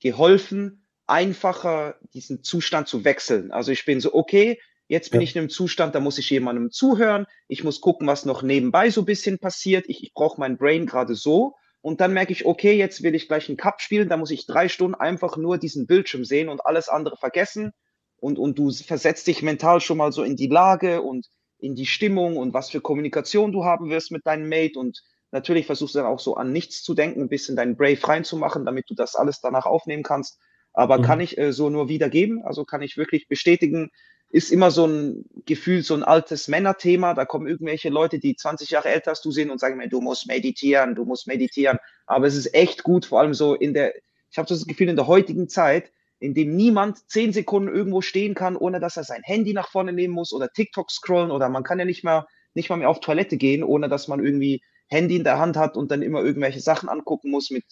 geholfen, 0.00 0.86
einfacher 1.06 1.96
diesen 2.14 2.42
Zustand 2.42 2.88
zu 2.88 3.04
wechseln. 3.04 3.52
Also 3.52 3.72
ich 3.72 3.84
bin 3.84 4.00
so, 4.00 4.14
okay, 4.14 4.60
jetzt 4.88 5.10
bin 5.10 5.20
ja. 5.20 5.24
ich 5.24 5.36
in 5.36 5.40
einem 5.40 5.50
Zustand, 5.50 5.94
da 5.94 6.00
muss 6.00 6.18
ich 6.18 6.30
jemandem 6.30 6.70
zuhören. 6.70 7.26
Ich 7.48 7.64
muss 7.64 7.80
gucken, 7.80 8.06
was 8.06 8.24
noch 8.24 8.42
nebenbei 8.42 8.90
so 8.90 9.02
ein 9.02 9.06
bisschen 9.06 9.38
passiert. 9.38 9.84
Ich, 9.88 10.02
ich 10.02 10.14
brauche 10.14 10.40
mein 10.40 10.56
Brain 10.56 10.86
gerade 10.86 11.14
so 11.14 11.54
und 11.82 12.00
dann 12.00 12.14
merke 12.14 12.32
ich, 12.32 12.46
okay, 12.46 12.74
jetzt 12.74 13.02
will 13.02 13.14
ich 13.14 13.26
gleich 13.26 13.48
einen 13.48 13.58
Cup 13.58 13.82
spielen, 13.82 14.08
da 14.08 14.16
muss 14.16 14.30
ich 14.30 14.46
drei 14.46 14.68
Stunden 14.68 14.94
einfach 14.94 15.36
nur 15.36 15.58
diesen 15.58 15.86
Bildschirm 15.86 16.24
sehen 16.24 16.48
und 16.48 16.64
alles 16.64 16.88
andere 16.88 17.16
vergessen. 17.16 17.72
Und, 18.16 18.38
und 18.38 18.56
du 18.56 18.70
versetzt 18.70 19.26
dich 19.26 19.42
mental 19.42 19.80
schon 19.80 19.98
mal 19.98 20.12
so 20.12 20.22
in 20.22 20.36
die 20.36 20.46
Lage 20.46 21.02
und 21.02 21.26
in 21.62 21.74
die 21.74 21.86
Stimmung 21.86 22.36
und 22.36 22.52
was 22.52 22.70
für 22.70 22.80
Kommunikation 22.80 23.52
du 23.52 23.64
haben 23.64 23.88
wirst 23.88 24.10
mit 24.10 24.26
deinem 24.26 24.48
Mate. 24.48 24.78
Und 24.78 25.02
natürlich 25.30 25.66
versuchst 25.66 25.94
du 25.94 26.00
dann 26.00 26.08
auch 26.08 26.20
so 26.20 26.34
an 26.34 26.52
nichts 26.52 26.82
zu 26.82 26.94
denken, 26.94 27.22
ein 27.22 27.28
bisschen 27.28 27.56
deinen 27.56 27.76
Brave 27.76 28.06
reinzumachen, 28.06 28.64
damit 28.64 28.90
du 28.90 28.94
das 28.94 29.14
alles 29.14 29.40
danach 29.40 29.66
aufnehmen 29.66 30.02
kannst. 30.02 30.38
Aber 30.72 30.98
mhm. 30.98 31.02
kann 31.02 31.20
ich 31.20 31.38
äh, 31.38 31.52
so 31.52 31.70
nur 31.70 31.88
wiedergeben, 31.88 32.42
also 32.44 32.64
kann 32.64 32.82
ich 32.82 32.96
wirklich 32.96 33.28
bestätigen, 33.28 33.90
ist 34.30 34.50
immer 34.50 34.70
so 34.70 34.86
ein 34.86 35.26
Gefühl, 35.44 35.82
so 35.82 35.94
ein 35.94 36.02
altes 36.02 36.48
Männerthema. 36.48 37.12
Da 37.12 37.26
kommen 37.26 37.46
irgendwelche 37.46 37.90
Leute, 37.90 38.18
die 38.18 38.34
20 38.34 38.70
Jahre 38.70 38.88
älter 38.88 39.10
als 39.10 39.20
du 39.20 39.30
sind 39.30 39.50
und 39.50 39.60
sagen 39.60 39.76
mir, 39.76 39.88
du 39.88 40.00
musst 40.00 40.26
meditieren, 40.26 40.94
du 40.94 41.04
musst 41.04 41.26
meditieren. 41.26 41.78
Aber 42.06 42.26
es 42.26 42.34
ist 42.34 42.54
echt 42.54 42.82
gut, 42.82 43.04
vor 43.04 43.20
allem 43.20 43.34
so 43.34 43.54
in 43.54 43.74
der, 43.74 43.94
ich 44.30 44.38
habe 44.38 44.48
das 44.48 44.66
Gefühl, 44.66 44.88
in 44.88 44.96
der 44.96 45.06
heutigen 45.06 45.48
Zeit, 45.48 45.92
in 46.22 46.34
dem 46.34 46.54
niemand 46.54 47.10
zehn 47.10 47.32
Sekunden 47.32 47.74
irgendwo 47.74 48.00
stehen 48.00 48.34
kann, 48.34 48.56
ohne 48.56 48.78
dass 48.78 48.96
er 48.96 49.04
sein 49.04 49.22
Handy 49.24 49.52
nach 49.52 49.68
vorne 49.68 49.92
nehmen 49.92 50.14
muss 50.14 50.32
oder 50.32 50.48
TikTok 50.50 50.90
scrollen 50.90 51.32
oder 51.32 51.48
man 51.48 51.64
kann 51.64 51.78
ja 51.78 51.84
nicht 51.84 52.04
mal, 52.04 52.26
nicht 52.54 52.70
mal 52.70 52.76
mehr 52.76 52.88
auf 52.88 53.00
Toilette 53.00 53.36
gehen, 53.36 53.64
ohne 53.64 53.88
dass 53.88 54.06
man 54.06 54.24
irgendwie 54.24 54.62
Handy 54.86 55.16
in 55.16 55.24
der 55.24 55.38
Hand 55.38 55.56
hat 55.56 55.76
und 55.76 55.90
dann 55.90 56.00
immer 56.00 56.22
irgendwelche 56.22 56.60
Sachen 56.60 56.88
angucken 56.88 57.30
muss 57.30 57.50
mit 57.50 57.64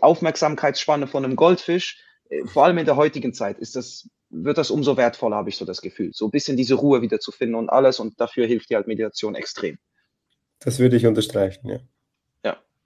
Aufmerksamkeitsspanne 0.00 1.06
von 1.06 1.24
einem 1.24 1.36
Goldfisch. 1.36 2.02
Äh, 2.28 2.44
vor 2.46 2.64
allem 2.64 2.78
in 2.78 2.86
der 2.86 2.96
heutigen 2.96 3.32
Zeit 3.32 3.58
ist 3.58 3.76
das 3.76 4.08
wird 4.28 4.58
das 4.58 4.72
umso 4.72 4.96
wertvoller, 4.96 5.36
habe 5.36 5.48
ich 5.48 5.56
so 5.56 5.64
das 5.64 5.80
Gefühl. 5.80 6.10
So 6.12 6.26
ein 6.26 6.32
bisschen 6.32 6.56
diese 6.56 6.74
Ruhe 6.74 7.02
wieder 7.02 7.20
zu 7.20 7.30
finden 7.30 7.54
und 7.54 7.70
alles 7.70 8.00
und 8.00 8.20
dafür 8.20 8.46
hilft 8.46 8.70
dir 8.70 8.78
halt 8.78 8.88
Meditation 8.88 9.36
extrem. 9.36 9.78
Das 10.58 10.80
würde 10.80 10.96
ich 10.96 11.06
unterstreichen, 11.06 11.68
ja. 11.68 11.78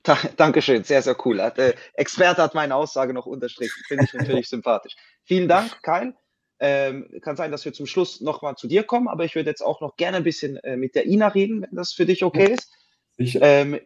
Da, 0.03 0.19
Dankeschön, 0.37 0.85
sehr, 0.85 1.03
sehr 1.03 1.17
cool. 1.27 1.43
Hat, 1.43 1.59
äh, 1.59 1.75
Experte 1.95 2.43
hat 2.43 2.55
meine 2.55 2.75
Aussage 2.75 3.13
noch 3.13 3.27
unterstrichen, 3.27 3.83
finde 3.87 4.05
ich 4.05 4.15
natürlich 4.15 4.49
sympathisch. 4.49 4.97
Vielen 5.25 5.49
Dank, 5.49 5.83
Kyle. 5.83 6.15
Ähm, 6.59 7.09
kann 7.23 7.37
sein, 7.37 7.51
dass 7.51 7.65
wir 7.65 7.73
zum 7.73 7.87
Schluss 7.87 8.21
nochmal 8.21 8.55
zu 8.57 8.69
dir 8.69 8.83
kommen, 8.83 9.09
aber 9.09 9.25
ich 9.25 9.35
würde 9.35 9.49
jetzt 9.49 9.63
auch 9.63 9.81
noch 9.81 9.97
gerne 9.97 10.19
ein 10.19 10.25
bisschen 10.25 10.57
äh, 10.59 10.77
mit 10.77 10.95
der 10.95 11.07
Ina 11.07 11.29
reden, 11.29 11.63
wenn 11.63 11.75
das 11.75 11.93
für 11.93 12.05
dich 12.05 12.23
okay 12.23 12.55
ist. 12.55 12.71
Ähm, 13.19 13.81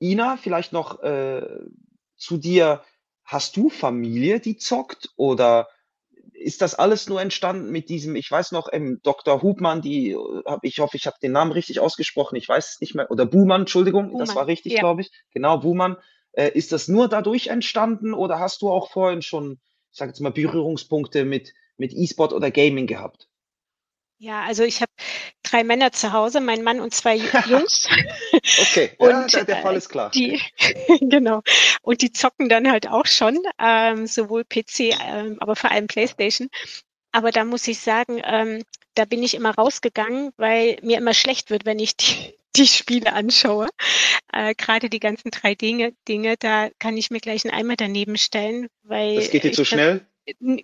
Ina, 0.00 0.36
vielleicht 0.36 0.72
noch 0.72 1.02
äh, 1.02 1.42
zu 2.16 2.36
dir. 2.36 2.82
Hast 3.24 3.56
du 3.56 3.70
Familie, 3.70 4.40
die 4.40 4.56
zockt 4.56 5.10
oder 5.16 5.68
ist 6.42 6.62
das 6.62 6.74
alles 6.74 7.08
nur 7.08 7.20
entstanden 7.20 7.70
mit 7.70 7.88
diesem, 7.88 8.16
ich 8.16 8.30
weiß 8.30 8.52
noch, 8.52 8.68
ähm, 8.72 9.00
Dr. 9.02 9.42
Hubmann, 9.42 9.80
die, 9.82 10.10
äh, 10.10 10.42
hab, 10.44 10.64
ich 10.64 10.78
hoffe, 10.80 10.96
ich 10.96 11.06
habe 11.06 11.16
den 11.22 11.32
Namen 11.32 11.52
richtig 11.52 11.80
ausgesprochen, 11.80 12.36
ich 12.36 12.48
weiß 12.48 12.74
es 12.74 12.80
nicht 12.80 12.94
mehr, 12.94 13.10
oder 13.10 13.26
Buhmann, 13.26 13.62
Entschuldigung, 13.62 14.10
Buhmann, 14.10 14.26
das 14.26 14.36
war 14.36 14.46
richtig, 14.46 14.74
ja. 14.74 14.80
glaube 14.80 15.02
ich. 15.02 15.10
Genau, 15.32 15.58
Buhmann. 15.58 15.96
Äh, 16.32 16.50
ist 16.52 16.72
das 16.72 16.88
nur 16.88 17.08
dadurch 17.08 17.48
entstanden 17.48 18.14
oder 18.14 18.38
hast 18.38 18.62
du 18.62 18.70
auch 18.70 18.90
vorhin 18.90 19.22
schon, 19.22 19.60
ich 19.90 19.98
sage 19.98 20.10
jetzt 20.10 20.20
mal, 20.20 20.32
Berührungspunkte 20.32 21.24
mit, 21.24 21.52
mit 21.76 21.92
E-Sport 21.92 22.32
oder 22.32 22.50
Gaming 22.50 22.86
gehabt? 22.86 23.28
Ja, 24.22 24.42
also 24.42 24.62
ich 24.62 24.80
habe 24.80 24.92
drei 25.42 25.64
Männer 25.64 25.90
zu 25.90 26.12
Hause, 26.12 26.40
mein 26.40 26.62
Mann 26.62 26.78
und 26.78 26.94
zwei 26.94 27.16
Jungs. 27.48 27.88
okay, 28.60 28.92
und, 28.98 29.32
ja, 29.32 29.42
der, 29.42 29.62
Fall 29.62 29.74
ist 29.74 29.88
klar. 29.88 30.12
Die, 30.12 30.40
genau. 31.00 31.42
Und 31.82 32.02
die 32.02 32.12
zocken 32.12 32.48
dann 32.48 32.70
halt 32.70 32.86
auch 32.86 33.06
schon, 33.06 33.36
ähm, 33.58 34.06
sowohl 34.06 34.44
PC, 34.44 34.94
ähm, 35.04 35.38
aber 35.40 35.56
vor 35.56 35.72
allem 35.72 35.88
PlayStation. 35.88 36.50
Aber 37.10 37.32
da 37.32 37.44
muss 37.44 37.66
ich 37.66 37.80
sagen, 37.80 38.22
ähm, 38.24 38.62
da 38.94 39.06
bin 39.06 39.24
ich 39.24 39.34
immer 39.34 39.56
rausgegangen, 39.56 40.30
weil 40.36 40.78
mir 40.82 40.98
immer 40.98 41.14
schlecht 41.14 41.50
wird, 41.50 41.66
wenn 41.66 41.80
ich 41.80 41.96
die, 41.96 42.38
die 42.54 42.68
Spiele 42.68 43.14
anschaue. 43.14 43.70
Äh, 44.32 44.54
Gerade 44.54 44.88
die 44.88 45.00
ganzen 45.00 45.32
drei 45.32 45.56
Dinge, 45.56 45.94
Dinge, 46.06 46.36
da 46.38 46.68
kann 46.78 46.96
ich 46.96 47.10
mir 47.10 47.18
gleich 47.18 47.44
einen 47.44 47.54
Eimer 47.54 47.74
daneben 47.74 48.16
stellen, 48.16 48.68
weil. 48.84 49.16
Das 49.16 49.30
geht 49.30 49.42
dir 49.42 49.52
zu 49.52 49.64
schnell? 49.64 50.06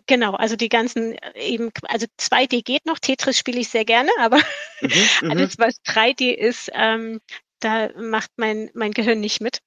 Genau, 0.07 0.35
also 0.35 0.55
die 0.55 0.69
ganzen 0.69 1.15
äh, 1.15 1.41
eben, 1.41 1.71
also 1.83 2.07
2D 2.19 2.63
geht 2.63 2.87
noch, 2.87 2.99
Tetris 2.99 3.39
spiele 3.39 3.61
ich 3.61 3.69
sehr 3.69 3.85
gerne, 3.85 4.11
aber 4.21 4.39
mhm, 4.81 4.91
mhm, 5.23 5.31
alles, 5.31 5.59
was 5.59 5.83
3D 5.85 6.33
ist, 6.33 6.71
ähm, 6.75 7.21
da 7.61 7.91
macht 7.97 8.31
mein, 8.37 8.71
mein 8.75 8.93
Gehirn 8.93 9.21
nicht 9.21 9.41
mit. 9.41 9.59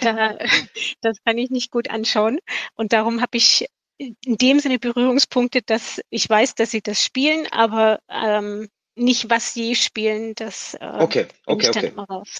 Da, 0.00 0.38
das 1.00 1.18
kann 1.24 1.38
ich 1.38 1.50
nicht 1.50 1.70
gut 1.70 1.90
anschauen. 1.90 2.38
Und 2.74 2.92
darum 2.92 3.20
habe 3.20 3.36
ich 3.36 3.66
in 3.98 4.16
dem 4.22 4.60
Sinne 4.60 4.78
Berührungspunkte, 4.78 5.62
dass 5.62 6.00
ich 6.08 6.28
weiß, 6.28 6.54
dass 6.54 6.70
sie 6.70 6.80
das 6.80 7.04
spielen, 7.04 7.46
aber 7.50 8.00
ähm, 8.08 8.68
nicht, 8.94 9.28
was 9.28 9.54
sie 9.54 9.74
spielen, 9.74 10.34
das 10.36 10.74
äh, 10.74 10.86
okay, 10.98 11.26
okay, 11.46 11.66
ich 11.66 11.72
dann 11.72 11.84
okay. 11.84 11.92
immer 11.92 12.04
raus. 12.04 12.38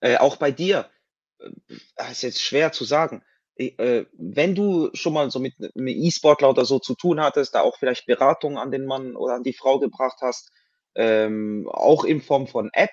Äh, 0.00 0.16
auch 0.18 0.36
bei 0.36 0.50
dir, 0.50 0.90
äh, 1.38 2.10
ist 2.10 2.22
jetzt 2.22 2.42
schwer 2.42 2.72
zu 2.72 2.84
sagen 2.84 3.24
äh, 3.56 4.06
wenn 4.12 4.54
du 4.54 4.90
schon 4.94 5.12
mal 5.12 5.30
so 5.30 5.38
mit 5.38 5.54
einem 5.58 5.86
E-Sportler 5.88 6.50
oder 6.50 6.64
so 6.64 6.78
zu 6.78 6.94
tun 6.94 7.20
hattest, 7.20 7.54
da 7.54 7.60
auch 7.60 7.78
vielleicht 7.78 8.06
Beratung 8.06 8.58
an 8.58 8.70
den 8.70 8.86
Mann 8.86 9.16
oder 9.16 9.34
an 9.34 9.42
die 9.42 9.54
Frau 9.54 9.78
gebracht 9.78 10.18
hast, 10.20 10.50
ähm, 10.94 11.68
auch 11.70 12.04
in 12.04 12.20
Form 12.20 12.46
von 12.46 12.70
App, 12.72 12.90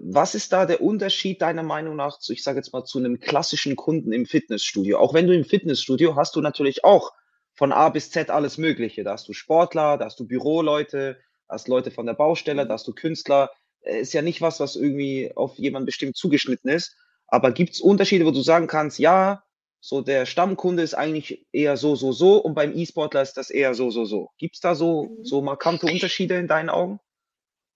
was 0.00 0.34
ist 0.34 0.52
da 0.52 0.66
der 0.66 0.80
Unterschied 0.80 1.40
deiner 1.40 1.62
Meinung 1.62 1.96
nach, 1.96 2.18
zu, 2.18 2.32
ich 2.32 2.42
sage 2.42 2.58
jetzt 2.58 2.72
mal, 2.72 2.84
zu 2.84 2.98
einem 2.98 3.20
klassischen 3.20 3.76
Kunden 3.76 4.12
im 4.12 4.26
Fitnessstudio? 4.26 4.98
Auch 4.98 5.14
wenn 5.14 5.26
du 5.26 5.34
im 5.34 5.44
Fitnessstudio 5.44 6.16
hast 6.16 6.34
du 6.36 6.40
natürlich 6.40 6.84
auch 6.84 7.12
von 7.54 7.72
A 7.72 7.88
bis 7.88 8.10
Z 8.10 8.30
alles 8.30 8.58
Mögliche. 8.58 9.04
Da 9.04 9.12
hast 9.12 9.28
du 9.28 9.32
Sportler, 9.32 9.96
da 9.96 10.06
hast 10.06 10.18
du 10.18 10.26
Büroleute, 10.26 11.18
da 11.46 11.54
hast 11.54 11.68
Leute 11.68 11.90
von 11.90 12.06
der 12.06 12.14
Baustelle, 12.14 12.66
da 12.66 12.74
hast 12.74 12.88
du 12.88 12.92
Künstler. 12.92 13.50
Äh, 13.82 14.00
ist 14.00 14.12
ja 14.12 14.22
nicht 14.22 14.40
was, 14.40 14.58
was 14.58 14.74
irgendwie 14.76 15.32
auf 15.36 15.56
jemanden 15.58 15.86
bestimmt 15.86 16.16
zugeschnitten 16.16 16.70
ist. 16.70 16.96
Aber 17.28 17.52
gibt 17.52 17.74
es 17.74 17.80
Unterschiede, 17.80 18.26
wo 18.26 18.32
du 18.32 18.42
sagen 18.42 18.66
kannst, 18.66 18.98
ja, 18.98 19.44
so 19.86 20.00
der 20.00 20.24
Stammkunde 20.24 20.82
ist 20.82 20.94
eigentlich 20.94 21.46
eher 21.52 21.76
so, 21.76 21.94
so, 21.94 22.12
so 22.12 22.38
und 22.38 22.54
beim 22.54 22.74
E-Sportler 22.74 23.20
ist 23.20 23.34
das 23.34 23.50
eher 23.50 23.74
so, 23.74 23.90
so, 23.90 24.06
so. 24.06 24.30
Gibt 24.38 24.54
es 24.54 24.62
da 24.62 24.74
so, 24.74 25.04
mhm. 25.04 25.24
so 25.26 25.42
markante 25.42 25.84
Unterschiede 25.84 26.38
in 26.38 26.48
deinen 26.48 26.70
Augen? 26.70 27.00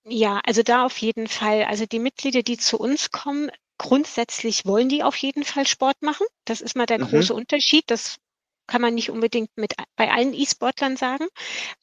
Ja, 0.05 0.41
also 0.43 0.63
da 0.63 0.87
auf 0.87 0.97
jeden 0.97 1.27
Fall. 1.27 1.65
Also 1.65 1.85
die 1.85 1.99
Mitglieder, 1.99 2.41
die 2.41 2.57
zu 2.57 2.79
uns 2.79 3.11
kommen, 3.11 3.51
grundsätzlich 3.77 4.65
wollen 4.65 4.89
die 4.89 5.03
auf 5.03 5.15
jeden 5.17 5.43
Fall 5.43 5.67
Sport 5.67 6.01
machen. 6.01 6.25
Das 6.45 6.61
ist 6.61 6.75
mal 6.75 6.87
der 6.87 6.97
mhm. 6.97 7.09
große 7.09 7.31
Unterschied. 7.31 7.83
Das 7.91 8.17
kann 8.65 8.81
man 8.81 8.95
nicht 8.95 9.11
unbedingt 9.11 9.55
mit 9.55 9.75
bei 9.95 10.09
allen 10.09 10.33
E-Sportlern 10.33 10.97
sagen. 10.97 11.27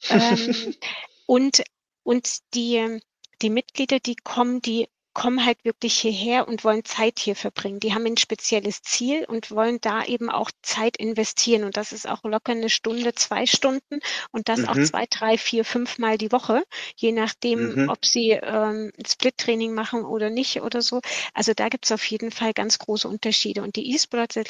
ähm, 0.09 0.75
und 1.25 1.63
und 2.03 2.39
die, 2.53 2.99
die 3.41 3.49
Mitglieder, 3.49 4.01
die 4.01 4.17
kommen, 4.17 4.61
die 4.61 4.89
kommen 5.17 5.43
halt 5.43 5.65
wirklich 5.65 5.97
hierher 5.97 6.47
und 6.47 6.63
wollen 6.63 6.85
Zeit 6.85 7.17
hier 7.17 7.35
verbringen. 7.35 7.79
Die 7.79 7.95
haben 7.95 8.05
ein 8.05 8.17
spezielles 8.17 8.83
Ziel 8.83 9.25
und 9.25 9.49
wollen 9.49 9.79
da 9.81 10.05
eben 10.05 10.29
auch 10.29 10.51
Zeit 10.61 10.95
investieren. 10.95 11.63
Und 11.63 11.75
das 11.75 11.91
ist 11.91 12.07
auch 12.07 12.23
locker 12.23 12.51
eine 12.51 12.69
Stunde, 12.69 13.15
zwei 13.15 13.47
Stunden 13.47 13.99
und 14.31 14.47
das 14.47 14.59
mhm. 14.59 14.67
auch 14.67 14.75
zwei, 14.75 15.07
drei, 15.09 15.39
vier, 15.39 15.65
fünf 15.65 15.97
Mal 15.97 16.19
die 16.19 16.31
Woche, 16.31 16.63
je 16.95 17.13
nachdem, 17.13 17.73
mhm. 17.73 17.89
ob 17.89 18.05
sie 18.05 18.29
ähm, 18.29 18.91
Split-Training 19.03 19.73
machen 19.73 20.05
oder 20.05 20.29
nicht 20.29 20.61
oder 20.61 20.83
so. 20.83 21.01
Also 21.33 21.53
da 21.55 21.69
gibt 21.69 21.85
es 21.85 21.91
auf 21.91 22.05
jeden 22.05 22.29
Fall 22.29 22.53
ganz 22.53 22.77
große 22.77 23.07
Unterschiede. 23.07 23.63
Und 23.63 23.75
die 23.75 23.95
E-Sportler 23.95 24.45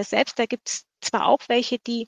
E 0.00 0.02
selbst, 0.02 0.38
da 0.38 0.44
gibt 0.44 0.68
es 0.68 0.84
zwar 1.00 1.28
auch 1.28 1.40
welche, 1.48 1.78
die 1.78 2.06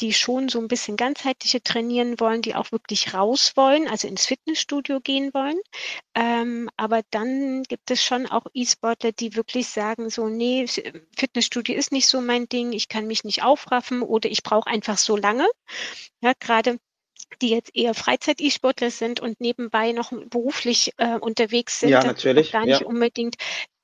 die 0.00 0.12
schon 0.12 0.48
so 0.48 0.58
ein 0.58 0.68
bisschen 0.68 0.96
ganzheitliche 0.96 1.62
trainieren 1.62 2.18
wollen, 2.20 2.42
die 2.42 2.54
auch 2.54 2.72
wirklich 2.72 3.14
raus 3.14 3.52
wollen, 3.56 3.88
also 3.88 4.08
ins 4.08 4.26
Fitnessstudio 4.26 5.00
gehen 5.00 5.32
wollen. 5.34 5.58
Ähm, 6.14 6.68
aber 6.76 7.02
dann 7.10 7.62
gibt 7.64 7.90
es 7.90 8.02
schon 8.04 8.26
auch 8.26 8.46
E-Sportler, 8.54 9.12
die 9.12 9.36
wirklich 9.36 9.68
sagen, 9.68 10.10
so, 10.10 10.28
nee, 10.28 10.66
Fitnessstudio 11.16 11.74
ist 11.76 11.92
nicht 11.92 12.08
so 12.08 12.20
mein 12.20 12.48
Ding, 12.48 12.72
ich 12.72 12.88
kann 12.88 13.06
mich 13.06 13.24
nicht 13.24 13.42
aufraffen 13.42 14.02
oder 14.02 14.30
ich 14.30 14.42
brauche 14.42 14.68
einfach 14.68 14.98
so 14.98 15.16
lange. 15.16 15.46
Ja, 16.22 16.32
gerade 16.38 16.78
die 17.40 17.50
jetzt 17.50 17.74
eher 17.74 17.94
Freizeit-E-Sportler 17.94 18.90
sind 18.90 19.20
und 19.20 19.40
nebenbei 19.40 19.92
noch 19.92 20.12
beruflich 20.26 20.92
äh, 20.98 21.18
unterwegs 21.18 21.80
sind, 21.80 21.90
ja, 21.90 22.02
natürlich. 22.04 22.52
gar 22.52 22.66
nicht 22.66 22.80
ja. 22.80 22.86
unbedingt 22.86 23.36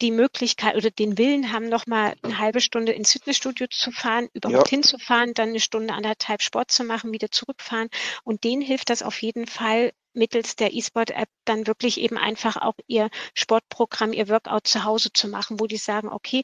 die 0.03 0.11
Möglichkeit 0.11 0.77
oder 0.77 0.91
den 0.91 1.17
Willen 1.17 1.53
haben, 1.53 1.69
noch 1.69 1.87
mal 1.87 2.15
eine 2.23 2.39
halbe 2.39 2.61
Stunde 2.61 2.93
ins 2.93 3.13
Fitnessstudio 3.13 3.67
zu 3.71 3.91
fahren, 3.91 4.29
überhaupt 4.35 4.69
ja. 4.69 4.71
hinzufahren, 4.71 5.33
dann 5.33 5.51
eine 5.51 5.61
Stunde, 5.61 5.95
anderthalb 5.95 6.43
Sport 6.43 6.71
zu 6.71 6.85
machen, 6.85 7.13
wieder 7.13 7.31
zurückfahren. 7.31 7.89
Und 8.25 8.45
denen 8.45 8.63
hilft 8.63 8.91
das 8.91 9.03
auf 9.03 9.23
jeden 9.23 9.47
Fall, 9.47 9.93
mittels 10.13 10.57
der 10.57 10.73
E-Sport-App 10.73 11.29
dann 11.45 11.67
wirklich 11.67 12.01
eben 12.01 12.17
einfach 12.17 12.57
auch 12.57 12.75
ihr 12.87 13.11
Sportprogramm, 13.35 14.13
ihr 14.13 14.29
Workout 14.29 14.67
zu 14.67 14.85
Hause 14.85 15.13
zu 15.13 15.29
machen, 15.29 15.61
wo 15.61 15.67
die 15.67 15.77
sagen, 15.77 16.09
okay, 16.09 16.43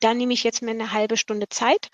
da 0.00 0.14
nehme 0.14 0.32
ich 0.32 0.42
jetzt 0.42 0.62
mir 0.62 0.72
eine 0.72 0.92
halbe 0.92 1.16
Stunde 1.16 1.48
Zeit 1.48 1.88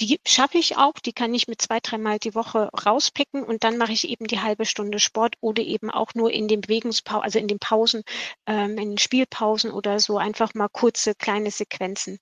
die 0.00 0.18
schaffe 0.26 0.58
ich 0.58 0.76
auch, 0.76 0.94
die 0.94 1.12
kann 1.12 1.34
ich 1.34 1.46
mit 1.46 1.60
zwei, 1.60 1.78
dreimal 1.80 2.18
die 2.18 2.34
Woche 2.34 2.70
rauspicken 2.86 3.42
und 3.44 3.64
dann 3.64 3.76
mache 3.76 3.92
ich 3.92 4.08
eben 4.08 4.26
die 4.26 4.40
halbe 4.40 4.64
Stunde 4.64 4.98
Sport 4.98 5.34
oder 5.40 5.62
eben 5.62 5.90
auch 5.90 6.14
nur 6.14 6.32
in 6.32 6.48
den 6.48 6.62
Bewegungspausen, 6.62 7.22
also 7.22 7.38
in 7.38 7.48
den 7.48 7.58
Pausen, 7.58 8.02
ähm, 8.46 8.78
in 8.78 8.90
den 8.90 8.98
Spielpausen 8.98 9.70
oder 9.70 10.00
so 10.00 10.18
einfach 10.18 10.54
mal 10.54 10.68
kurze 10.68 11.14
kleine 11.14 11.50
Sequenzen. 11.50 12.18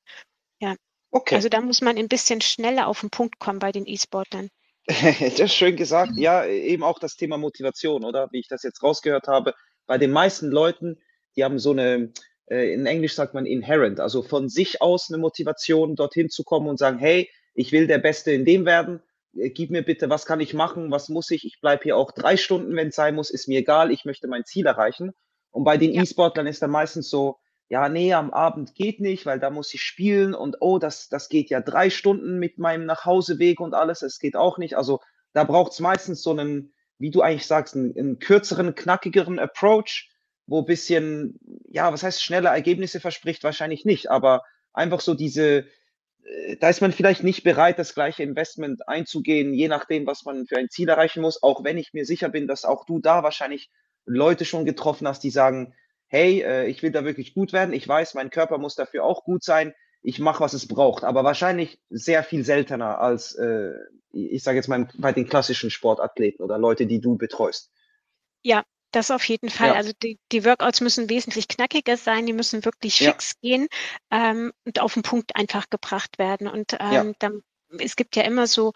Ja. 0.61 0.75
Okay. 1.11 1.37
Also 1.37 1.49
da 1.49 1.61
muss 1.61 1.81
man 1.81 1.97
ein 1.97 2.09
bisschen 2.09 2.41
schneller 2.41 2.89
auf 2.89 3.01
den 3.01 3.11
Punkt 3.11 3.39
kommen 3.39 3.61
bei 3.61 3.73
den 3.73 3.87
E-Sportlern. 3.87 4.49
das 4.87 5.39
ist 5.39 5.55
schön 5.55 5.77
gesagt. 5.77 6.13
Ja, 6.17 6.45
eben 6.47 6.83
auch 6.83 6.99
das 6.99 7.17
Thema 7.17 7.39
Motivation, 7.39 8.05
oder? 8.05 8.29
Wie 8.33 8.41
ich 8.41 8.49
das 8.49 8.63
jetzt 8.63 8.83
rausgehört 8.83 9.29
habe. 9.29 9.55
Bei 9.87 9.99
den 9.99 10.11
meisten 10.11 10.51
Leuten, 10.51 11.01
die 11.37 11.45
haben 11.45 11.59
so 11.59 11.71
eine, 11.71 12.13
äh, 12.47 12.73
in 12.73 12.87
Englisch 12.87 13.15
sagt 13.15 13.35
man 13.35 13.47
inherent, 13.47 14.01
also 14.01 14.23
von 14.23 14.49
sich 14.49 14.83
aus 14.83 15.11
eine 15.11 15.19
Motivation, 15.19 15.95
dorthin 15.95 16.29
zu 16.29 16.43
kommen 16.43 16.69
und 16.69 16.79
sagen, 16.79 16.99
hey, 16.99 17.31
ich 17.59 17.73
will 17.73 17.89
der 17.89 17.99
Beste 17.99 18.31
in 18.31 18.45
dem 18.45 18.65
werden. 18.65 19.03
Äh, 19.37 19.51
gib 19.51 19.71
mir 19.71 19.83
bitte, 19.83 20.09
was 20.09 20.27
kann 20.27 20.41
ich 20.41 20.55
machen, 20.55 20.93
was 20.93 21.09
muss 21.09 21.31
ich? 21.33 21.45
Ich 21.45 21.61
bleibe 21.61 21.83
hier 21.83 21.97
auch 21.97 22.13
drei 22.13 22.37
Stunden, 22.37 22.75
wenn 22.77 22.89
es 22.89 22.95
sein 22.95 23.17
muss, 23.17 23.31
ist 23.31 23.49
mir 23.49 23.59
egal, 23.59 23.91
ich 23.91 24.05
möchte 24.05 24.29
mein 24.29 24.45
Ziel 24.45 24.67
erreichen. 24.67 25.13
Und 25.51 25.65
bei 25.65 25.77
den 25.77 25.93
ja. 25.93 26.03
E-Sportlern 26.03 26.47
ist 26.47 26.63
dann 26.63 26.71
meistens 26.71 27.11
so, 27.11 27.39
ja, 27.69 27.89
nee, 27.89 28.15
am 28.15 28.31
Abend 28.31 28.75
geht 28.75 29.01
nicht, 29.01 29.27
weil 29.27 29.41
da 29.41 29.51
muss 29.51 29.75
ich 29.75 29.83
spielen 29.83 30.35
und 30.35 30.59
oh, 30.61 30.79
das, 30.79 31.09
das 31.09 31.29
geht 31.29 31.51
ja 31.51 31.61
drei 31.61 31.91
Stunden 31.91 32.39
mit 32.39 32.59
meinem 32.59 32.87
Nachhauseweg 32.87 33.61
und 33.61 33.75
alles, 33.75 34.03
es 34.03 34.21
geht 34.21 34.37
auch 34.37 34.57
nicht. 34.59 34.77
Also 34.77 35.01
da 35.33 35.43
braucht 35.45 35.73
es 35.73 35.81
meistens 35.81 36.23
so 36.23 36.31
einen, 36.31 36.73
wie 36.99 37.11
du 37.11 37.23
eigentlich 37.23 37.47
sagst, 37.47 37.75
einen, 37.75 37.95
einen 37.99 38.19
kürzeren, 38.21 38.75
knackigeren 38.77 39.39
Approach, 39.41 40.09
wo 40.47 40.63
bisschen, 40.63 41.41
ja, 41.69 41.93
was 41.93 42.05
heißt 42.05 42.23
schnelle 42.23 42.49
Ergebnisse 42.51 43.01
verspricht, 43.01 43.43
wahrscheinlich 43.43 43.85
nicht, 43.85 44.11
aber 44.11 44.45
einfach 44.73 45.01
so 45.01 45.15
diese, 45.15 45.67
da 46.61 46.69
ist 46.69 46.81
man 46.81 46.93
vielleicht 46.93 47.25
nicht 47.25 47.43
bereit, 47.43 47.79
das 47.79 47.95
gleiche 47.95 48.23
Investment 48.23 48.87
einzugehen, 48.89 49.55
je 49.55 49.69
nachdem, 49.69 50.07
was 50.07 50.25
man 50.25 50.47
für 50.47 50.57
ein 50.57 50.69
Ziel 50.69 50.89
erreichen 50.89 51.21
muss, 51.21 51.43
auch 51.43 51.65
wenn 51.65 51.79
ich 51.79 51.93
mir 51.93 52.05
sicher 52.05 52.29
bin, 52.29 52.47
dass 52.47 52.65
auch 52.65 52.85
du 52.85 53.01
da 53.01 53.23
wahrscheinlich 53.23 53.71
Leute 54.05 54.45
schon 54.45 54.65
getroffen 54.65 55.07
hast, 55.07 55.23
die 55.23 55.31
sagen, 55.31 55.75
hey, 56.07 56.43
äh, 56.43 56.67
ich 56.67 56.83
will 56.83 56.91
da 56.91 57.05
wirklich 57.05 57.35
gut 57.35 57.53
werden, 57.53 57.75
ich 57.75 57.87
weiß, 57.87 58.15
mein 58.15 58.31
Körper 58.31 58.59
muss 58.59 58.75
dafür 58.75 59.05
auch 59.05 59.25
gut 59.25 59.45
sein, 59.45 59.75
ich 60.03 60.19
mache, 60.19 60.41
was 60.41 60.55
es 60.55 60.69
braucht, 60.69 61.05
aber 61.05 61.25
wahrscheinlich 61.25 61.81
sehr 61.91 62.23
viel 62.23 62.45
seltener 62.45 63.01
als, 63.01 63.35
äh, 63.35 63.73
ich 64.13 64.43
sage 64.43 64.57
jetzt 64.57 64.69
mal, 64.69 64.89
bei 64.99 65.13
den 65.13 65.29
klassischen 65.29 65.71
Sportathleten 65.71 66.45
oder 66.45 66.59
Leute, 66.59 66.87
die 66.87 67.01
du 67.01 67.17
betreust. 67.17 67.73
Ja, 68.43 68.65
das 68.93 69.11
auf 69.11 69.25
jeden 69.25 69.51
Fall. 69.51 69.69
Ja. 69.69 69.75
Also 69.75 69.93
die, 70.03 70.19
die 70.33 70.45
Workouts 70.45 70.81
müssen 70.81 71.11
wesentlich 71.11 71.49
knackiger 71.49 71.97
sein, 71.97 72.27
die 72.27 72.33
müssen 72.33 72.65
wirklich 72.65 73.01
ja. 73.01 73.11
fix 73.13 73.39
gehen 73.41 73.69
ähm, 74.11 74.53
und 74.65 74.81
auf 74.81 74.95
den 74.95 75.03
Punkt 75.03 75.37
einfach 75.37 75.69
gebracht 75.71 76.19
werden. 76.19 76.49
Und 76.49 76.75
ähm, 76.81 76.93
ja. 76.93 77.13
dann, 77.19 77.43
es 77.79 77.97
gibt 77.97 78.17
ja 78.17 78.23
immer 78.23 78.47
so 78.47 78.73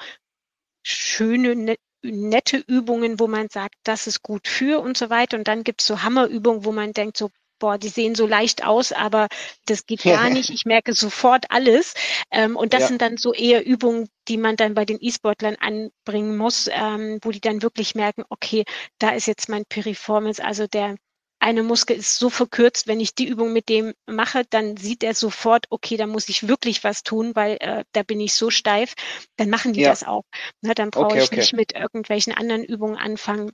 schöne, 0.82 1.56
ne, 1.56 1.76
nette 2.02 2.58
Übungen, 2.58 3.20
wo 3.20 3.28
man 3.28 3.48
sagt, 3.48 3.76
das 3.84 4.06
ist 4.06 4.22
gut 4.22 4.48
für 4.48 4.80
und 4.80 4.96
so 4.96 5.10
weiter. 5.10 5.38
Und 5.38 5.48
dann 5.48 5.64
gibt 5.64 5.80
es 5.80 5.86
so 5.86 6.02
Hammerübungen, 6.02 6.64
wo 6.64 6.72
man 6.72 6.92
denkt, 6.92 7.16
so 7.16 7.30
boah, 7.62 7.78
die 7.78 7.88
sehen 7.88 8.16
so 8.16 8.26
leicht 8.26 8.64
aus, 8.64 8.90
aber 8.90 9.28
das 9.66 9.86
geht 9.86 10.02
gar 10.02 10.28
nicht. 10.30 10.50
Ich 10.50 10.64
merke 10.64 10.94
sofort 10.94 11.46
alles. 11.50 11.94
Ähm, 12.32 12.56
und 12.56 12.74
das 12.74 12.82
ja. 12.82 12.88
sind 12.88 13.00
dann 13.00 13.16
so 13.16 13.32
eher 13.32 13.64
Übungen, 13.64 14.08
die 14.26 14.36
man 14.36 14.56
dann 14.56 14.74
bei 14.74 14.84
den 14.84 14.98
E-Sportlern 15.00 15.56
anbringen 15.60 16.36
muss, 16.36 16.68
ähm, 16.72 17.20
wo 17.22 17.30
die 17.30 17.40
dann 17.40 17.62
wirklich 17.62 17.94
merken, 17.94 18.24
okay, 18.28 18.64
da 18.98 19.10
ist 19.10 19.26
jetzt 19.26 19.48
mein 19.48 19.64
Piriformis, 19.64 20.40
also 20.40 20.66
der 20.66 20.96
eine 21.38 21.64
Muskel 21.64 21.96
ist 21.96 22.18
so 22.18 22.30
verkürzt, 22.30 22.86
wenn 22.86 23.00
ich 23.00 23.16
die 23.16 23.26
Übung 23.26 23.52
mit 23.52 23.68
dem 23.68 23.94
mache, 24.06 24.44
dann 24.48 24.76
sieht 24.76 25.02
er 25.02 25.14
sofort, 25.14 25.66
okay, 25.70 25.96
da 25.96 26.06
muss 26.06 26.28
ich 26.28 26.46
wirklich 26.46 26.84
was 26.84 27.02
tun, 27.02 27.32
weil 27.34 27.56
äh, 27.60 27.84
da 27.92 28.04
bin 28.04 28.20
ich 28.20 28.34
so 28.34 28.50
steif. 28.50 28.94
Dann 29.36 29.50
machen 29.50 29.72
die 29.72 29.80
ja. 29.80 29.90
das 29.90 30.04
auch. 30.04 30.22
Na, 30.60 30.72
dann 30.72 30.90
brauche 30.90 31.06
okay, 31.06 31.18
ich 31.18 31.26
okay. 31.26 31.36
nicht 31.36 31.52
mit 31.52 31.72
irgendwelchen 31.72 32.32
anderen 32.32 32.62
Übungen 32.62 32.96
anfangen 32.96 33.50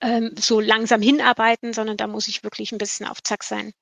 ähm, 0.00 0.34
so 0.38 0.60
langsam 0.60 1.00
hinarbeiten, 1.00 1.72
sondern 1.72 1.96
da 1.96 2.06
muss 2.06 2.28
ich 2.28 2.42
wirklich 2.44 2.72
ein 2.72 2.78
bisschen 2.78 3.06
auf 3.06 3.22
Zack 3.22 3.44
sein. 3.44 3.72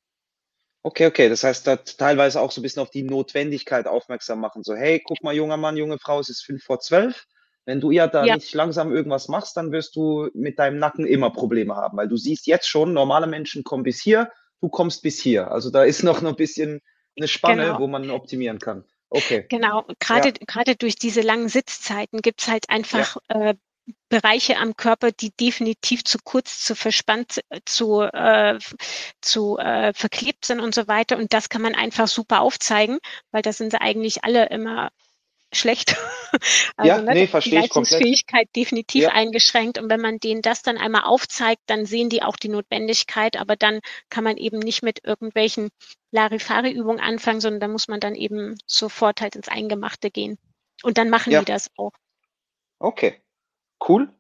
Okay, 0.83 1.07
okay. 1.07 1.29
Das 1.31 1.45
heißt, 1.45 1.67
da 1.67 1.77
teilweise 1.77 2.41
auch 2.41 2.51
so 2.51 2.61
ein 2.61 2.63
bisschen 2.63 2.83
auf 2.83 2.91
die 2.91 3.03
Notwendigkeit 3.03 3.87
aufmerksam 3.87 4.41
machen. 4.41 4.63
So, 4.63 4.75
hey, 4.75 5.03
guck 5.03 5.23
mal, 5.23 5.35
junger 5.35 5.57
Mann, 5.57 5.79
junge 5.79 5.99
Frau, 5.99 6.21
es 6.21 6.29
ist 6.29 6.45
fünf 6.45 6.63
vor 6.63 6.81
zwölf. 6.81 7.27
Wenn 7.65 7.81
du 7.81 7.91
ja 7.91 8.07
da 8.07 8.25
ja. 8.25 8.35
nicht 8.35 8.53
langsam 8.53 8.93
irgendwas 8.93 9.29
machst, 9.29 9.57
dann 9.57 9.73
wirst 9.73 9.97
du 9.97 10.29
mit 10.35 10.59
deinem 10.59 10.79
Nacken 10.79 11.07
immer 11.07 11.31
Probleme 11.31 11.75
haben, 11.75 11.97
weil 11.97 12.09
du 12.09 12.19
siehst 12.19 12.47
jetzt 12.47 12.69
schon, 12.69 12.93
normale 12.93 13.27
Menschen 13.27 13.65
kommen 13.65 13.83
bis 13.83 14.03
hier, 14.03 14.31
du 14.61 14.69
kommst 14.69 15.03
bis 15.03 15.19
hier. 15.19 15.51
Also 15.51 15.71
da 15.71 15.85
ist 15.85 16.03
noch 16.05 16.23
ein 16.23 16.37
bisschen 16.37 16.83
eine 17.17 17.29
Spanne, 17.29 17.65
genau. 17.65 17.81
wo 17.81 17.87
man 17.87 18.11
optimieren 18.11 18.59
kann. 18.59 18.85
Okay. 19.09 19.47
Genau, 19.49 19.85
gerade 20.01 20.29
ja. 20.29 20.35
gerade 20.47 20.77
durch 20.77 20.97
diese 20.97 21.21
langen 21.21 21.49
Sitzzeiten 21.49 22.21
gibt's 22.21 22.49
halt 22.49 22.69
einfach 22.69 23.17
ja. 23.31 23.51
äh, 23.51 23.55
Bereiche 24.09 24.57
am 24.59 24.77
Körper, 24.77 25.13
die 25.13 25.31
definitiv 25.33 26.05
zu 26.05 26.19
kurz, 26.23 26.65
zu 26.65 26.75
verspannt, 26.75 27.41
zu, 27.67 28.03
äh, 28.03 28.59
zu 29.21 29.59
äh, 29.59 29.93
verklebt 29.93 30.47
sind 30.47 30.61
und 30.61 30.75
so 30.75 30.89
weiter. 30.89 31.19
Und 31.19 31.33
das 31.33 31.49
kann 31.49 31.63
man 31.63 31.75
einfach 31.75 32.09
super 32.09 32.41
aufzeigen, 32.41 32.99
weil 33.31 33.43
da 33.43 33.53
sind 33.53 33.73
sie 33.73 33.81
eigentlich 33.81 34.25
alle 34.25 34.49
immer 34.49 34.91
schlecht. 35.53 35.97
also, 36.77 36.89
ja, 36.89 37.01
ne, 37.01 37.15
nee, 37.15 37.27
verstehe 37.27 37.53
die 37.53 37.59
Leistungsfähigkeit 37.59 38.49
definitiv 38.57 39.05
ja. 39.05 39.11
eingeschränkt. 39.11 39.79
Und 39.79 39.91
wenn 39.91 40.01
man 40.01 40.19
denen 40.19 40.43
das 40.43 40.63
dann 40.63 40.77
einmal 40.79 41.05
aufzeigt, 41.05 41.63
dann 41.67 41.87
sehen 41.87 42.09
die 42.09 42.23
auch 42.23 42.37
die 42.37 42.49
Notwendigkeit. 42.49 43.37
Aber 43.37 43.57
dann 43.57 43.81
kann 44.11 44.25
man 44.25 44.37
eben 44.37 44.59
nicht 44.59 44.83
mit 44.83 45.05
irgendwelchen 45.05 45.71
Larifari-Übungen 46.11 47.01
anfangen, 47.01 47.41
sondern 47.41 47.61
da 47.61 47.69
muss 47.69 47.89
man 47.89 48.01
dann 48.01 48.15
eben 48.15 48.57
sofort 48.67 49.21
halt 49.21 49.37
ins 49.37 49.49
Eingemachte 49.49 50.11
gehen. 50.11 50.39
Und 50.83 50.99
dann 50.99 51.11
machen 51.11 51.33
ja. 51.33 51.41
die 51.41 51.47
das 51.47 51.71
auch. 51.77 51.93
Okay. 52.79 53.21
Cool. 53.87 54.13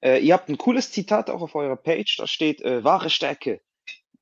Äh, 0.00 0.18
ihr 0.18 0.34
habt 0.34 0.48
ein 0.48 0.58
cooles 0.58 0.90
Zitat 0.90 1.30
auch 1.30 1.42
auf 1.42 1.54
eurer 1.54 1.76
Page. 1.76 2.16
Da 2.18 2.26
steht, 2.26 2.60
äh, 2.62 2.84
wahre 2.84 3.10
Stärke 3.10 3.60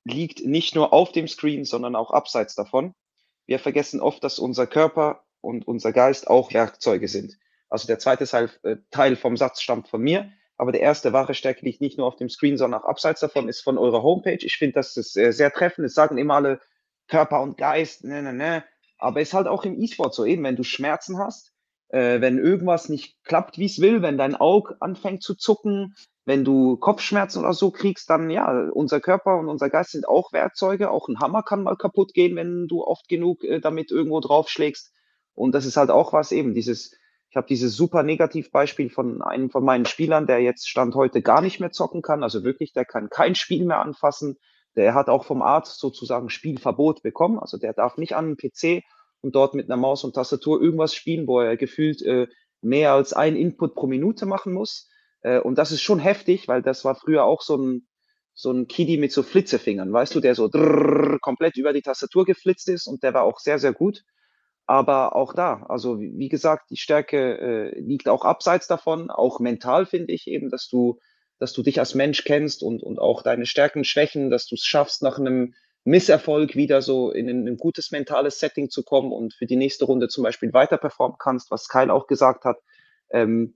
liegt 0.05 0.45
nicht 0.45 0.75
nur 0.75 0.93
auf 0.93 1.13
dem 1.13 1.29
Screen, 1.29 1.65
sondern 1.65 1.97
auch 1.97 2.11
abseits 2.11 2.55
davon. 2.55 2.95
Wir 3.47 3.59
vergessen 3.59 4.01
oft, 4.01 4.23
dass 4.25 4.39
unser 4.39 4.67
Körper 4.67 5.25
und 5.41 5.67
unser 5.67 5.93
Geist 5.93 6.29
auch 6.29 6.53
Werkzeuge 6.53 7.09
sind. 7.09 7.39
Also 7.69 7.87
der 7.87 7.99
zweite 7.99 8.27
Teil, 8.27 8.51
äh, 8.63 9.17
vom 9.17 9.37
Satz 9.37 9.63
stammt 9.63 9.89
von 9.89 10.03
mir, 10.03 10.31
aber 10.57 10.73
der 10.73 10.83
erste 10.83 11.13
wahre 11.13 11.35
Stärke 11.35 11.65
liegt 11.65 11.81
nicht 11.81 11.99
nur 11.99 12.07
auf 12.07 12.17
dem 12.17 12.29
Screen, 12.29 12.57
sondern 12.57 12.83
auch 12.83 12.87
abseits 12.87 13.21
davon, 13.21 13.49
ist 13.49 13.63
von 13.63 13.79
eurer 13.79 14.03
Homepage. 14.03 14.45
Ich 14.45 14.57
finde, 14.57 14.75
das 14.75 14.97
ist 14.97 15.17
äh, 15.17 15.33
sehr 15.33 15.53
treffend. 15.53 15.87
Es 15.87 15.95
sagen 15.95 16.19
immer 16.19 16.35
alle 16.35 16.61
Körper 17.09 17.41
und 17.41 17.57
Geist, 17.57 18.05
ne, 18.05 18.23
ne, 18.23 18.33
ne. 18.33 18.65
Aber 18.99 19.21
es 19.21 19.29
ist 19.29 19.35
halt 19.35 19.49
auch 19.49 19.65
im 19.65 19.81
E-Sport 19.81 20.15
so, 20.15 20.25
eben 20.25 20.45
wenn 20.45 20.57
du 20.57 20.63
Schmerzen 20.63 21.19
hast, 21.19 21.52
äh, 21.93 22.21
wenn 22.21 22.39
irgendwas 22.39 22.89
nicht 22.89 23.23
klappt, 23.23 23.59
wie 23.59 23.67
es 23.67 23.81
will, 23.81 24.03
wenn 24.03 24.19
dein 24.19 24.35
Auge 24.35 24.77
anfängt 24.81 25.23
zu 25.23 25.35
zucken, 25.35 25.95
wenn 26.25 26.45
du 26.45 26.77
Kopfschmerzen 26.77 27.41
oder 27.41 27.53
so 27.53 27.71
kriegst, 27.71 28.09
dann 28.09 28.31
ja, 28.31 28.69
unser 28.73 29.01
Körper 29.01 29.39
und 29.39 29.49
unser 29.49 29.71
Geist 29.71 29.91
sind 29.91 30.09
auch 30.09 30.33
Werkzeuge. 30.33 30.91
Auch 30.91 31.09
ein 31.09 31.21
Hammer 31.21 31.43
kann 31.43 31.63
mal 31.63 31.77
kaputt 31.77 32.15
gehen, 32.15 32.37
wenn 32.37 32.67
du 32.67 32.85
oft 32.85 33.09
genug 33.09 33.45
äh, 33.45 33.61
damit 33.61 33.91
irgendwo 33.91 34.21
draufschlägst. 34.21 34.93
Und 35.35 35.55
das 35.55 35.67
ist 35.67 35.77
halt 35.77 35.91
auch 35.91 36.13
was 36.13 36.33
eben, 36.33 36.55
dieses, 36.55 36.97
ich 37.31 37.37
habe 37.37 37.47
dieses 37.47 37.77
super 37.77 38.03
Negativbeispiel 38.03 38.89
von 38.89 39.21
einem 39.21 39.51
von 39.51 39.65
meinen 39.65 39.87
Spielern, 39.87 40.27
der 40.27 40.41
jetzt 40.41 40.69
Stand 40.69 40.95
heute 40.95 41.23
gar 41.23 41.43
nicht 41.43 41.61
mehr 41.61 41.73
zocken 41.73 42.03
kann. 42.03 42.23
Also 42.23 42.45
wirklich, 42.45 42.73
der 42.73 42.85
kann 42.85 43.11
kein 43.11 43.35
Spiel 43.35 43.65
mehr 43.65 43.81
anfassen. 43.81 44.37
Der 44.77 44.95
hat 44.95 45.09
auch 45.09 45.25
vom 45.25 45.43
Arzt 45.43 45.79
sozusagen 45.79 46.31
Spielverbot 46.31 47.03
bekommen. 47.03 47.39
Also 47.39 47.59
der 47.59 47.75
darf 47.75 47.99
nicht 47.99 48.15
an 48.15 48.35
den 48.35 48.37
PC 48.37 48.85
und 49.23 49.35
dort 49.35 49.55
mit 49.55 49.71
einer 49.71 49.81
Maus 49.81 50.05
und 50.05 50.15
Tastatur 50.15 50.61
irgendwas 50.61 50.95
spielen, 50.95 51.27
wo 51.27 51.41
er 51.41 51.57
gefühlt 51.57 52.03
äh, 52.03 52.27
mehr 52.61 52.93
als 52.93 53.13
ein 53.13 53.37
Input 53.37 53.75
pro 53.75 53.87
Minute 53.87 54.27
machen 54.27 54.53
muss. 54.53 54.91
Äh, 55.23 55.41
und 55.41 55.57
das 55.57 55.73
ist 55.73 55.81
schon 55.81 55.99
heftig, 55.99 56.49
weil 56.49 56.63
das 56.63 56.85
war 56.85 56.95
früher 56.95 57.25
auch 57.25 57.41
so 57.41 57.57
ein, 57.57 57.87
so 58.35 58.51
ein 58.51 58.67
Kiddie 58.67 58.99
mit 58.99 59.13
so 59.13 59.23
Flitzefingern, 59.23 59.93
weißt 59.93 60.15
du, 60.15 60.21
der 60.21 60.35
so 60.35 60.49
drrr, 60.49 61.19
komplett 61.21 61.57
über 61.57 61.73
die 61.73 61.83
Tastatur 61.83 62.25
geflitzt 62.25 62.69
ist 62.69 62.87
und 62.87 63.03
der 63.03 63.15
war 63.15 63.23
auch 63.23 63.39
sehr, 63.39 63.59
sehr 63.59 63.73
gut. 63.73 64.03
Aber 64.67 65.17
auch 65.17 65.35
da, 65.35 65.65
also 65.69 66.01
wie 66.01 66.29
gesagt, 66.29 66.71
die 66.71 66.77
Stärke 66.77 67.39
äh, 67.39 67.81
liegt 67.81 68.09
auch 68.09 68.25
abseits 68.25 68.69
davon, 68.69 69.11
auch 69.11 69.41
mental 69.41 69.87
finde 69.87 70.13
ich 70.13 70.27
eben, 70.29 70.51
dass 70.51 70.69
du, 70.69 70.99
dass 71.39 71.53
du 71.53 71.63
dich 71.63 71.81
als 71.81 71.95
Mensch 71.95 72.25
kennst 72.25 72.63
und, 72.63 72.83
und 72.83 72.99
auch 72.99 73.23
deine 73.23 73.45
Stärken, 73.45 73.85
Schwächen, 73.85 74.31
dass 74.31 74.47
du 74.47 74.55
es 74.55 74.65
schaffst, 74.65 75.03
nach 75.03 75.19
einem 75.19 75.55
Misserfolg 75.85 76.55
wieder 76.55 76.81
so 76.81 77.11
in 77.11 77.29
ein, 77.29 77.49
ein, 77.49 77.57
gutes 77.57 77.91
mentales 77.91 78.39
Setting 78.39 78.71
zu 78.71 78.83
kommen 78.83 79.13
und 79.13 79.35
für 79.35 79.47
die 79.47 79.57
nächste 79.57 79.85
Runde 79.85 80.09
zum 80.09 80.23
Beispiel 80.23 80.53
weiter 80.53 80.79
performen 80.79 81.17
kannst, 81.19 81.51
was 81.51 81.69
Kyle 81.69 81.93
auch 81.93 82.07
gesagt 82.07 82.45
hat. 82.45 82.59
Ähm, 83.11 83.55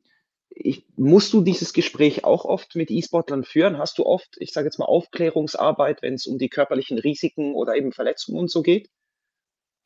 ich, 0.51 0.87
musst 0.97 1.33
du 1.33 1.43
dieses 1.43 1.73
Gespräch 1.73 2.25
auch 2.25 2.45
oft 2.45 2.75
mit 2.75 2.91
E-Sportlern 2.91 3.45
führen? 3.45 3.79
Hast 3.79 3.99
du 3.99 4.07
oft, 4.07 4.37
ich 4.39 4.53
sage 4.53 4.67
jetzt 4.67 4.79
mal, 4.79 4.87
Aufklärungsarbeit, 4.87 6.03
wenn 6.03 6.15
es 6.15 6.27
um 6.27 6.39
die 6.39 6.49
körperlichen 6.49 6.99
Risiken 6.99 7.55
oder 7.55 7.77
eben 7.77 7.93
Verletzungen 7.93 8.39
und 8.39 8.51
so 8.51 8.63
geht? 8.63 8.91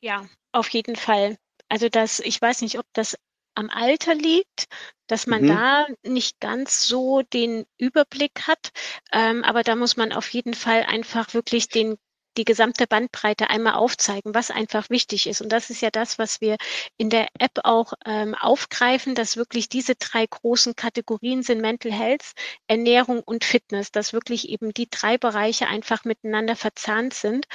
Ja, 0.01 0.25
auf 0.51 0.69
jeden 0.69 0.95
Fall. 0.95 1.37
Also 1.67 1.89
das, 1.89 2.19
ich 2.19 2.41
weiß 2.41 2.61
nicht, 2.61 2.79
ob 2.79 2.85
das 2.93 3.17
am 3.53 3.69
Alter 3.69 4.15
liegt, 4.15 4.65
dass 5.07 5.27
man 5.27 5.43
mhm. 5.43 5.47
da 5.47 5.87
nicht 6.03 6.39
ganz 6.39 6.87
so 6.87 7.21
den 7.21 7.65
Überblick 7.77 8.47
hat. 8.47 8.71
Ähm, 9.11 9.43
aber 9.43 9.63
da 9.63 9.75
muss 9.75 9.97
man 9.97 10.13
auf 10.13 10.29
jeden 10.29 10.53
Fall 10.53 10.83
einfach 10.83 11.33
wirklich 11.33 11.67
den 11.67 11.97
die 12.37 12.45
gesamte 12.45 12.87
Bandbreite 12.87 13.49
einmal 13.49 13.73
aufzeigen, 13.73 14.33
was 14.33 14.51
einfach 14.51 14.89
wichtig 14.89 15.27
ist. 15.27 15.41
Und 15.41 15.49
das 15.49 15.69
ist 15.69 15.81
ja 15.81 15.91
das, 15.91 16.19
was 16.19 16.41
wir 16.41 16.57
in 16.97 17.09
der 17.09 17.27
App 17.39 17.59
auch 17.63 17.93
ähm, 18.05 18.35
aufgreifen, 18.35 19.15
dass 19.15 19.37
wirklich 19.37 19.69
diese 19.69 19.95
drei 19.95 20.25
großen 20.27 20.75
Kategorien 20.75 21.43
sind 21.43 21.61
Mental 21.61 21.91
Health, 21.91 22.31
Ernährung 22.67 23.21
und 23.23 23.43
Fitness, 23.43 23.91
dass 23.91 24.13
wirklich 24.13 24.49
eben 24.49 24.73
die 24.73 24.89
drei 24.89 25.17
Bereiche 25.17 25.67
einfach 25.67 26.05
miteinander 26.05 26.55
verzahnt 26.55 27.13
sind 27.13 27.45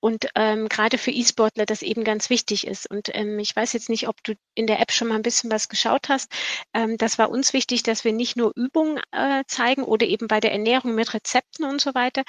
und 0.00 0.28
ähm, 0.34 0.68
gerade 0.68 0.98
für 0.98 1.10
E-Sportler 1.10 1.66
das 1.66 1.82
eben 1.82 2.04
ganz 2.04 2.30
wichtig 2.30 2.66
ist. 2.66 2.90
Und 2.90 3.10
ähm, 3.14 3.38
ich 3.38 3.54
weiß 3.54 3.72
jetzt 3.74 3.88
nicht, 3.88 4.08
ob 4.08 4.22
du 4.24 4.34
in 4.54 4.66
der 4.66 4.80
App 4.80 4.92
schon 4.92 5.08
mal 5.08 5.16
ein 5.16 5.22
bisschen 5.22 5.50
was 5.50 5.68
geschaut 5.68 6.08
hast. 6.08 6.32
Ähm, 6.74 6.96
das 6.96 7.18
war 7.18 7.30
uns 7.30 7.52
wichtig, 7.52 7.82
dass 7.82 8.04
wir 8.04 8.12
nicht 8.12 8.36
nur 8.36 8.52
Übungen 8.56 9.00
äh, 9.12 9.44
zeigen 9.46 9.82
oder 9.84 10.06
eben 10.06 10.26
bei 10.26 10.40
der 10.40 10.52
Ernährung 10.52 10.94
mit 10.94 11.12
Rezepten 11.14 11.64
und 11.64 11.80
so 11.80 11.94
weiter 11.94 12.22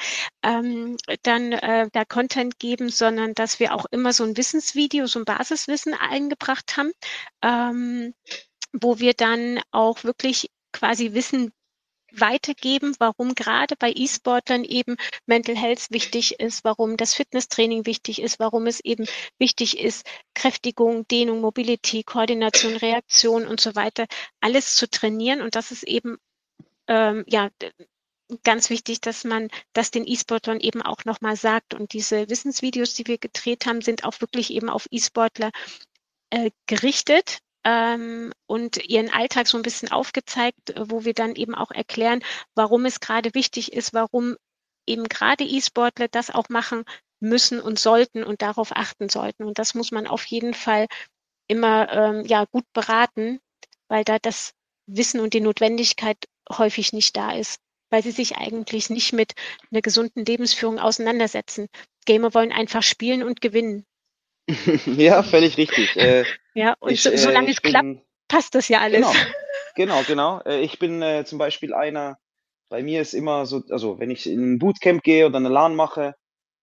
ähm, 0.43 0.97
dann 1.24 1.53
äh, 1.53 1.88
da 1.91 2.05
Content 2.05 2.59
geben, 2.59 2.89
sondern 2.89 3.34
dass 3.34 3.59
wir 3.59 3.74
auch 3.74 3.86
immer 3.91 4.13
so 4.13 4.24
ein 4.24 4.38
Wissensvideo, 4.38 5.07
so 5.07 5.19
ein 5.19 5.26
Basiswissen 5.26 5.93
eingebracht 5.93 6.78
haben, 6.78 6.91
ähm, 7.41 8.13
wo 8.74 8.99
wir 8.99 9.13
dann 9.13 9.61
auch 9.72 10.03
wirklich 10.03 10.49
quasi 10.74 11.13
Wissen 11.13 11.51
weitergeben, 12.12 12.95
warum 12.99 13.36
gerade 13.36 13.76
bei 13.76 13.91
E-Sportlern 13.95 14.64
eben 14.64 14.97
Mental 15.26 15.55
Health 15.55 15.88
wichtig 15.89 16.39
ist, 16.39 16.64
warum 16.64 16.97
das 16.97 17.14
Fitnesstraining 17.14 17.86
wichtig 17.86 18.22
ist, 18.22 18.39
warum 18.39 18.68
es 18.68 18.80
eben 18.82 19.05
wichtig 19.38 19.80
ist, 19.80 20.05
Kräftigung, 20.34 21.07
Dehnung, 21.07 21.41
Mobility, 21.41 22.03
Koordination, 22.03 22.76
Reaktion 22.76 23.47
und 23.47 23.62
so 23.62 23.76
weiter, 23.76 24.05
alles 24.39 24.76
zu 24.76 24.89
trainieren. 24.89 25.41
Und 25.41 25.55
das 25.55 25.72
ist 25.72 25.84
eben 25.84 26.18
ähm, 26.88 27.24
ja 27.28 27.49
ganz 28.43 28.70
wichtig, 28.70 29.01
dass 29.01 29.24
man 29.24 29.49
das 29.74 29.91
den 29.91 30.07
E-Sportlern 30.07 30.59
eben 30.59 30.82
auch 30.82 31.05
nochmal 31.05 31.36
sagt. 31.36 31.74
Und 31.74 31.93
diese 31.93 32.30
Wissensvideos, 32.30 32.93
die 32.93 33.07
wir 33.07 33.18
gedreht 33.18 33.66
haben, 33.66 33.82
sind 33.82 34.03
auch 34.03 34.22
wirklich 34.22 34.51
eben 34.51 34.70
auf 34.70 34.88
E-Sportler 34.91 35.51
äh, 36.30 36.51
gerichtet 36.66 37.39
ähm, 37.64 38.32
und 38.47 38.78
ihren 38.89 39.12
Alltag 39.12 39.47
so 39.47 39.57
ein 39.57 39.64
bisschen 39.64 39.91
aufgezeigt, 39.91 40.72
äh, 40.72 40.89
wo 40.89 41.05
wir 41.05 41.14
dann 41.14 41.36
eben 41.36 41.55
auch 41.55 41.72
erklären, 41.72 42.24
warum 42.55 42.86
es 42.86 42.99
gerade 42.99 43.34
wichtig 43.34 43.74
ist, 43.74 43.93
warum 43.93 44.36
eben 44.88 45.05
gerade 45.05 45.43
E-Sportler 45.43 46.07
das 46.07 46.32
auch 46.32 46.49
machen 46.49 46.84
müssen 47.20 47.62
und 47.62 47.80
sollten 47.80 48.24
und 48.24 48.41
darauf 48.41 48.76
achten 48.76 49.09
sollten. 49.09 49.43
Und 49.43 49.59
das 49.59 49.76
muss 49.76 49.91
man 49.91 50.07
auf 50.07 50.26
jeden 50.26 50.53
Fall 50.53 50.88
immer 51.47 51.91
ähm, 51.91 52.26
ja 52.26 52.45
gut 52.45 52.66
beraten, 52.74 53.39
weil 53.88 54.03
da 54.03 54.18
das 54.20 54.53
Wissen 54.88 55.20
und 55.20 55.34
die 55.34 55.41
Notwendigkeit 55.41 56.18
häufig 56.51 56.93
nicht 56.93 57.16
da 57.16 57.34
ist, 57.34 57.59
weil 57.89 58.01
sie 58.03 58.12
sich 58.12 58.38
eigentlich 58.38 58.89
nicht 58.89 59.14
mit 59.14 59.34
einer 59.72 59.82
gesunden 59.82 60.26
Lebensführung 60.26 60.80
auseinandersetzen. 60.80 61.68
Gamer 62.05 62.34
wollen 62.34 62.51
einfach 62.51 62.84
spielen 62.84 63.22
und 63.24 63.41
gewinnen. 63.41 63.86
ja, 64.86 65.24
völlig 65.24 65.58
richtig. 65.58 65.96
Äh, 65.96 66.26
ja, 66.54 66.76
und 66.80 66.92
ich, 66.92 67.02
so, 67.02 67.16
solange 67.16 67.48
äh, 67.48 67.52
es 67.52 67.62
bin, 67.62 67.72
klappt, 67.72 68.00
passt 68.28 68.56
das 68.56 68.68
ja 68.68 68.80
alles. 68.80 69.00
Genau, 69.00 69.14
genau. 69.76 70.04
genau. 70.08 70.42
Äh, 70.46 70.62
ich 70.62 70.80
bin 70.80 71.02
äh, 71.02 71.26
zum 71.26 71.38
Beispiel 71.38 71.74
einer, 71.74 72.18
bei 72.70 72.84
mir 72.84 73.02
ist 73.02 73.14
immer 73.14 73.46
so, 73.46 73.64
also 73.70 74.00
wenn 74.00 74.12
ich 74.12 74.28
in 74.28 74.54
ein 74.54 74.60
Bootcamp 74.60 75.04
gehe 75.04 75.26
oder 75.26 75.38
eine 75.38 75.50
LAN 75.50 75.76
mache, 75.76 76.16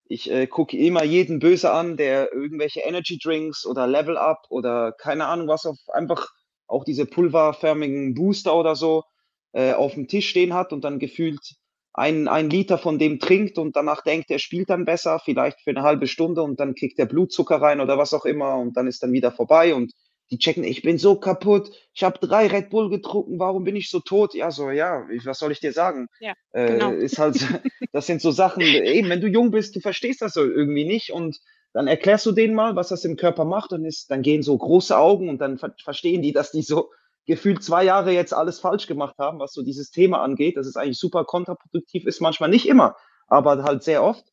ich 0.09 0.31
äh, 0.31 0.47
gucke 0.47 0.77
immer 0.77 1.05
jeden 1.05 1.39
böse 1.39 1.71
an, 1.71 1.97
der 1.97 2.33
irgendwelche 2.33 2.81
Energy 2.81 3.19
Drinks 3.23 3.67
oder 3.67 3.87
Level 3.87 4.17
Up 4.17 4.47
oder 4.49 4.93
keine 4.93 5.27
Ahnung 5.27 5.49
was 5.49 5.67
auf 5.67 5.77
einfach 5.93 6.31
auch 6.67 6.85
diese 6.85 7.05
pulverförmigen 7.07 8.15
Booster 8.15 8.55
oder 8.55 8.75
so 8.75 9.05
äh, 9.53 9.73
auf 9.73 9.95
dem 9.95 10.09
Tisch 10.09 10.29
stehen 10.29 10.55
hat 10.55 10.73
und 10.73 10.83
dann 10.83 10.99
gefühlt 10.99 11.57
ein, 11.99 12.29
ein 12.29 12.49
Liter 12.49 12.79
von 12.79 12.99
dem 12.99 13.19
trinkt 13.19 13.59
und 13.59 13.77
danach 13.77 14.03
denkt, 14.03 14.31
er 14.31 14.39
spielt 14.39 14.71
dann 14.71 14.85
besser, 14.85 15.21
vielleicht 15.23 15.61
für 15.61 15.71
eine 15.71 15.83
halbe 15.83 16.07
Stunde 16.07 16.43
und 16.43 16.61
dann 16.61 16.75
kriegt 16.75 16.99
er 16.99 17.07
Blutzucker 17.07 17.61
rein 17.61 17.81
oder 17.81 17.99
was 17.99 18.15
auch 18.15 18.25
immer 18.25 18.57
und 18.57 18.77
dann 18.77 18.87
ist 18.87 19.03
dann 19.03 19.13
wieder 19.13 19.33
vorbei 19.33 19.75
und 19.75 19.93
die 20.31 20.39
checken, 20.39 20.63
ich 20.63 20.83
bin 20.83 20.99
so 20.99 21.17
kaputt, 21.17 21.71
ich 21.95 22.05
habe 22.05 22.19
drei 22.19 22.47
Red 22.47 22.71
Bull 22.71 22.91
getrunken, 22.91 23.39
warum 23.39 23.65
bin 23.65 23.77
ich 23.77 23.91
so 23.91 24.01
tot? 24.01 24.35
Ja, 24.35 24.51
so, 24.51 24.71
ja, 24.71 25.07
was 25.25 25.39
soll 25.39 25.53
ich 25.53 25.61
dir 25.61 25.73
sagen? 25.73 26.09
Ja, 26.21 26.35
äh, 26.53 26.73
genau. 26.73 26.93
Ist 26.93 27.19
halt, 27.19 27.37
das 27.93 28.07
sind 28.07 28.21
so 28.21 28.31
Sachen, 28.31 28.63
eben, 28.63 29.09
wenn 29.09 29.21
du 29.21 29.27
jung 29.27 29.51
bist, 29.51 29.75
du 29.75 29.81
verstehst 29.81 30.23
das 30.23 30.35
so 30.35 30.45
irgendwie 30.45 30.85
nicht 30.85 31.13
und 31.13 31.39
dann 31.73 31.87
erklärst 31.87 32.27
du 32.27 32.33
denen 32.33 32.55
mal, 32.55 32.77
was 32.77 32.89
das 32.89 33.05
im 33.05 33.17
Körper 33.17 33.45
macht 33.45 33.73
und 33.73 33.85
ist, 33.85 34.11
dann 34.11 34.23
gehen 34.23 34.43
so 34.43 34.57
große 34.57 34.97
Augen 34.97 35.29
und 35.29 35.41
dann 35.41 35.59
ver 35.59 35.75
verstehen 35.83 36.23
die, 36.23 36.33
dass 36.33 36.51
die 36.51 36.63
so 36.63 36.91
gefühlt 37.29 37.63
zwei 37.63 37.85
Jahre 37.85 38.11
jetzt 38.11 38.33
alles 38.33 38.59
falsch 38.59 38.87
gemacht 38.87 39.17
haben, 39.19 39.39
was 39.39 39.53
so 39.53 39.63
dieses 39.63 39.91
Thema 39.91 40.23
angeht. 40.23 40.57
Das 40.57 40.67
ist 40.67 40.77
eigentlich 40.77 40.99
super 40.99 41.25
kontraproduktiv 41.25 42.07
ist, 42.07 42.21
manchmal 42.21 42.49
nicht 42.49 42.67
immer, 42.67 42.97
aber 43.29 43.63
halt 43.63 43.85
sehr 43.85 44.03
oft. 44.03 44.25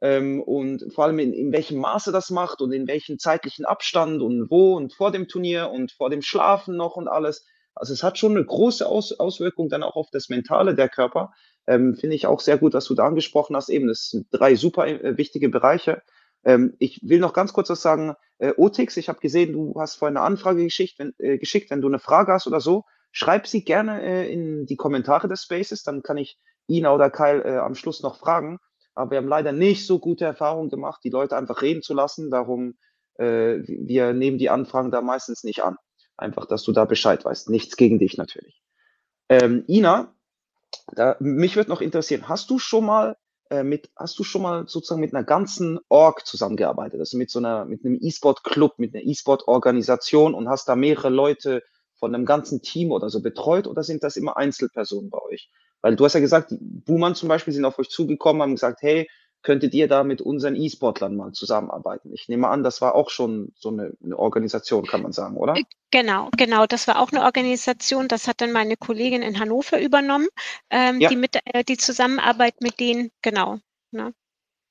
Ähm, 0.00 0.40
und 0.40 0.92
vor 0.94 1.04
allem 1.04 1.18
in, 1.18 1.32
in 1.32 1.52
welchem 1.52 1.78
Maße 1.78 2.12
das 2.12 2.30
macht 2.30 2.60
und 2.60 2.72
in 2.72 2.86
welchem 2.86 3.18
zeitlichen 3.18 3.64
Abstand 3.64 4.22
und 4.22 4.50
wo 4.50 4.76
und 4.76 4.94
vor 4.94 5.10
dem 5.10 5.28
Turnier 5.28 5.70
und 5.70 5.92
vor 5.92 6.10
dem 6.10 6.22
Schlafen 6.22 6.76
noch 6.76 6.96
und 6.96 7.08
alles. 7.08 7.44
Also 7.74 7.92
es 7.92 8.04
hat 8.04 8.18
schon 8.18 8.36
eine 8.36 8.44
große 8.44 8.86
Aus 8.86 9.12
Auswirkung 9.18 9.68
dann 9.68 9.82
auch 9.82 9.96
auf 9.96 10.10
das 10.12 10.28
Mentale 10.28 10.76
der 10.76 10.88
Körper. 10.88 11.32
Ähm, 11.66 11.96
Finde 11.96 12.14
ich 12.14 12.28
auch 12.28 12.40
sehr 12.40 12.58
gut, 12.58 12.74
dass 12.74 12.84
du 12.86 12.94
da 12.94 13.06
angesprochen 13.06 13.56
hast. 13.56 13.68
Eben, 13.68 13.88
das 13.88 14.10
sind 14.10 14.28
drei 14.30 14.54
super 14.54 14.86
äh, 14.86 15.16
wichtige 15.18 15.48
Bereiche. 15.48 16.02
Ähm, 16.44 16.74
ich 16.78 17.00
will 17.02 17.18
noch 17.18 17.32
ganz 17.32 17.52
kurz 17.52 17.70
was 17.70 17.82
sagen. 17.82 18.14
Äh, 18.38 18.52
Otix, 18.56 18.96
ich 18.96 19.08
habe 19.08 19.20
gesehen, 19.20 19.52
du 19.52 19.74
hast 19.78 19.96
vorhin 19.96 20.16
eine 20.16 20.26
Anfrage 20.26 20.62
geschickt 20.62 20.98
wenn, 20.98 21.14
äh, 21.18 21.38
geschickt. 21.38 21.70
Wenn 21.70 21.80
du 21.80 21.88
eine 21.88 21.98
Frage 21.98 22.32
hast 22.32 22.46
oder 22.46 22.60
so, 22.60 22.84
schreib 23.12 23.46
sie 23.46 23.64
gerne 23.64 24.02
äh, 24.02 24.32
in 24.32 24.66
die 24.66 24.76
Kommentare 24.76 25.28
des 25.28 25.42
Spaces. 25.42 25.82
Dann 25.82 26.02
kann 26.02 26.16
ich 26.16 26.38
Ina 26.68 26.94
oder 26.94 27.10
Kyle 27.10 27.44
äh, 27.44 27.58
am 27.58 27.74
Schluss 27.74 28.02
noch 28.02 28.18
fragen. 28.18 28.58
Aber 28.94 29.10
wir 29.10 29.18
haben 29.18 29.28
leider 29.28 29.52
nicht 29.52 29.86
so 29.86 29.98
gute 29.98 30.24
Erfahrungen 30.24 30.70
gemacht, 30.70 31.00
die 31.04 31.10
Leute 31.10 31.36
einfach 31.36 31.62
reden 31.62 31.82
zu 31.82 31.94
lassen. 31.94 32.30
Darum, 32.30 32.74
äh, 33.16 33.58
wir 33.66 34.12
nehmen 34.12 34.38
die 34.38 34.50
Anfragen 34.50 34.90
da 34.90 35.00
meistens 35.00 35.44
nicht 35.44 35.62
an. 35.62 35.76
Einfach, 36.16 36.46
dass 36.46 36.62
du 36.62 36.72
da 36.72 36.84
Bescheid 36.84 37.24
weißt. 37.24 37.50
Nichts 37.50 37.76
gegen 37.76 37.98
dich 37.98 38.16
natürlich. 38.16 38.62
Ähm, 39.28 39.64
Ina, 39.68 40.14
da, 40.92 41.16
mich 41.18 41.56
würde 41.56 41.70
noch 41.70 41.80
interessieren, 41.80 42.28
hast 42.28 42.50
du 42.50 42.58
schon 42.58 42.84
mal 42.84 43.16
mit, 43.62 43.90
hast 43.96 44.18
du 44.18 44.24
schon 44.24 44.42
mal 44.42 44.66
sozusagen 44.66 45.00
mit 45.00 45.14
einer 45.14 45.24
ganzen 45.24 45.78
Org 45.88 46.26
zusammengearbeitet? 46.26 46.98
Also 46.98 47.16
mit 47.16 47.30
so 47.30 47.38
einer, 47.38 47.64
mit 47.64 47.84
einem 47.84 47.98
E-Sport-Club, 48.00 48.78
mit 48.78 48.94
einer 48.94 49.04
E-Sport-Organisation 49.04 50.34
und 50.34 50.48
hast 50.48 50.68
da 50.68 50.74
mehrere 50.74 51.10
Leute 51.10 51.62
von 51.94 52.14
einem 52.14 52.24
ganzen 52.24 52.62
Team 52.62 52.90
oder 52.90 53.10
so 53.10 53.22
betreut 53.22 53.66
oder 53.66 53.82
sind 53.82 54.02
das 54.02 54.16
immer 54.16 54.36
Einzelpersonen 54.36 55.10
bei 55.10 55.18
euch? 55.30 55.50
Weil 55.82 55.96
du 55.96 56.04
hast 56.04 56.14
ja 56.14 56.20
gesagt, 56.20 56.50
die 56.50 56.58
Boomern 56.58 57.14
zum 57.14 57.28
Beispiel 57.28 57.52
sind 57.52 57.64
auf 57.64 57.78
euch 57.78 57.90
zugekommen, 57.90 58.42
haben 58.42 58.54
gesagt, 58.54 58.82
hey, 58.82 59.08
könntet 59.44 59.74
ihr 59.74 59.86
da 59.86 60.02
mit 60.02 60.20
unseren 60.20 60.56
E-Sportlern 60.56 61.14
mal 61.14 61.32
zusammenarbeiten? 61.32 62.12
Ich 62.12 62.28
nehme 62.28 62.48
an, 62.48 62.64
das 62.64 62.80
war 62.80 62.94
auch 62.94 63.10
schon 63.10 63.52
so 63.54 63.68
eine, 63.68 63.92
eine, 64.02 64.18
Organisation, 64.18 64.86
kann 64.86 65.02
man 65.02 65.12
sagen, 65.12 65.36
oder? 65.36 65.54
Äh, 65.54 65.64
genau, 65.90 66.30
genau. 66.36 66.66
Das 66.66 66.88
war 66.88 66.98
auch 67.00 67.12
eine 67.12 67.22
Organisation. 67.22 68.08
Das 68.08 68.26
hat 68.26 68.40
dann 68.40 68.52
meine 68.52 68.76
Kollegin 68.76 69.22
in 69.22 69.38
Hannover 69.38 69.80
übernommen, 69.80 70.28
ähm, 70.70 71.00
ja. 71.00 71.10
die 71.10 71.16
mit 71.16 71.38
äh, 71.44 71.62
die 71.62 71.76
Zusammenarbeit 71.76 72.60
mit 72.60 72.80
denen, 72.80 73.12
genau. 73.22 73.58
Ne? 73.92 74.14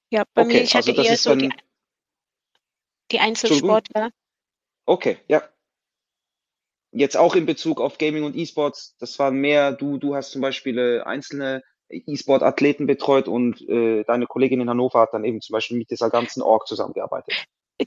Ja, 0.10 0.24
bei 0.34 0.42
okay, 0.42 0.54
mir, 0.54 0.64
ich 0.64 0.76
hatte 0.76 0.90
also 0.90 1.04
eher 1.04 1.18
so 1.18 1.36
die, 1.36 1.54
die 3.12 3.20
Einzelsportler. 3.20 4.10
Okay, 4.86 5.20
ja. 5.28 5.44
Jetzt 6.92 7.16
auch 7.16 7.36
in 7.36 7.46
Bezug 7.46 7.80
auf 7.80 7.98
Gaming 8.00 8.24
und 8.24 8.36
E-Sports, 8.36 8.96
das 9.00 9.18
war 9.18 9.32
mehr, 9.32 9.72
du, 9.72 9.98
du 9.98 10.16
hast 10.16 10.32
zum 10.32 10.42
Beispiel 10.42 10.78
äh, 10.78 11.02
einzelne 11.02 11.64
E-Sport-Athleten 11.94 12.88
betreut 12.88 13.28
und 13.28 13.62
äh, 13.68 14.04
deine 14.04 14.28
Kollegin 14.28 14.62
in 14.62 14.70
Hannover 14.70 15.00
hat 15.02 15.14
dann 15.14 15.24
eben 15.24 15.42
zum 15.42 15.54
Beispiel 15.54 15.78
mit 15.78 15.92
dieser 15.92 16.10
ganzen 16.10 16.42
Org 16.42 16.68
zusammengearbeitet. 16.68 17.34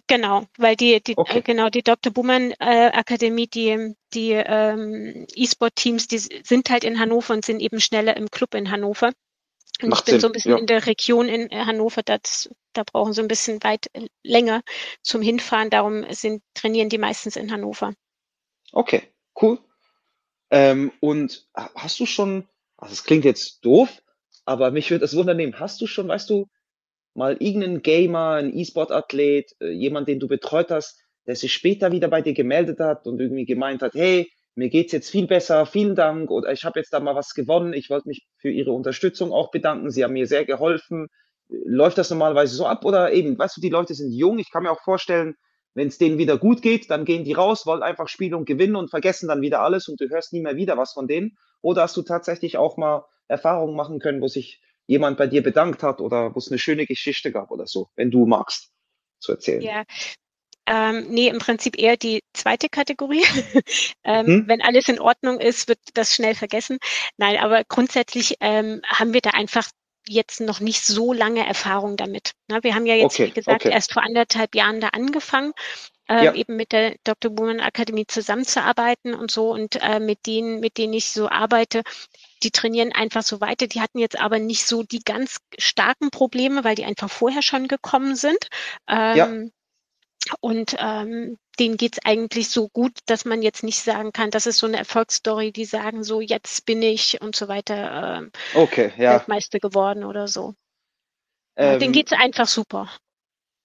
Genau, 0.08 0.44
weil 0.58 0.76
die, 0.76 1.00
die 1.00 1.16
okay. 1.16 1.42
genau 1.42 1.68
die 1.68 1.82
Dr. 1.82 2.12
Buhmann 2.12 2.52
äh, 2.58 2.90
Akademie, 2.92 3.46
die 3.46 3.94
die 4.12 4.32
ähm, 4.32 5.26
E-Sport-Teams, 5.34 6.08
die 6.08 6.18
sind 6.18 6.70
halt 6.70 6.84
in 6.84 6.98
Hannover 6.98 7.34
und 7.34 7.44
sind 7.44 7.60
eben 7.60 7.80
schneller 7.80 8.16
im 8.16 8.30
Club 8.30 8.54
in 8.54 8.70
Hannover. 8.70 9.12
Und 9.82 9.90
Macht 9.90 10.00
ich 10.00 10.04
bin 10.06 10.12
Sinn, 10.12 10.20
so 10.20 10.26
ein 10.28 10.32
bisschen 10.32 10.52
ja. 10.52 10.58
in 10.58 10.66
der 10.66 10.86
Region 10.86 11.28
in 11.28 11.50
äh, 11.50 11.64
Hannover, 11.64 12.02
das, 12.02 12.50
da 12.72 12.82
brauchen 12.84 13.12
sie 13.12 13.20
ein 13.20 13.28
bisschen 13.28 13.62
weit 13.62 13.86
äh, 13.92 14.06
länger 14.22 14.62
zum 15.02 15.22
Hinfahren. 15.22 15.70
Darum 15.70 16.04
sind 16.12 16.42
trainieren 16.54 16.88
die 16.88 16.98
meistens 16.98 17.36
in 17.36 17.52
Hannover. 17.52 17.94
Okay, 18.72 19.02
cool. 19.40 19.58
Ähm, 20.50 20.92
und 21.00 21.48
hast 21.54 22.00
du 22.00 22.06
schon 22.06 22.48
also 22.76 22.92
es 22.92 23.04
klingt 23.04 23.24
jetzt 23.24 23.64
doof, 23.64 24.02
aber 24.44 24.70
mich 24.70 24.90
würde 24.90 25.02
das 25.02 25.16
wundern 25.16 25.36
nehmen. 25.36 25.58
Hast 25.58 25.80
du 25.80 25.86
schon, 25.86 26.08
weißt 26.08 26.30
du, 26.30 26.46
mal 27.14 27.36
irgendeinen 27.40 27.82
Gamer, 27.82 28.32
einen 28.32 28.56
E-Sport-Athlet, 28.56 29.52
äh, 29.60 29.70
jemand, 29.70 30.08
den 30.08 30.20
du 30.20 30.28
betreut 30.28 30.70
hast, 30.70 31.00
der 31.26 31.36
sich 31.36 31.52
später 31.52 31.92
wieder 31.92 32.08
bei 32.08 32.22
dir 32.22 32.34
gemeldet 32.34 32.78
hat 32.78 33.06
und 33.06 33.20
irgendwie 33.20 33.46
gemeint 33.46 33.82
hat, 33.82 33.94
hey, 33.94 34.30
mir 34.54 34.68
geht's 34.70 34.92
jetzt 34.92 35.10
viel 35.10 35.26
besser, 35.26 35.66
vielen 35.66 35.94
Dank 35.94 36.30
oder 36.30 36.52
ich 36.52 36.64
habe 36.64 36.78
jetzt 36.78 36.92
da 36.92 37.00
mal 37.00 37.14
was 37.14 37.34
gewonnen, 37.34 37.72
ich 37.72 37.90
wollte 37.90 38.08
mich 38.08 38.26
für 38.38 38.50
Ihre 38.50 38.72
Unterstützung 38.72 39.32
auch 39.32 39.50
bedanken, 39.50 39.90
Sie 39.90 40.02
haben 40.02 40.14
mir 40.14 40.26
sehr 40.26 40.44
geholfen. 40.44 41.08
Läuft 41.48 41.98
das 41.98 42.10
normalerweise 42.10 42.56
so 42.56 42.66
ab 42.66 42.84
oder 42.84 43.12
eben, 43.12 43.38
weißt 43.38 43.56
du, 43.56 43.60
die 43.60 43.68
Leute 43.68 43.94
sind 43.94 44.12
jung, 44.12 44.38
ich 44.38 44.50
kann 44.50 44.62
mir 44.62 44.70
auch 44.70 44.82
vorstellen, 44.82 45.34
wenn 45.76 45.88
es 45.88 45.98
denen 45.98 46.16
wieder 46.16 46.38
gut 46.38 46.62
geht, 46.62 46.90
dann 46.90 47.04
gehen 47.04 47.24
die 47.24 47.34
raus, 47.34 47.66
wollen 47.66 47.82
einfach 47.82 48.08
spielen 48.08 48.32
und 48.32 48.46
gewinnen 48.46 48.76
und 48.76 48.88
vergessen 48.88 49.28
dann 49.28 49.42
wieder 49.42 49.60
alles 49.60 49.88
und 49.88 50.00
du 50.00 50.08
hörst 50.08 50.32
nie 50.32 50.40
mehr 50.40 50.56
wieder 50.56 50.78
was 50.78 50.94
von 50.94 51.06
denen. 51.06 51.36
Oder 51.60 51.82
hast 51.82 51.96
du 51.98 52.02
tatsächlich 52.02 52.56
auch 52.56 52.78
mal 52.78 53.04
Erfahrungen 53.28 53.76
machen 53.76 53.98
können, 53.98 54.22
wo 54.22 54.26
sich 54.26 54.62
jemand 54.86 55.18
bei 55.18 55.26
dir 55.26 55.42
bedankt 55.42 55.82
hat 55.82 56.00
oder 56.00 56.34
wo 56.34 56.38
es 56.38 56.48
eine 56.50 56.58
schöne 56.58 56.86
Geschichte 56.86 57.30
gab 57.30 57.50
oder 57.50 57.66
so, 57.66 57.90
wenn 57.94 58.10
du 58.10 58.24
magst, 58.24 58.72
zu 59.18 59.32
erzählen? 59.32 59.60
Ja, 59.60 59.84
ähm, 60.66 61.08
nee, 61.10 61.28
im 61.28 61.38
Prinzip 61.38 61.78
eher 61.78 61.98
die 61.98 62.22
zweite 62.32 62.70
Kategorie. 62.70 63.24
ähm, 64.04 64.26
hm? 64.26 64.48
Wenn 64.48 64.62
alles 64.62 64.88
in 64.88 64.98
Ordnung 64.98 65.40
ist, 65.40 65.68
wird 65.68 65.78
das 65.92 66.14
schnell 66.14 66.34
vergessen. 66.34 66.78
Nein, 67.18 67.36
aber 67.36 67.64
grundsätzlich 67.64 68.36
ähm, 68.40 68.80
haben 68.86 69.12
wir 69.12 69.20
da 69.20 69.30
einfach 69.30 69.68
jetzt 70.08 70.40
noch 70.40 70.60
nicht 70.60 70.84
so 70.84 71.12
lange 71.12 71.46
Erfahrung 71.46 71.96
damit. 71.96 72.32
Na, 72.48 72.62
wir 72.62 72.74
haben 72.74 72.86
ja 72.86 72.94
jetzt, 72.94 73.14
okay, 73.14 73.26
wie 73.26 73.32
gesagt, 73.32 73.64
okay. 73.64 73.74
erst 73.74 73.92
vor 73.92 74.02
anderthalb 74.02 74.54
Jahren 74.54 74.80
da 74.80 74.88
angefangen, 74.88 75.52
äh, 76.08 76.26
ja. 76.26 76.34
eben 76.34 76.56
mit 76.56 76.72
der 76.72 76.94
Dr. 77.04 77.30
Buhmann 77.30 77.60
Akademie 77.60 78.06
zusammenzuarbeiten 78.06 79.14
und 79.14 79.30
so. 79.30 79.50
Und 79.52 79.76
äh, 79.82 79.98
mit 79.98 80.26
denen, 80.26 80.60
mit 80.60 80.78
denen 80.78 80.92
ich 80.92 81.10
so 81.10 81.28
arbeite, 81.28 81.82
die 82.42 82.50
trainieren 82.50 82.92
einfach 82.92 83.22
so 83.22 83.40
weiter. 83.40 83.66
Die 83.66 83.80
hatten 83.80 83.98
jetzt 83.98 84.18
aber 84.18 84.38
nicht 84.38 84.66
so 84.66 84.82
die 84.82 85.00
ganz 85.00 85.38
starken 85.58 86.10
Probleme, 86.10 86.64
weil 86.64 86.76
die 86.76 86.84
einfach 86.84 87.10
vorher 87.10 87.42
schon 87.42 87.68
gekommen 87.68 88.14
sind. 88.14 88.48
Ähm, 88.88 89.16
ja. 89.16 89.28
Und 90.40 90.76
ähm, 90.78 91.38
denen 91.58 91.76
geht's 91.76 91.98
eigentlich 92.04 92.50
so 92.50 92.68
gut, 92.68 92.98
dass 93.06 93.24
man 93.24 93.42
jetzt 93.42 93.62
nicht 93.62 93.78
sagen 93.78 94.12
kann, 94.12 94.30
das 94.30 94.46
ist 94.46 94.58
so 94.58 94.66
eine 94.66 94.78
Erfolgsstory, 94.78 95.52
die 95.52 95.64
sagen 95.64 96.04
so, 96.04 96.20
jetzt 96.20 96.66
bin 96.66 96.82
ich 96.82 97.20
und 97.20 97.34
so 97.36 97.48
weiter 97.48 98.18
ähm, 98.18 98.30
okay, 98.54 98.92
ja. 98.96 99.14
Weltmeister 99.14 99.58
geworden 99.58 100.04
oder 100.04 100.28
so. 100.28 100.54
Ähm, 101.56 101.80
denen 101.80 101.92
geht's 101.92 102.12
einfach 102.12 102.46
super. 102.46 102.90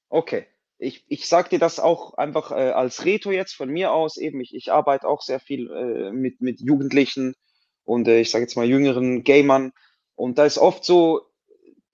Okay. 0.09 0.47
Ich, 0.77 1.05
ich 1.07 1.27
sag 1.27 1.51
dir 1.51 1.59
das 1.59 1.79
auch 1.79 2.15
einfach 2.15 2.51
äh, 2.51 2.71
als 2.71 3.05
Reto 3.05 3.29
jetzt 3.29 3.53
von 3.53 3.69
mir 3.69 3.91
aus 3.91 4.17
eben. 4.17 4.41
Ich, 4.41 4.55
ich 4.55 4.71
arbeite 4.71 5.07
auch 5.07 5.21
sehr 5.21 5.39
viel 5.39 5.69
äh, 5.69 6.11
mit, 6.11 6.41
mit 6.41 6.59
Jugendlichen 6.59 7.35
und 7.83 8.07
äh, 8.07 8.21
ich 8.21 8.31
sage 8.31 8.45
jetzt 8.45 8.55
mal 8.55 8.65
jüngeren 8.65 9.23
Gamern. 9.23 9.73
Und 10.15 10.39
da 10.39 10.45
ist 10.45 10.57
oft 10.57 10.83
so, 10.83 11.21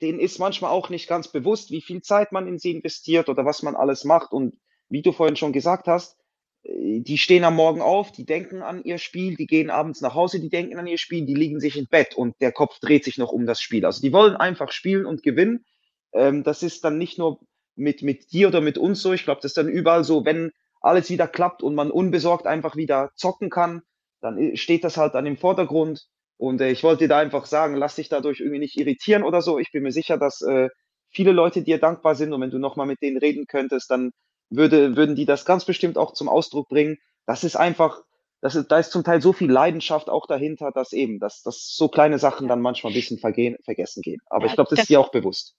denen 0.02 0.20
ist 0.20 0.40
manchmal 0.40 0.72
auch 0.72 0.90
nicht 0.90 1.10
ganz 1.10 1.28
bewusst, 1.28 1.72
wie 1.72 1.82
viel 1.82 2.02
Zeit 2.02 2.32
man 2.32 2.48
in 2.48 2.60
sie 2.60 2.72
investiert 2.72 3.28
oder 3.28 3.44
was 3.44 3.62
man 3.62 3.76
alles 3.76 4.06
macht. 4.06 4.32
Und 4.32 4.58
wie 4.90 5.02
du 5.02 5.12
vorhin 5.12 5.36
schon 5.36 5.54
gesagt 5.54 5.88
hast, 5.88 6.18
äh, 6.64 7.02
die 7.02 7.18
stehen 7.18 7.44
am 7.44 7.56
Morgen 7.56 7.82
auf, 7.82 8.12
die 8.12 8.26
denken 8.26 8.62
an 8.62 8.84
ihr 8.84 8.98
Spiel, 8.98 9.36
die 9.36 9.48
gehen 9.48 9.70
abends 9.70 10.02
nach 10.02 10.16
Hause, 10.16 10.40
die 10.40 10.50
denken 10.50 10.78
an 10.78 10.88
ihr 10.88 10.98
Spiel, 10.98 11.26
die 11.26 11.36
liegen 11.36 11.60
sich 11.60 11.78
im 11.78 11.88
Bett 11.88 12.16
und 12.16 12.36
der 12.42 12.52
Kopf 12.52 12.80
dreht 12.80 13.04
sich 13.04 13.18
noch 13.18 13.32
um 13.32 13.46
das 13.46 13.62
Spiel. 13.62 13.86
Also 13.86 14.02
die 14.02 14.14
wollen 14.14 14.36
einfach 14.36 14.72
spielen 14.72 15.06
und 15.06 15.24
gewinnen. 15.24 15.66
Ähm, 16.14 16.44
das 16.44 16.64
ist 16.64 16.84
dann 16.84 16.98
nicht 16.98 17.18
nur 17.18 17.40
mit, 17.76 18.02
mit 18.02 18.32
dir 18.32 18.48
oder 18.48 18.62
mit 18.62 18.78
uns 18.78 19.02
so. 19.02 19.14
Ich 19.14 19.24
glaube, 19.24 19.42
das 19.42 19.52
ist 19.52 19.58
dann 19.58 19.70
überall 19.70 20.04
so, 20.04 20.26
wenn 20.26 20.52
alles 20.82 21.10
wieder 21.10 21.28
klappt 21.28 21.64
und 21.64 21.76
man 21.76 21.92
unbesorgt 21.92 22.48
einfach 22.48 22.76
wieder 22.76 23.12
zocken 23.16 23.50
kann, 23.50 23.82
dann 24.22 24.38
äh, 24.38 24.58
steht 24.58 24.84
das 24.84 24.98
halt 24.98 25.16
an 25.16 25.26
dem 25.26 25.38
Vordergrund. 25.38 26.08
Und 26.38 26.62
äh, 26.62 26.72
ich 26.72 26.84
wollte 26.84 27.06
dir 27.06 27.10
da 27.10 27.20
einfach 27.20 27.46
sagen, 27.46 27.76
lass 27.76 27.96
dich 27.96 28.10
dadurch 28.10 28.40
irgendwie 28.40 28.60
nicht 28.60 28.78
irritieren 28.78 29.24
oder 29.24 29.42
so. 29.42 29.60
Ich 29.60 29.72
bin 29.72 29.84
mir 29.84 29.92
sicher, 29.92 30.18
dass 30.18 30.42
äh, 30.42 30.70
viele 31.10 31.32
Leute 31.32 31.64
dir 31.64 31.80
dankbar 31.80 32.16
sind 32.16 32.34
und 32.34 32.42
wenn 32.42 32.52
du 32.52 32.60
nochmal 32.60 32.88
mit 32.88 33.02
denen 33.02 33.18
reden 33.18 33.46
könntest, 33.48 33.90
dann 33.90 34.12
würde, 34.50 34.96
würden 34.96 35.16
die 35.16 35.26
das 35.26 35.46
ganz 35.46 35.66
bestimmt 35.66 35.98
auch 35.98 36.14
zum 36.14 36.30
Ausdruck 36.30 36.70
bringen. 36.70 36.98
Das 37.26 37.44
ist 37.44 37.56
einfach, 37.56 38.02
das 38.42 38.56
ist, 38.56 38.72
da 38.72 38.80
ist 38.80 38.92
zum 38.92 39.04
Teil 39.04 39.22
so 39.22 39.34
viel 39.34 39.52
Leidenschaft 39.52 40.10
auch 40.10 40.28
dahinter, 40.28 40.72
dass 40.72 40.94
eben, 40.94 41.20
dass, 41.20 41.42
dass 41.42 41.76
so 41.76 41.88
kleine 41.88 42.20
Sachen 42.20 42.48
dann 42.48 42.62
manchmal 42.62 42.92
ein 42.92 42.96
bisschen 42.96 43.20
vergehen, 43.20 43.58
vergessen 43.64 44.02
gehen. 44.02 44.22
Aber 44.28 44.46
ja, 44.46 44.52
ich 44.52 44.56
glaube, 44.56 44.70
das, 44.70 44.78
das, 44.78 44.84
ist 44.84 44.90
dir 44.90 45.00
auch 45.00 45.12
bewusst. 45.12 45.56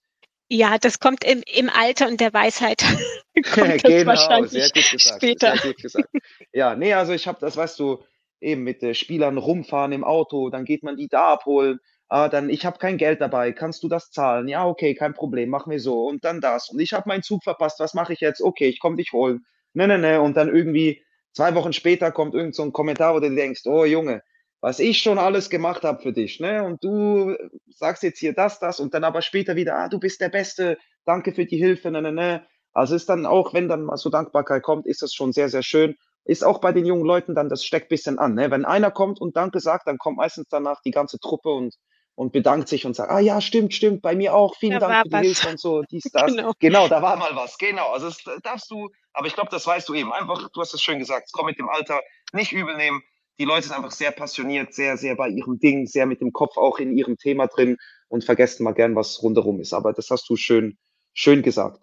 Ja, 0.51 0.79
das 0.79 0.99
kommt 0.99 1.25
im, 1.25 1.43
im 1.47 1.69
Alter 1.69 2.09
und 2.09 2.21
der 2.21 2.33
Weisheit. 2.33 2.83
kommt 3.55 3.83
genau, 3.83 4.07
wahrscheinlich 4.07 4.51
sehr 4.51 4.71
gut 4.71 4.91
gesagt. 4.91 5.17
Später. 5.17 5.57
Sehr 5.57 5.73
gut 5.73 5.83
gesagt. 5.83 6.09
Ja, 6.53 6.75
nee, 6.75 6.95
also 6.95 7.13
ich 7.13 7.29
habe, 7.29 7.39
das 7.41 7.57
weißt 7.57 7.79
du, 7.79 8.03
eben 8.41 8.63
mit 8.63 8.83
äh, 8.83 8.95
Spielern 8.95 9.37
rumfahren 9.37 9.93
im 9.93 10.05
Auto, 10.05 10.49
dann 10.51 10.65
geht 10.65 10.83
man 10.83 10.97
die 10.97 11.09
da 11.09 11.33
abholen. 11.33 11.81
Ah, 12.11 12.29
dann 12.29 12.49
ich 12.49 12.65
habe 12.65 12.79
kein 12.79 12.97
Geld 12.97 13.21
dabei, 13.21 13.53
kannst 13.53 13.83
du 13.83 13.89
das 13.89 14.11
zahlen? 14.11 14.49
Ja, 14.49 14.67
okay, 14.67 14.95
kein 14.95 15.13
Problem, 15.13 15.51
machen 15.51 15.71
wir 15.71 15.81
so 15.81 16.05
und 16.07 16.25
dann 16.25 16.41
das 16.41 16.71
und 16.71 16.81
ich 16.81 16.95
habe 16.95 17.09
meinen 17.09 17.23
Zug 17.23 17.45
verpasst, 17.45 17.81
was 17.81 17.93
mache 17.95 18.15
ich 18.15 18.21
jetzt? 18.21 18.41
Okay, 18.41 18.69
ich 18.69 18.81
komme 18.81 18.97
dich 18.97 19.13
holen. 19.13 19.45
Ne, 19.75 19.87
ne, 19.87 19.99
ne 19.99 20.21
und 20.23 20.37
dann 20.37 20.49
irgendwie 20.49 21.03
zwei 21.33 21.55
Wochen 21.55 21.75
später 21.75 22.11
kommt 22.11 22.35
irgend 22.35 22.55
so 22.55 22.63
ein 22.63 22.73
Kommentar, 22.73 23.15
wo 23.15 23.21
du 23.21 23.35
denkst, 23.35 23.63
oh 23.67 23.85
Junge, 23.85 24.23
was 24.63 24.79
ich 24.79 24.99
schon 25.03 25.19
alles 25.19 25.51
gemacht 25.51 25.83
habe 25.85 26.03
für 26.03 26.13
dich, 26.13 26.41
ne? 26.41 26.65
Und 26.65 26.83
du 26.83 27.37
sagst 27.69 28.03
jetzt 28.03 28.19
hier 28.19 28.33
das, 28.33 28.59
das 28.59 28.81
und 28.81 28.95
dann 28.95 29.05
aber 29.05 29.21
später 29.23 29.55
wieder, 29.57 29.77
ah, 29.77 29.89
du 29.89 30.01
bist 30.01 30.21
der 30.23 30.31
Beste, 30.31 30.79
danke 31.05 31.33
für 31.33 31.45
die 31.45 31.59
Hilfe, 31.59 31.91
ne, 31.91 32.01
ne, 32.03 32.13
ne. 32.13 32.47
Also 32.73 32.95
ist 32.95 33.09
dann 33.11 33.27
auch, 33.27 33.53
wenn 33.55 33.69
dann 33.69 33.85
mal 33.85 33.97
so 33.99 34.09
Dankbarkeit 34.11 34.63
kommt, 34.63 34.87
ist 34.87 35.03
das 35.03 35.13
schon 35.13 35.33
sehr, 35.33 35.49
sehr 35.51 35.63
schön 35.63 35.95
ist 36.29 36.45
auch 36.45 36.61
bei 36.61 36.73
den 36.73 36.85
jungen 36.85 37.07
Leuten 37.07 37.35
dann, 37.35 37.49
das 37.49 37.65
steckt 37.65 37.89
bisschen 37.89 38.19
an. 38.19 38.35
Ne? 38.35 38.51
Wenn 38.51 38.67
einer 38.67 38.91
kommt 38.91 39.19
und 39.19 39.35
Danke 39.37 39.61
sagt, 39.61 39.87
dann 39.87 39.97
kommt 39.97 40.19
meistens 40.19 40.47
danach 40.51 40.83
die 40.83 40.91
ganze 40.91 41.19
Truppe 41.19 41.49
und, 41.49 41.75
und 42.19 42.33
bedankt 42.33 42.69
sich 42.69 42.85
und 42.85 42.97
sagt, 42.97 43.13
ah 43.13 43.21
ja, 43.21 43.41
stimmt, 43.41 43.73
stimmt, 43.73 44.03
bei 44.03 44.17
mir 44.17 44.35
auch, 44.35 44.57
vielen 44.57 44.81
da 44.81 44.89
Dank 44.89 45.03
für 45.03 45.09
die 45.09 45.13
was. 45.13 45.21
Hilfe 45.21 45.49
und 45.51 45.61
so, 45.61 45.83
dies, 45.83 46.03
das. 46.13 46.27
genau. 46.27 46.53
genau, 46.59 46.89
da 46.89 47.01
war 47.01 47.17
mal 47.17 47.37
was, 47.37 47.57
genau. 47.59 47.93
Also 47.93 48.09
das 48.09 48.25
darfst 48.43 48.69
du, 48.73 48.91
aber 49.13 49.29
ich 49.29 49.35
glaube, 49.35 49.51
das 49.53 49.65
weißt 49.65 49.89
du 49.89 49.95
eben. 49.95 50.13
Einfach, 50.13 50.49
du 50.49 50.61
hast 50.61 50.75
es 50.75 50.83
schön 50.83 50.99
gesagt, 50.99 51.27
es 51.27 51.33
kommt 51.33 51.47
mit 51.47 51.61
dem 51.61 51.69
Alter, 51.69 52.01
nicht 52.33 52.51
übel 52.51 52.77
nehmen. 52.77 53.05
Die 53.39 53.45
Leute 53.45 53.69
sind 53.69 53.77
einfach 53.77 53.93
sehr 53.93 54.11
passioniert, 54.11 54.75
sehr, 54.75 54.97
sehr 54.97 55.15
bei 55.15 55.29
ihrem 55.29 55.61
Ding, 55.61 55.87
sehr 55.87 56.07
mit 56.07 56.21
dem 56.21 56.33
Kopf 56.33 56.57
auch 56.57 56.81
in 56.81 56.97
ihrem 56.97 57.19
Thema 57.19 57.47
drin 57.47 57.77
und 58.09 58.25
vergessen 58.25 58.65
mal 58.65 58.75
gern, 58.75 58.97
was 58.97 59.23
rundherum 59.23 59.61
ist. 59.61 59.73
Aber 59.73 59.93
das 59.93 60.11
hast 60.11 60.29
du 60.29 60.35
schön, 60.35 60.77
schön 61.15 61.45
gesagt. 61.45 61.81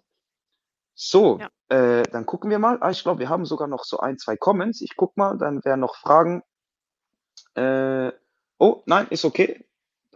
So, 0.94 1.38
ja. 1.38 1.48
äh, 1.74 2.02
dann 2.12 2.26
gucken 2.26 2.50
wir 2.50 2.58
mal. 2.58 2.76
Ah, 2.82 2.90
ich 2.90 3.02
glaube, 3.02 3.20
wir 3.20 3.30
haben 3.30 3.46
sogar 3.46 3.68
noch 3.68 3.84
so 3.84 4.00
ein, 4.00 4.18
zwei 4.18 4.36
Comments. 4.36 4.82
Ich 4.82 4.96
guck 4.96 5.16
mal, 5.16 5.38
dann 5.38 5.64
wären 5.64 5.80
noch 5.80 5.96
Fragen. 5.96 6.42
Äh, 7.54 8.12
oh, 8.58 8.82
nein, 8.84 9.06
ist 9.08 9.24
okay. 9.24 9.64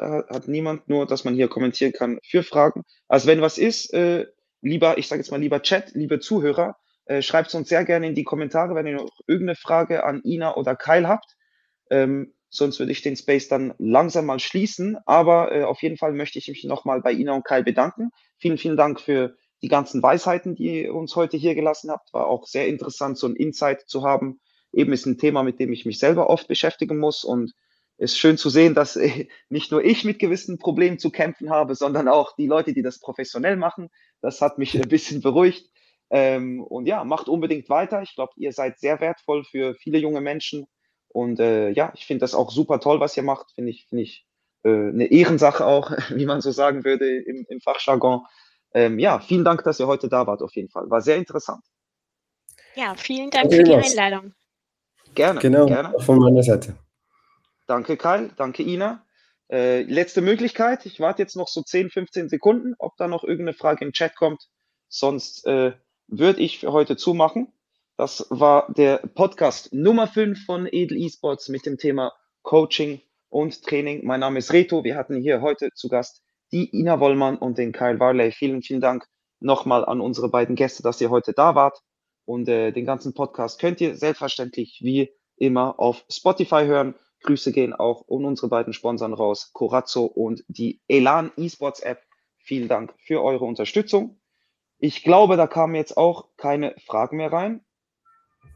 Da 0.01 0.24
hat 0.30 0.48
niemand 0.48 0.88
nur, 0.88 1.05
dass 1.05 1.24
man 1.24 1.34
hier 1.34 1.48
kommentieren 1.48 1.92
kann 1.92 2.20
für 2.24 2.42
Fragen. 2.42 2.84
Also 3.07 3.26
wenn 3.26 3.42
was 3.42 3.59
ist, 3.59 3.92
äh, 3.92 4.24
lieber, 4.62 4.96
ich 4.96 5.09
sage 5.09 5.20
jetzt 5.20 5.30
mal 5.30 5.38
lieber 5.38 5.61
Chat, 5.61 5.92
liebe 5.92 6.20
Zuhörer, 6.20 6.78
äh, 7.05 7.20
schreibt 7.20 7.48
es 7.48 7.55
uns 7.55 7.68
sehr 7.68 7.84
gerne 7.84 8.07
in 8.07 8.14
die 8.14 8.24
Kommentare, 8.24 8.74
wenn 8.74 8.86
ihr 8.86 8.94
noch 8.94 9.11
irgendeine 9.26 9.57
Frage 9.57 10.05
an 10.05 10.22
Ina 10.24 10.57
oder 10.57 10.74
Kyle 10.74 11.07
habt. 11.07 11.36
Ähm, 11.90 12.32
sonst 12.48 12.78
würde 12.78 12.92
ich 12.92 13.03
den 13.03 13.14
Space 13.14 13.48
dann 13.48 13.74
langsam 13.76 14.24
mal 14.24 14.38
schließen. 14.38 14.96
Aber 15.05 15.53
äh, 15.53 15.64
auf 15.64 15.82
jeden 15.82 15.98
Fall 15.98 16.14
möchte 16.14 16.38
ich 16.38 16.48
mich 16.48 16.64
nochmal 16.64 17.03
bei 17.03 17.12
Ina 17.12 17.34
und 17.34 17.44
Kyle 17.44 17.62
bedanken. 17.62 18.09
Vielen, 18.38 18.57
vielen 18.57 18.78
Dank 18.78 19.03
für 19.03 19.36
die 19.61 19.68
ganzen 19.68 20.03
Weisheiten, 20.03 20.55
die 20.55 20.84
ihr 20.84 20.94
uns 20.94 21.14
heute 21.14 21.36
hier 21.36 21.55
gelassen 21.55 21.90
habt. 21.90 22.14
War 22.14 22.26
auch 22.26 22.46
sehr 22.46 22.68
interessant, 22.68 23.18
so 23.18 23.26
ein 23.26 23.36
Insight 23.36 23.82
zu 23.86 24.03
haben. 24.03 24.40
Eben 24.72 24.94
ist 24.94 25.05
ein 25.05 25.18
Thema, 25.18 25.42
mit 25.42 25.61
dem 25.61 25.74
ich 25.74 25.84
mich 25.84 25.98
selber 25.98 26.30
oft 26.30 26.48
beschäftigen 26.48 26.96
muss 26.96 27.22
und 27.22 27.53
ist 28.01 28.18
schön 28.18 28.38
zu 28.38 28.48
sehen, 28.48 28.74
dass 28.74 28.98
nicht 29.51 29.70
nur 29.70 29.84
ich 29.84 30.05
mit 30.05 30.18
gewissen 30.18 30.59
Problemen 30.59 30.98
zu 30.98 31.11
kämpfen 31.11 31.51
habe, 31.51 31.74
sondern 31.74 32.09
auch 32.09 32.34
die 32.34 32.46
Leute, 32.46 32.72
die 32.72 32.82
das 32.82 32.98
professionell 32.98 33.57
machen. 33.57 33.90
Das 34.22 34.40
hat 34.40 34.59
mich 34.59 34.74
ein 34.74 34.88
bisschen 34.88 35.20
beruhigt. 35.20 35.70
Ähm, 36.09 36.62
und 36.62 36.86
ja, 36.86 37.05
macht 37.05 37.28
unbedingt 37.28 37.68
weiter. 37.68 38.03
Ich 38.03 38.14
glaube, 38.14 38.32
ihr 38.36 38.53
seid 38.53 38.80
sehr 38.80 39.01
wertvoll 39.01 39.44
für 39.44 39.74
viele 39.74 39.98
junge 39.98 40.22
Menschen. 40.22 40.66
Und 41.09 41.40
äh, 41.40 41.70
ja, 41.70 41.92
ich 41.94 42.07
finde 42.07 42.20
das 42.20 42.34
auch 42.34 42.51
super 42.51 42.80
toll, 42.80 43.01
was 43.01 43.16
ihr 43.16 43.22
macht. 43.22 43.53
Finde 43.53 43.70
ich, 43.70 43.86
finde 43.86 44.05
ich 44.05 44.26
äh, 44.64 44.70
eine 44.70 45.07
Ehrensache 45.07 45.66
auch, 45.66 45.92
wie 46.11 46.26
man 46.26 46.40
so 46.40 46.53
sagen 46.53 46.84
würde 46.84 47.18
im, 47.18 47.44
im 47.48 47.61
Fachjargon. 47.61 48.22
Ähm, 48.72 48.98
ja, 48.98 49.20
vielen 49.20 49.44
Dank, 49.44 49.62
dass 49.64 49.78
ihr 49.78 49.86
heute 49.86 50.09
da 50.09 50.26
wart, 50.26 50.42
auf 50.42 50.55
jeden 50.55 50.70
Fall. 50.70 50.88
War 50.88 51.03
sehr 51.03 51.16
interessant. 51.16 51.64
Ja, 52.76 52.94
vielen 52.96 53.30
Dank 53.30 53.53
für 53.53 53.62
die 53.62 53.74
Einladung. 53.74 54.32
Gerne. 55.14 55.40
Genau, 55.40 55.66
gerne. 55.66 55.92
von 56.01 56.18
meiner 56.18 56.42
Seite. 56.42 56.76
Danke, 57.71 57.97
Kyle. 57.97 58.31
Danke, 58.37 58.64
Ina. 58.64 59.07
Äh, 59.49 59.83
letzte 59.83 60.23
Möglichkeit. 60.23 60.87
Ich 60.87 60.99
warte 60.99 61.23
jetzt 61.23 61.37
noch 61.37 61.47
so 61.47 61.62
10, 61.62 61.91
15 61.91 62.29
Sekunden, 62.29 62.75
ob 62.81 62.97
da 62.97 63.07
noch 63.07 63.23
irgendeine 63.23 63.55
Frage 63.57 63.85
im 63.85 63.93
Chat 63.93 64.16
kommt. 64.16 64.49
Sonst 64.89 65.47
äh, 65.47 65.75
würde 66.09 66.41
ich 66.41 66.59
für 66.59 66.73
heute 66.73 66.97
zumachen. 66.97 67.53
Das 67.97 68.27
war 68.29 68.73
der 68.73 68.97
Podcast 68.97 69.73
Nummer 69.73 70.09
5 70.09 70.45
von 70.45 70.66
Edel 70.66 71.01
Esports 71.01 71.49
mit 71.49 71.64
dem 71.64 71.79
Thema 71.79 72.12
Coaching 72.43 73.03
und 73.29 73.62
Training. 73.62 74.05
Mein 74.05 74.18
Name 74.18 74.41
ist 74.41 74.53
Reto. 74.53 74.83
Wir 74.83 74.97
hatten 74.97 75.23
hier 75.23 75.41
heute 75.41 75.71
zu 75.73 75.89
Gast 75.89 76.25
die 76.51 76.77
Ina 76.77 76.99
Wollmann 76.99 77.39
und 77.39 77.57
den 77.57 77.71
Kyle 77.71 78.01
Warley. 78.01 78.33
Vielen, 78.33 78.62
vielen 78.62 78.81
Dank 78.81 79.07
nochmal 79.39 79.85
an 79.85 80.01
unsere 80.01 80.29
beiden 80.29 80.57
Gäste, 80.57 80.83
dass 80.83 81.01
ihr 81.01 81.11
heute 81.11 81.35
da 81.35 81.55
wart. 81.55 81.79
Und 82.25 82.49
äh, 82.49 82.73
den 82.73 82.85
ganzen 82.85 83.14
Podcast 83.14 83.61
könnt 83.61 83.81
ihr 83.81 83.95
selbstverständlich 83.95 84.81
wie 84.83 85.12
immer 85.37 85.79
auf 85.79 86.05
Spotify 86.11 86.64
hören. 86.64 86.97
Grüße 87.23 87.53
gehen 87.53 87.73
auch 87.73 88.03
um 88.07 88.25
unsere 88.25 88.49
beiden 88.49 88.73
Sponsoren 88.73 89.14
raus, 89.14 89.51
Corazzo 89.53 90.05
und 90.05 90.45
die 90.49 90.81
Elan 90.89 91.33
Esports 91.37 91.81
App. 91.81 92.03
Vielen 92.39 92.68
Dank 92.68 92.95
für 92.99 93.23
eure 93.23 93.45
Unterstützung. 93.45 94.21
Ich 94.79 95.03
glaube, 95.03 95.37
da 95.37 95.47
kamen 95.47 95.75
jetzt 95.75 95.97
auch 95.97 96.29
keine 96.37 96.75
Fragen 96.87 97.18
mehr 97.18 97.33
rein. 97.33 97.64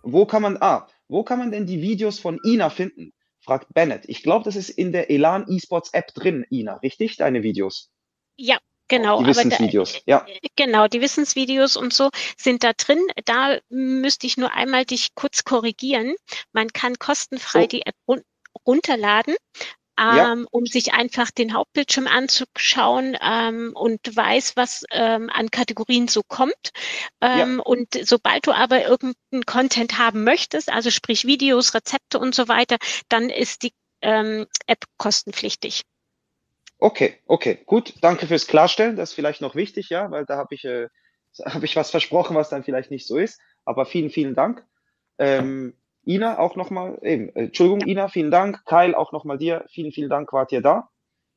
Wo 0.03 0.25
kann 0.27 0.43
man, 0.43 0.57
ah, 0.61 0.87
wo 1.09 1.23
kann 1.23 1.39
man 1.39 1.51
denn 1.51 1.67
die 1.67 1.83
Videos 1.83 2.19
von 2.19 2.41
Ina 2.45 2.71
finden? 2.71 3.12
Fragt 3.41 3.75
Bennett. 3.75 4.05
Ich 4.09 4.23
glaube, 4.23 4.45
das 4.45 4.57
ist 4.57 4.71
in 4.71 4.93
der 4.93 5.11
Elan 5.11 5.47
Esports 5.49 5.93
App 5.93 6.15
drin, 6.15 6.47
Ina, 6.51 6.77
richtig? 6.77 7.17
Deine 7.17 7.43
Videos? 7.43 7.91
Ja, 8.37 8.59
Genau, 8.89 9.23
die 9.23 9.29
Wissensvideos, 9.29 10.03
ja. 10.05 10.27
Genau, 10.57 10.89
die 10.89 11.01
Wissensvideos 11.01 11.77
und 11.77 11.95
so 11.95 12.11
sind 12.37 12.65
da 12.65 12.75
drin. 12.75 13.01
Da 13.25 13.59
müsste 13.71 14.27
ich 14.27 14.37
nur 14.37 14.53
einmal 14.53 14.85
dich 14.85 15.15
kurz 15.15 15.45
korrigieren. 15.45 16.15
Man 16.53 16.69
kann 16.69 16.99
kostenfrei 16.99 17.65
oh. 17.65 17.67
die 17.67 17.87
App 17.87 17.97
run 18.66 18.74
runterladen, 18.84 19.34
ähm, 19.98 20.16
ja. 20.16 20.36
um 20.50 20.66
sich 20.66 20.92
einfach 20.92 21.30
den 21.30 21.55
Hauptbildschirm 21.55 22.07
anzuschauen 22.07 23.16
ähm, 23.20 23.72
und 23.74 24.00
weiß, 24.14 24.57
was 24.57 24.84
ähm, 24.90 25.30
an 25.32 25.50
Kategorien 25.50 26.09
so 26.09 26.22
kommt. 26.26 26.70
Ähm, 27.20 27.59
ja. 27.59 27.62
Und 27.62 27.88
sobald 28.02 28.46
du 28.46 28.52
aber 28.52 28.82
irgendeinen 28.82 29.46
Content 29.46 29.98
haben 29.98 30.24
möchtest, 30.24 30.72
also 30.72 30.90
sprich 30.90 31.26
Videos, 31.26 31.74
Rezepte 31.74 32.18
und 32.18 32.34
so 32.34 32.48
weiter, 32.48 32.76
dann 33.09 33.30
ist 33.30 33.62
die 33.62 33.72
ähm, 34.02 34.46
App 34.66 34.84
kostenpflichtig. 34.98 35.82
Okay, 36.78 37.18
okay, 37.26 37.61
gut. 37.64 37.94
Danke 38.02 38.26
fürs 38.26 38.46
Klarstellen. 38.46 38.96
Das 38.96 39.11
ist 39.11 39.14
vielleicht 39.14 39.40
noch 39.40 39.55
wichtig, 39.55 39.88
ja, 39.90 40.11
weil 40.11 40.26
da 40.26 40.36
habe 40.36 40.55
ich, 40.55 40.64
äh, 40.64 40.88
hab 41.44 41.62
ich 41.62 41.76
was 41.76 41.90
versprochen, 41.90 42.36
was 42.36 42.50
dann 42.50 42.64
vielleicht 42.64 42.90
nicht 42.90 43.07
so 43.07 43.16
ist. 43.16 43.40
Aber 43.64 43.86
vielen, 43.86 44.11
vielen 44.11 44.34
Dank. 44.34 44.66
Ähm, 45.18 45.74
Ina 46.07 46.38
auch 46.38 46.57
nochmal, 46.57 46.98
eben, 47.02 47.28
äh, 47.30 47.44
Entschuldigung, 47.44 47.86
Ina, 47.86 48.09
vielen 48.09 48.30
Dank. 48.30 48.64
Kyle, 48.66 48.96
auch 48.96 49.12
nochmal 49.12 49.38
dir, 49.38 49.64
vielen, 49.68 49.92
vielen 49.92 50.11
Dank, 50.11 50.32
wart 50.32 50.52
ihr 50.52 50.62
da. 50.62 50.88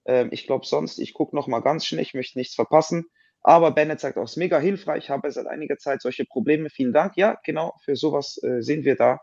Ähm, 0.06 0.30
ich 0.32 0.46
glaube 0.46 0.66
sonst, 0.66 1.00
ich 1.00 1.14
gucke 1.14 1.36
nochmal 1.36 1.62
ganz 1.62 1.86
schnell, 1.86 2.02
ich 2.02 2.14
möchte 2.14 2.38
nichts 2.38 2.56
verpassen. 2.56 3.06
Aber 3.42 3.72
Bennett 3.72 4.00
sagt 4.00 4.18
auch, 4.18 4.24
es 4.24 4.32
ist 4.32 4.38
mega 4.38 4.60
hilfreich, 4.60 5.06
ich 5.06 5.10
habe 5.10 5.32
seit 5.32 5.48
einiger 5.48 5.78
Zeit 5.78 6.02
solche 6.02 6.26
Probleme. 6.26 6.70
Vielen 6.70 6.94
Dank. 6.94 7.16
Ja, 7.16 7.38
genau, 7.46 7.74
für 7.84 7.96
sowas 7.96 8.42
äh, 8.44 8.62
sind 8.62 8.84
wir 8.84 8.96
da. 8.96 9.20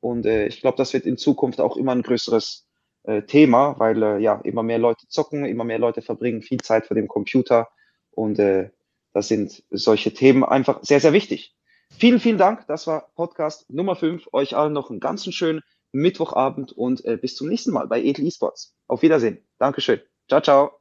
Und 0.00 0.24
äh, 0.26 0.46
ich 0.46 0.60
glaube, 0.60 0.76
das 0.76 0.92
wird 0.92 1.04
in 1.04 1.18
Zukunft 1.18 1.60
auch 1.60 1.76
immer 1.76 1.92
ein 1.92 2.02
größeres 2.02 2.66
äh, 3.04 3.22
Thema, 3.22 3.78
weil 3.78 4.02
äh, 4.02 4.18
ja 4.18 4.40
immer 4.44 4.62
mehr 4.62 4.78
Leute 4.78 5.06
zocken, 5.08 5.44
immer 5.44 5.64
mehr 5.64 5.78
Leute 5.78 6.02
verbringen 6.02 6.42
viel 6.42 6.60
Zeit 6.60 6.86
vor 6.86 6.94
dem 6.94 7.08
Computer 7.08 7.68
und 8.10 8.38
äh, 8.38 8.70
das 9.12 9.28
sind 9.28 9.62
solche 9.70 10.12
Themen 10.12 10.44
einfach 10.44 10.80
sehr, 10.82 11.00
sehr 11.00 11.12
wichtig. 11.12 11.54
Vielen, 11.90 12.20
vielen 12.20 12.38
Dank. 12.38 12.66
Das 12.66 12.86
war 12.86 13.10
Podcast 13.14 13.70
Nummer 13.70 13.96
5. 13.96 14.28
Euch 14.32 14.56
allen 14.56 14.72
noch 14.72 14.90
einen 14.90 15.00
ganzen 15.00 15.32
schönen 15.32 15.62
Mittwochabend 15.92 16.72
und 16.72 17.04
äh, 17.04 17.16
bis 17.16 17.36
zum 17.36 17.48
nächsten 17.48 17.72
Mal 17.72 17.86
bei 17.86 18.02
Edel 18.02 18.26
Esports. 18.26 18.74
Auf 18.86 19.02
Wiedersehen. 19.02 19.46
Dankeschön. 19.58 20.00
Ciao, 20.28 20.40
ciao. 20.40 20.75